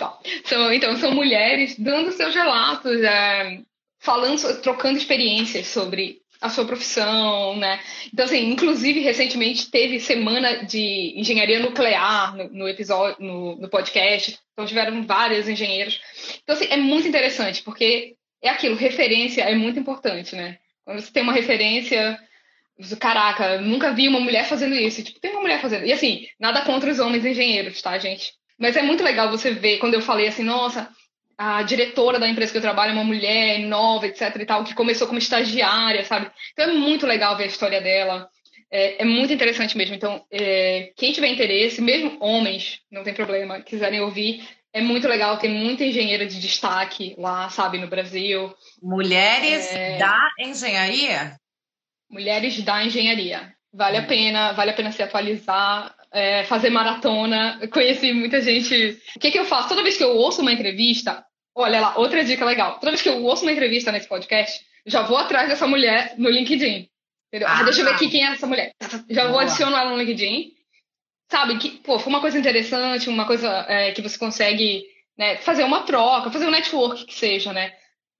Ah, 0.00 0.18
são, 0.44 0.72
então, 0.72 0.96
são 0.96 1.14
mulheres 1.14 1.78
dando 1.78 2.12
seus 2.12 2.34
relatos, 2.34 3.00
é, 3.02 3.62
falando, 3.98 4.60
trocando 4.60 4.98
experiências 4.98 5.68
sobre 5.68 6.21
a 6.42 6.48
sua 6.48 6.64
profissão, 6.64 7.56
né? 7.56 7.80
Então, 8.12 8.24
assim, 8.24 8.50
inclusive, 8.50 9.00
recentemente 9.00 9.70
teve 9.70 10.00
semana 10.00 10.64
de 10.64 11.14
engenharia 11.16 11.60
nuclear 11.60 12.36
no, 12.36 12.48
no 12.50 12.68
episódio, 12.68 13.24
no, 13.24 13.56
no, 13.56 13.68
podcast. 13.68 14.38
Então, 14.52 14.66
tiveram 14.66 15.06
vários 15.06 15.48
engenheiros. 15.48 16.00
Então, 16.42 16.56
assim, 16.56 16.66
é 16.68 16.76
muito 16.76 17.06
interessante, 17.06 17.62
porque 17.62 18.16
é 18.42 18.48
aquilo, 18.48 18.74
referência 18.74 19.42
é 19.42 19.54
muito 19.54 19.78
importante, 19.78 20.34
né? 20.34 20.58
Quando 20.84 21.00
você 21.00 21.12
tem 21.12 21.22
uma 21.22 21.32
referência, 21.32 22.18
caraca, 22.98 23.60
nunca 23.60 23.92
vi 23.92 24.08
uma 24.08 24.20
mulher 24.20 24.44
fazendo 24.46 24.74
isso. 24.74 25.02
Tipo, 25.04 25.20
tem 25.20 25.30
uma 25.30 25.42
mulher 25.42 25.60
fazendo. 25.60 25.86
E, 25.86 25.92
assim, 25.92 26.26
nada 26.40 26.62
contra 26.62 26.90
os 26.90 26.98
homens 26.98 27.24
engenheiros, 27.24 27.80
tá, 27.80 27.96
gente? 27.98 28.32
Mas 28.58 28.76
é 28.76 28.82
muito 28.82 29.04
legal 29.04 29.30
você 29.30 29.52
ver, 29.52 29.78
quando 29.78 29.94
eu 29.94 30.02
falei 30.02 30.26
assim, 30.26 30.42
nossa, 30.42 30.90
a 31.42 31.62
diretora 31.64 32.20
da 32.20 32.28
empresa 32.28 32.52
que 32.52 32.58
eu 32.58 32.62
trabalho 32.62 32.90
é 32.90 32.94
uma 32.94 33.02
mulher 33.02 33.58
nova, 33.58 34.06
etc 34.06 34.36
e 34.36 34.46
tal, 34.46 34.62
que 34.62 34.76
começou 34.76 35.08
como 35.08 35.18
estagiária, 35.18 36.04
sabe? 36.04 36.30
Então 36.52 36.66
é 36.66 36.72
muito 36.72 37.04
legal 37.04 37.36
ver 37.36 37.44
a 37.44 37.48
história 37.48 37.80
dela. 37.80 38.28
É, 38.70 39.02
é 39.02 39.04
muito 39.04 39.32
interessante 39.32 39.76
mesmo. 39.76 39.92
Então, 39.92 40.24
é, 40.30 40.92
quem 40.96 41.12
tiver 41.12 41.26
interesse, 41.26 41.82
mesmo 41.82 42.16
homens, 42.20 42.78
não 42.92 43.02
tem 43.02 43.12
problema, 43.12 43.60
quiserem 43.60 44.00
ouvir, 44.00 44.48
é 44.72 44.80
muito 44.80 45.08
legal. 45.08 45.36
Tem 45.36 45.50
muita 45.50 45.84
engenheira 45.84 46.26
de 46.26 46.40
destaque 46.40 47.16
lá, 47.18 47.50
sabe, 47.50 47.76
no 47.76 47.88
Brasil. 47.88 48.54
Mulheres 48.80 49.68
é... 49.72 49.98
da 49.98 50.16
engenharia? 50.38 51.36
Mulheres 52.08 52.62
da 52.62 52.84
engenharia. 52.84 53.52
Vale 53.74 53.96
a 53.96 54.02
pena, 54.02 54.52
vale 54.52 54.70
a 54.70 54.74
pena 54.74 54.92
se 54.92 55.02
atualizar, 55.02 55.92
é, 56.12 56.44
fazer 56.44 56.70
maratona. 56.70 57.58
Conheci 57.72 58.12
muita 58.12 58.40
gente. 58.40 58.96
O 59.16 59.18
que, 59.18 59.32
que 59.32 59.38
eu 59.40 59.44
faço? 59.44 59.70
Toda 59.70 59.82
vez 59.82 59.96
que 59.96 60.04
eu 60.04 60.14
ouço 60.14 60.40
uma 60.40 60.52
entrevista, 60.52 61.24
Olha 61.54 61.80
lá, 61.80 61.98
outra 61.98 62.24
dica 62.24 62.44
legal. 62.44 62.78
Toda 62.78 62.92
vez 62.92 63.02
que 63.02 63.08
eu 63.08 63.22
ouço 63.22 63.42
uma 63.42 63.52
entrevista 63.52 63.92
nesse 63.92 64.08
podcast, 64.08 64.64
já 64.86 65.02
vou 65.02 65.16
atrás 65.16 65.48
dessa 65.48 65.66
mulher 65.66 66.14
no 66.16 66.30
LinkedIn. 66.30 66.88
Entendeu? 67.28 67.48
Ah, 67.48 67.60
ah 67.60 67.62
deixa 67.62 67.80
eu 67.80 67.84
ver 67.84 67.94
aqui 67.94 68.08
quem 68.08 68.24
é 68.24 68.32
essa 68.32 68.46
mulher. 68.46 68.72
Já 69.08 69.28
vou 69.28 69.38
adicionar 69.38 69.82
ela 69.82 69.90
no 69.90 69.98
LinkedIn. 69.98 70.52
Sabe, 71.30 71.58
que, 71.58 71.70
pô, 71.70 71.98
foi 71.98 72.12
uma 72.12 72.20
coisa 72.20 72.38
interessante, 72.38 73.08
uma 73.08 73.26
coisa 73.26 73.64
é, 73.68 73.92
que 73.92 74.02
você 74.02 74.18
consegue 74.18 74.84
né, 75.16 75.36
fazer 75.38 75.64
uma 75.64 75.82
troca, 75.82 76.30
fazer 76.30 76.46
um 76.46 76.50
network 76.50 77.06
que 77.06 77.14
seja, 77.14 77.52
né? 77.52 77.72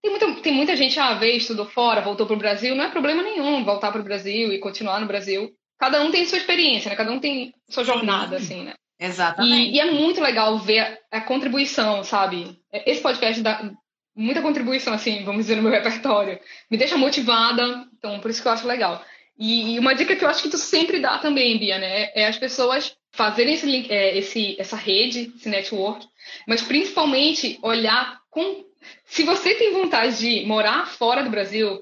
Tem 0.03 0.11
muita, 0.11 0.43
tem 0.43 0.53
muita 0.53 0.75
gente, 0.75 0.99
ah, 0.99 1.15
veio, 1.15 1.37
estudou 1.37 1.67
fora, 1.67 2.01
voltou 2.01 2.27
para 2.27 2.35
o 2.35 2.39
Brasil, 2.39 2.75
não 2.75 2.85
é 2.85 2.91
problema 2.91 3.23
nenhum 3.23 3.65
voltar 3.65 3.93
para 3.93 4.01
o 4.01 4.05
Brasil 4.05 4.53
e 4.53 4.59
continuar 4.59 4.99
no 4.99 5.07
Brasil. 5.07 5.53
Cada 5.79 6.03
um 6.03 6.11
tem 6.11 6.25
sua 6.25 6.39
experiência, 6.39 6.89
né? 6.89 6.97
Cada 6.97 7.13
um 7.13 7.21
tem 7.21 7.53
sua 7.69 7.85
jornada, 7.85 8.37
assim, 8.37 8.63
né? 8.63 8.75
Exatamente. 8.99 9.71
E, 9.71 9.77
e, 9.77 9.81
é 9.81 9.91
muito 9.91 10.21
legal 10.21 10.59
ver 10.59 11.01
a 11.11 11.21
contribuição, 11.21 12.03
sabe? 12.03 12.57
Esse 12.73 13.01
podcast 13.01 13.43
dá 13.43 13.71
muita 14.15 14.43
contribuição, 14.43 14.93
assim, 14.93 15.25
vamos 15.25 15.43
dizer, 15.43 15.57
no 15.57 15.63
meu 15.63 15.73
repertório. 15.73 16.39
Me 16.71 16.77
deixa 16.77 16.97
motivada, 16.97 17.87
então 17.97 18.21
por 18.21 18.31
isso 18.31 18.43
que 18.43 18.49
eu 18.49 18.53
acho 18.53 18.67
legal. 18.67 19.05
E, 19.39 19.75
e 19.75 19.79
uma 19.79 19.95
dica 19.95 20.15
que 20.15 20.25
eu 20.25 20.29
acho 20.29 20.43
que 20.43 20.49
tu 20.49 20.59
sempre 20.59 21.01
dá 21.01 21.19
também, 21.19 21.59
Bia, 21.59 21.79
né? 21.79 22.11
É 22.15 22.27
as 22.27 22.39
pessoas 22.39 22.97
fazerem 23.11 23.55
esse, 23.55 23.67
link, 23.67 23.91
é, 23.91 24.17
esse, 24.17 24.57
essa 24.59 24.77
rede, 24.77 25.33
esse 25.37 25.49
network, 25.49 26.07
mas 26.47 26.63
principalmente 26.63 27.59
olhar 27.63 28.21
com. 28.31 28.65
Se 29.05 29.23
você 29.23 29.55
tem 29.55 29.73
vontade 29.73 30.19
de 30.19 30.47
morar 30.47 30.87
fora 30.87 31.23
do 31.23 31.31
Brasil, 31.31 31.81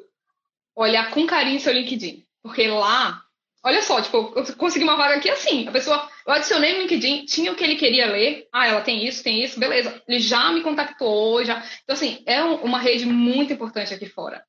olhar 0.77 1.11
com 1.11 1.27
carinho 1.27 1.61
seu 1.61 1.73
LinkedIn. 1.73 2.25
Porque 2.43 2.67
lá 2.69 3.23
Olha 3.63 3.83
só, 3.83 4.01
tipo, 4.01 4.33
eu 4.35 4.57
consegui 4.57 4.85
uma 4.85 4.97
vaga 4.97 5.17
aqui 5.17 5.29
assim. 5.29 5.69
A 5.69 5.71
pessoa, 5.71 6.09
eu 6.27 6.33
adicionei 6.33 6.75
no 6.75 6.83
LinkedIn, 6.83 7.25
tinha 7.25 7.53
o 7.53 7.57
que 7.57 7.65
ele 7.65 7.77
queria 7.77 8.07
ler. 8.07 8.47
Ah, 8.53 8.67
ela 8.67 8.81
tem 8.81 9.07
isso, 9.07 9.23
tem 9.23 9.43
isso, 9.43 9.59
beleza. 9.59 10.03
Ele 10.07 10.21
já 10.21 10.51
me 10.53 10.63
contactou, 10.63 11.45
já. 11.45 11.57
Então, 11.83 11.95
assim, 11.95 12.23
é 12.27 12.43
uma 12.43 12.79
rede 12.79 13.07
muito 13.07 13.53
importante 13.53 13.95
aqui 13.95 14.07
fora. 14.07 14.45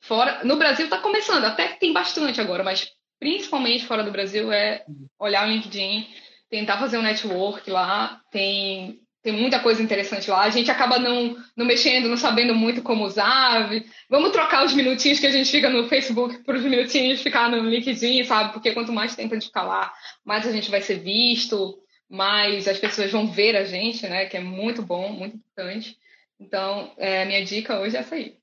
Fora, 0.00 0.44
no 0.44 0.56
Brasil 0.56 0.84
está 0.84 0.98
começando, 0.98 1.44
até 1.44 1.68
que 1.68 1.80
tem 1.80 1.92
bastante 1.92 2.40
agora, 2.40 2.62
mas 2.62 2.88
principalmente 3.18 3.86
fora 3.86 4.04
do 4.04 4.12
Brasil 4.12 4.52
é 4.52 4.84
olhar 5.18 5.46
o 5.46 5.50
LinkedIn, 5.50 6.06
tentar 6.48 6.78
fazer 6.78 6.98
um 6.98 7.02
network 7.02 7.68
lá. 7.70 8.20
Tem 8.30 9.00
tem 9.26 9.32
muita 9.32 9.58
coisa 9.58 9.82
interessante 9.82 10.30
lá. 10.30 10.42
A 10.42 10.50
gente 10.50 10.70
acaba 10.70 11.00
não, 11.00 11.36
não 11.56 11.66
mexendo, 11.66 12.08
não 12.08 12.16
sabendo 12.16 12.54
muito 12.54 12.80
como 12.80 13.04
usar. 13.04 13.68
Vamos 14.08 14.30
trocar 14.30 14.64
os 14.64 14.72
minutinhos 14.72 15.18
que 15.18 15.26
a 15.26 15.32
gente 15.32 15.50
fica 15.50 15.68
no 15.68 15.88
Facebook 15.88 16.44
por 16.44 16.54
os 16.54 16.62
minutinhos 16.62 17.20
ficar 17.20 17.50
no 17.50 17.68
LinkedIn, 17.68 18.22
sabe? 18.22 18.52
Porque 18.52 18.70
quanto 18.70 18.92
mais 18.92 19.16
tempo 19.16 19.34
a 19.34 19.36
gente 19.36 19.48
ficar 19.48 19.64
lá, 19.64 19.92
mais 20.24 20.46
a 20.46 20.52
gente 20.52 20.70
vai 20.70 20.80
ser 20.80 21.00
visto, 21.00 21.76
mais 22.08 22.68
as 22.68 22.78
pessoas 22.78 23.10
vão 23.10 23.26
ver 23.26 23.56
a 23.56 23.64
gente, 23.64 24.06
né? 24.06 24.26
Que 24.26 24.36
é 24.36 24.40
muito 24.40 24.80
bom, 24.80 25.10
muito 25.10 25.38
importante. 25.38 25.98
Então, 26.38 26.92
é, 26.96 27.24
minha 27.24 27.44
dica 27.44 27.80
hoje 27.80 27.96
é 27.96 28.00
essa 28.00 28.14
aí. 28.14 28.36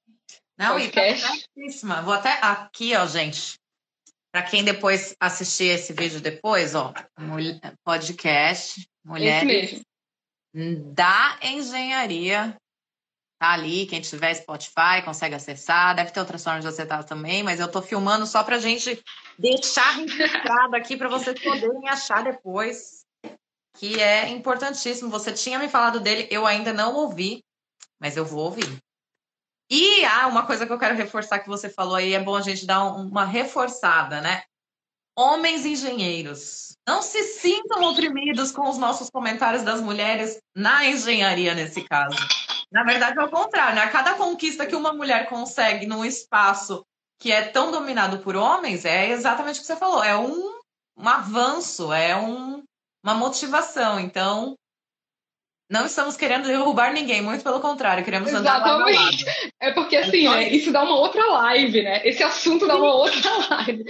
Não, 0.57 0.73
Podcast. 0.73 1.45
e 1.55 1.88
tá 1.88 2.01
Vou 2.01 2.13
até 2.13 2.39
aqui, 2.41 2.93
ó, 2.93 3.07
gente. 3.07 3.57
Para 4.34 4.41
quem 4.41 4.65
depois 4.65 5.15
assistir 5.17 5.69
esse 5.69 5.93
vídeo 5.93 6.19
depois, 6.19 6.75
ó, 6.75 6.93
podcast 7.86 8.86
Mulheres 9.05 9.81
da 10.54 11.38
engenharia. 11.41 12.56
Tá 13.39 13.51
ali, 13.51 13.86
quem 13.86 13.99
tiver 13.99 14.34
Spotify 14.36 15.01
consegue 15.04 15.36
acessar, 15.36 15.95
deve 15.95 16.12
ter 16.12 16.20
outras 16.20 16.41
formas 16.41 16.64
de 16.64 16.70
acessar 16.70 17.04
também, 17.04 17.43
mas 17.43 17.60
eu 17.60 17.70
tô 17.70 17.82
filmando 17.82 18.26
só 18.26 18.41
pra 18.41 18.58
gente 18.58 19.04
deixar 19.38 19.97
registrado 19.97 20.76
aqui 20.76 20.95
para 20.95 21.10
vocês 21.10 21.38
poderem 21.41 21.89
achar 21.89 22.24
depois, 22.24 23.04
que 23.78 23.99
é 23.99 24.30
importantíssimo. 24.30 25.10
Você 25.10 25.34
tinha 25.34 25.60
me 25.60 25.68
falado 25.68 25.99
dele, 25.99 26.28
eu 26.32 26.45
ainda 26.45 26.72
não 26.72 26.95
ouvi, 26.95 27.43
mas 27.99 28.16
eu 28.16 28.24
vou 28.24 28.45
ouvir. 28.45 28.82
E 29.70 30.06
ah, 30.06 30.28
uma 30.28 30.45
coisa 30.45 30.66
que 30.66 30.72
eu 30.72 30.80
quero 30.80 30.95
reforçar 30.95 31.39
que 31.39 31.49
você 31.49 31.68
falou 31.68 31.95
aí, 31.95 32.14
é 32.14 32.24
bom 32.24 32.36
a 32.36 32.41
gente 32.41 32.66
dar 32.66 32.84
uma 32.86 33.26
reforçada, 33.26 34.22
né? 34.22 34.43
Homens 35.16 35.66
engenheiros. 35.66 36.76
Não 36.88 37.01
se 37.01 37.24
sintam 37.24 37.84
oprimidos 37.84 38.51
com 38.51 38.70
os 38.70 38.78
nossos 38.78 39.09
comentários 39.09 39.64
das 39.64 39.80
mulheres 39.80 40.38
na 40.55 40.86
engenharia, 40.86 41.53
nesse 41.53 41.82
caso. 41.82 42.18
Na 42.72 42.84
verdade, 42.84 43.20
é 43.20 43.24
o 43.24 43.30
contrário. 43.30 43.76
Né? 43.76 43.82
A 43.82 43.89
cada 43.89 44.16
conquista 44.16 44.66
que 44.66 44.76
uma 44.76 44.91
mulher 44.91 45.30
consegue 45.30 45.86
num 45.86 46.03
espaço 46.03 46.86
que 47.20 47.32
é 47.32 47.41
tão 47.43 47.72
dominado 47.72 48.20
por 48.20 48.36
homens, 48.36 48.84
é 48.84 49.09
exatamente 49.09 49.59
o 49.59 49.61
que 49.61 49.68
você 49.68 49.78
falou. 49.78 50.03
É 50.03 50.18
um, 50.18 50.59
um 50.97 51.07
avanço, 51.07 51.93
é 51.93 52.16
um, 52.16 52.64
uma 53.01 53.14
motivação. 53.14 53.99
Então, 53.99 54.55
não 55.74 55.88
estamos 55.88 56.15
querendo 56.15 56.47
derrubar 56.47 56.93
ninguém, 56.93 57.19
muito 57.19 57.43
pelo 57.43 57.59
contrário, 57.59 58.05
queremos 58.05 58.32
andar 58.32 58.57
Exatamente. 58.57 59.26
lado. 59.26 59.38
É 59.59 59.71
porque 59.71 59.97
assim, 59.97 60.30
né, 60.30 60.49
isso 60.49 60.71
dá 60.71 60.84
uma 60.84 60.99
outra 60.99 61.26
live, 61.26 61.82
né? 61.82 61.99
Esse 62.05 62.21
assunto 62.21 62.67
dá 62.67 62.76
uma 62.76 62.93
outra 62.93 63.32
live. 63.49 63.84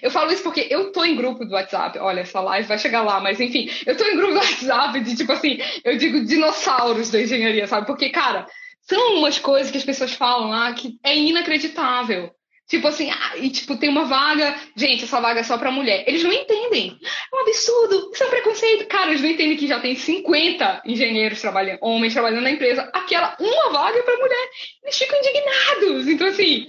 Eu 0.00 0.12
falo 0.12 0.30
isso 0.30 0.44
porque 0.44 0.68
eu 0.70 0.92
tô 0.92 1.04
em 1.04 1.16
grupo 1.16 1.44
do 1.44 1.54
WhatsApp. 1.54 1.98
Olha, 1.98 2.20
essa 2.20 2.40
live 2.40 2.68
vai 2.68 2.78
chegar 2.78 3.02
lá, 3.02 3.18
mas 3.18 3.40
enfim, 3.40 3.68
eu 3.84 3.96
tô 3.96 4.04
em 4.04 4.16
grupo 4.16 4.34
do 4.34 4.38
WhatsApp 4.38 5.00
de 5.00 5.16
tipo 5.16 5.32
assim, 5.32 5.58
eu 5.82 5.98
digo 5.98 6.24
dinossauros 6.24 7.10
da 7.10 7.20
engenharia, 7.20 7.66
sabe? 7.66 7.84
Porque, 7.84 8.10
cara, 8.10 8.46
são 8.82 9.16
umas 9.16 9.36
coisas 9.36 9.72
que 9.72 9.78
as 9.78 9.84
pessoas 9.84 10.12
falam 10.12 10.50
lá 10.50 10.72
que 10.72 11.00
é 11.02 11.18
inacreditável. 11.18 12.30
Tipo 12.66 12.88
assim, 12.88 13.10
ah, 13.10 13.36
e 13.36 13.50
tipo, 13.50 13.76
tem 13.76 13.90
uma 13.90 14.06
vaga. 14.06 14.58
Gente, 14.74 15.04
essa 15.04 15.20
vaga 15.20 15.40
é 15.40 15.42
só 15.42 15.58
pra 15.58 15.70
mulher. 15.70 16.04
Eles 16.06 16.22
não 16.22 16.32
entendem. 16.32 16.98
É 17.02 17.36
um 17.36 17.40
absurdo. 17.40 18.10
Isso 18.12 18.22
é 18.22 18.26
um 18.26 18.30
preconceito. 18.30 18.86
Cara, 18.86 19.10
eles 19.10 19.20
não 19.20 19.28
entendem 19.28 19.56
que 19.56 19.68
já 19.68 19.80
tem 19.80 19.94
50 19.94 20.82
engenheiros 20.86 21.40
trabalhando, 21.40 21.78
homens 21.82 22.14
trabalhando 22.14 22.42
na 22.42 22.50
empresa. 22.50 22.90
Aquela 22.94 23.36
uma 23.38 23.70
vaga 23.70 23.98
é 23.98 24.02
pra 24.02 24.16
mulher. 24.16 24.50
Eles 24.82 24.96
ficam 24.96 25.18
indignados. 25.18 26.08
Então, 26.08 26.26
assim. 26.28 26.66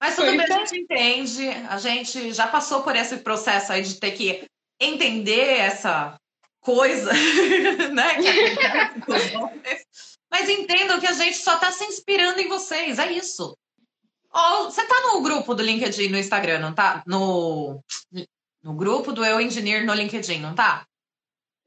Mas 0.00 0.16
tudo 0.16 0.30
bem, 0.30 0.40
a 0.40 0.64
gente 0.64 0.80
entende. 0.80 1.48
A 1.68 1.78
gente 1.78 2.32
já 2.32 2.46
passou 2.46 2.82
por 2.82 2.96
esse 2.96 3.18
processo 3.18 3.72
aí 3.72 3.82
de 3.82 3.98
ter 3.98 4.10
que 4.12 4.44
entender 4.80 5.58
essa 5.58 6.16
coisa, 6.60 7.12
né? 7.92 8.16
Mas 10.30 10.48
entendam 10.48 11.00
que 11.00 11.06
a 11.06 11.12
gente 11.12 11.38
só 11.38 11.56
tá 11.56 11.72
se 11.72 11.84
inspirando 11.84 12.40
em 12.40 12.48
vocês. 12.48 12.98
É 12.98 13.10
isso. 13.12 13.56
Você 14.64 14.84
tá 14.86 14.94
no 15.12 15.20
grupo 15.20 15.54
do 15.54 15.62
LinkedIn 15.62 16.08
no 16.08 16.18
Instagram, 16.18 16.60
não 16.60 16.72
tá? 16.72 17.02
No, 17.06 17.82
no 18.62 18.74
grupo 18.74 19.12
do 19.12 19.24
Eu 19.24 19.40
Engineer 19.40 19.84
no 19.84 19.94
LinkedIn, 19.94 20.38
não 20.38 20.54
tá? 20.54 20.86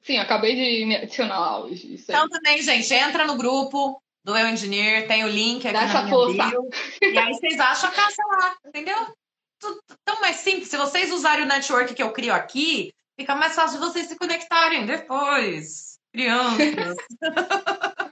Sim, 0.03 0.17
acabei 0.17 0.55
de 0.55 0.85
me 0.85 0.95
adicionar 0.95 1.59
hoje. 1.59 1.95
Então 1.95 2.27
também, 2.29 2.61
gente, 2.61 2.93
entra 2.93 3.25
no 3.25 3.35
grupo 3.35 4.01
do 4.23 4.35
Eu 4.35 4.47
Engineer, 4.47 5.07
tem 5.07 5.23
o 5.23 5.27
link 5.27 5.67
aqui 5.67 5.73
Dá 5.73 5.85
na 5.85 6.03
minha 6.03 6.49
bio, 6.49 6.69
E 7.01 7.17
aí 7.17 7.33
vocês 7.33 7.59
acham 7.59 7.89
a 7.89 7.93
caça 7.93 8.23
lá, 8.27 8.55
entendeu? 8.65 8.97
Tão 10.03 10.21
mais 10.21 10.37
simples. 10.37 10.69
Se 10.69 10.77
vocês 10.77 11.11
usarem 11.11 11.45
o 11.45 11.47
network 11.47 11.93
que 11.93 12.01
eu 12.01 12.11
crio 12.11 12.33
aqui, 12.33 12.93
fica 13.19 13.35
mais 13.35 13.53
fácil 13.53 13.79
de 13.79 13.85
vocês 13.85 14.07
se 14.07 14.17
conectarem 14.17 14.85
depois. 14.85 15.99
Crianças. 16.11 16.97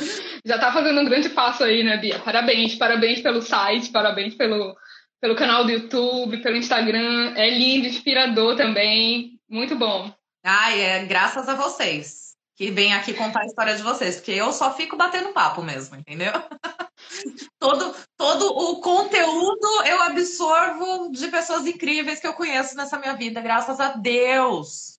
Já 0.44 0.56
está 0.56 0.72
fazendo 0.72 1.00
um 1.00 1.04
grande 1.04 1.28
passo 1.30 1.64
aí, 1.64 1.82
né, 1.82 1.96
Bia? 1.96 2.18
Parabéns, 2.18 2.74
parabéns 2.74 3.20
pelo 3.20 3.42
site, 3.42 3.90
parabéns 3.90 4.34
pelo, 4.34 4.76
pelo 5.20 5.36
canal 5.36 5.64
do 5.64 5.70
YouTube, 5.70 6.42
pelo 6.42 6.56
Instagram. 6.56 7.34
É 7.36 7.50
lindo, 7.50 7.86
inspirador 7.86 8.56
também. 8.56 9.38
Muito 9.48 9.76
bom. 9.76 10.12
Ai, 10.44 10.80
é 10.80 11.04
graças 11.04 11.48
a 11.48 11.54
vocês 11.54 12.30
que 12.60 12.70
vêm 12.70 12.92
aqui 12.92 13.14
contar 13.14 13.40
a 13.40 13.46
história 13.46 13.74
de 13.74 13.82
vocês, 13.82 14.16
porque 14.16 14.32
eu 14.32 14.52
só 14.52 14.74
fico 14.74 14.94
batendo 14.94 15.32
papo 15.32 15.62
mesmo, 15.62 15.96
entendeu? 15.96 16.32
todo, 17.58 17.96
todo 18.18 18.46
o 18.48 18.82
conteúdo 18.82 19.66
eu 19.86 20.02
absorvo 20.02 21.10
de 21.10 21.28
pessoas 21.28 21.66
incríveis 21.66 22.20
que 22.20 22.26
eu 22.26 22.34
conheço 22.34 22.76
nessa 22.76 22.98
minha 22.98 23.14
vida, 23.14 23.40
graças 23.40 23.80
a 23.80 23.92
Deus. 23.92 24.98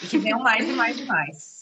E 0.00 0.06
que 0.08 0.18
venham 0.18 0.38
mais 0.38 0.68
e 0.68 0.72
mais 0.72 0.98
e 0.98 1.04
mais. 1.04 1.55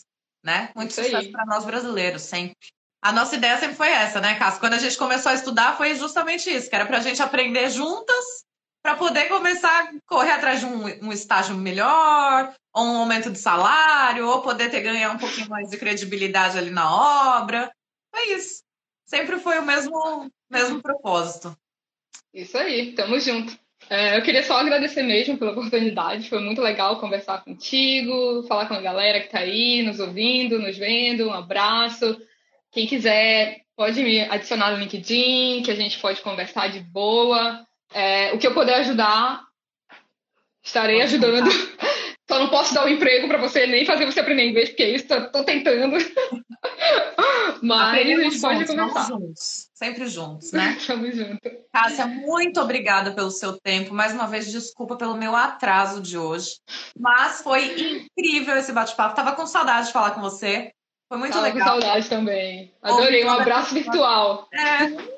Né? 0.45 0.71
Muito 0.77 0.91
Isso 0.91 1.03
sucesso 1.03 1.33
para 1.33 1.47
nós 1.47 1.65
brasileiros, 1.65 2.23
sempre. 2.23 2.57
A 3.03 3.13
nossa 3.13 3.35
ideia 3.35 3.59
sempre 3.59 3.77
foi 3.77 3.89
essa, 3.89 4.21
né, 4.21 4.39
Cássio? 4.39 4.61
Quando 4.61 4.75
a 4.75 4.79
gente 4.79 4.97
começou 4.97 5.33
a 5.33 5.35
estudar, 5.35 5.77
foi 5.77 5.95
justamente 5.95 6.51
isso, 6.51 6.69
que 6.69 6.77
era 6.77 6.87
para 6.87 6.99
a 6.99 7.01
gente 7.01 7.23
aprender 7.23 7.71
juntas 7.71 8.45
para 8.83 8.97
poder 8.97 9.29
começar 9.29 9.71
a 9.85 9.93
correr 10.07 10.33
atrás 10.33 10.61
de 10.61 10.67
um, 10.67 10.85
um, 11.07 11.13
estágio 11.13 11.57
melhor, 11.57 12.55
ou 12.75 12.85
um 12.85 12.97
aumento 12.99 13.31
de 13.31 13.39
salário, 13.39 14.29
ou 14.29 14.43
poder 14.43 14.71
ter 14.71 14.83
ganhar 14.83 15.11
um 15.11 15.19
pouquinho 15.19 15.49
mais 15.49 15.71
de 15.71 15.79
credibilidade 15.79 16.59
ali 16.59 16.71
na 16.71 17.39
obra. 17.39 17.73
Foi 18.15 18.35
isso. 18.35 18.63
Sempre 19.07 19.39
foi 19.39 19.59
o 19.59 19.65
mesmo, 19.65 20.31
mesmo 20.51 20.83
propósito. 20.83 21.57
Isso 22.33 22.59
aí, 22.59 22.95
tamo 22.95 23.19
junto. 23.19 23.59
É, 23.89 24.17
eu 24.17 24.23
queria 24.23 24.43
só 24.43 24.59
agradecer 24.59 25.03
mesmo 25.03 25.37
pela 25.37 25.53
oportunidade, 25.53 26.29
foi 26.29 26.41
muito 26.41 26.61
legal 26.61 26.99
conversar 26.99 27.45
contigo, 27.45 28.43
falar 28.49 28.67
com 28.67 28.75
a 28.75 28.81
galera 28.81 29.21
que 29.21 29.27
está 29.27 29.41
aí, 29.41 29.83
nos 29.83 30.01
ouvindo, 30.01 30.59
nos 30.59 30.77
vendo. 30.77 31.29
Um 31.29 31.33
abraço. 31.33 32.21
Quem 32.73 32.87
quiser 32.87 33.61
pode 33.77 34.03
me 34.03 34.21
adicionar 34.23 34.71
no 34.71 34.79
LinkedIn, 34.79 35.63
que 35.63 35.71
a 35.71 35.75
gente 35.75 35.99
pode 35.99 36.21
conversar 36.23 36.69
de 36.69 36.81
boa. 36.81 37.67
É, 37.93 38.33
o 38.33 38.39
que 38.39 38.47
eu 38.47 38.55
puder 38.55 38.77
ajudar, 38.81 39.43
estarei 40.63 41.01
pode 41.01 41.03
ajudando. 41.03 41.49
Só 42.29 42.39
não 42.39 42.49
posso 42.49 42.73
dar 42.73 42.85
o 42.85 42.87
um 42.87 42.89
emprego 42.89 43.29
para 43.29 43.39
você, 43.39 43.67
nem 43.67 43.85
fazer 43.85 44.07
você 44.07 44.21
aprender 44.21 44.49
inglês, 44.49 44.71
porque 44.71 44.87
isso 44.87 45.13
estou 45.13 45.45
tentando. 45.45 45.97
Mas 47.63 48.01
a 48.01 48.23
gente 48.23 48.41
pode 48.41 48.67
conversar. 48.67 49.09
Sempre 49.75 50.07
juntos, 50.07 50.53
né? 50.53 50.75
Estamos 50.79 51.17
juntos. 51.17 51.51
Cássia, 51.73 52.07
muito 52.07 52.61
obrigada 52.61 53.13
pelo 53.13 53.31
seu 53.31 53.61
tempo. 53.61 53.93
Mais 53.93 54.13
uma 54.13 54.29
vez, 54.29 54.51
desculpa 54.51 54.97
pelo 54.97 55.17
meu 55.17 55.35
atraso 55.35 56.01
de 56.01 56.17
hoje. 56.17 56.61
Mas 56.97 57.43
foi 57.43 58.07
incrível 58.07 58.57
esse 58.57 58.73
bate-papo. 58.73 59.17
Tava 59.17 59.33
com 59.33 59.47
saudade 59.47 59.89
de 59.89 59.93
falar 59.93 60.13
com 60.13 60.21
você. 60.21 60.73
Foi 61.09 61.19
muito 61.19 61.33
Tava 61.33 61.47
legal. 61.47 61.75
Com 61.75 61.81
saudade 61.81 62.09
também. 62.09 62.73
Adorei. 62.81 63.25
Um 63.25 63.31
abraço 63.31 63.75
virtual. 63.75 64.49
É. 64.53 65.15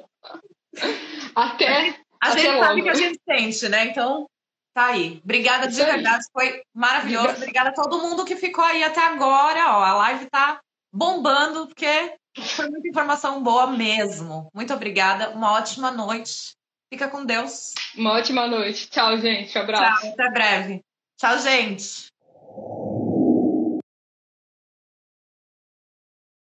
Até. 1.37 1.95
A 2.19 2.31
até 2.31 2.39
gente 2.39 2.53
logo. 2.53 2.65
sabe 2.65 2.83
que 2.83 2.89
a 2.89 2.95
gente 2.95 3.21
sente, 3.29 3.69
né? 3.69 3.85
Então, 3.85 4.27
tá 4.75 4.87
aí. 4.87 5.21
Obrigada 5.23 5.69
de 5.69 5.77
verdade. 5.77 6.25
Foi 6.33 6.63
maravilhoso. 6.75 7.37
Obrigada 7.37 7.69
a 7.69 7.75
todo 7.75 8.01
mundo 8.01 8.25
que 8.25 8.37
ficou 8.37 8.65
aí 8.65 8.83
até 8.83 9.05
agora. 9.05 9.77
Ó, 9.77 9.85
a 9.85 9.95
live 9.95 10.31
tá 10.31 10.59
bombando, 10.91 11.67
porque 11.67 12.15
foi 12.43 12.69
muita 12.69 12.89
informação 12.89 13.43
boa 13.43 13.67
mesmo. 13.67 14.51
Muito 14.55 14.73
obrigada. 14.73 15.31
Uma 15.31 15.53
ótima 15.53 15.91
noite. 15.91 16.55
Fica 16.93 17.09
com 17.09 17.25
Deus. 17.25 17.73
Uma 17.97 18.15
ótima 18.15 18.47
noite. 18.47 18.89
Tchau, 18.89 19.17
gente. 19.19 19.59
Abraço. 19.59 20.03
Tchau, 20.03 20.11
até 20.11 20.31
breve. 20.31 20.85
Tchau, 21.19 21.39
gente. 21.39 22.07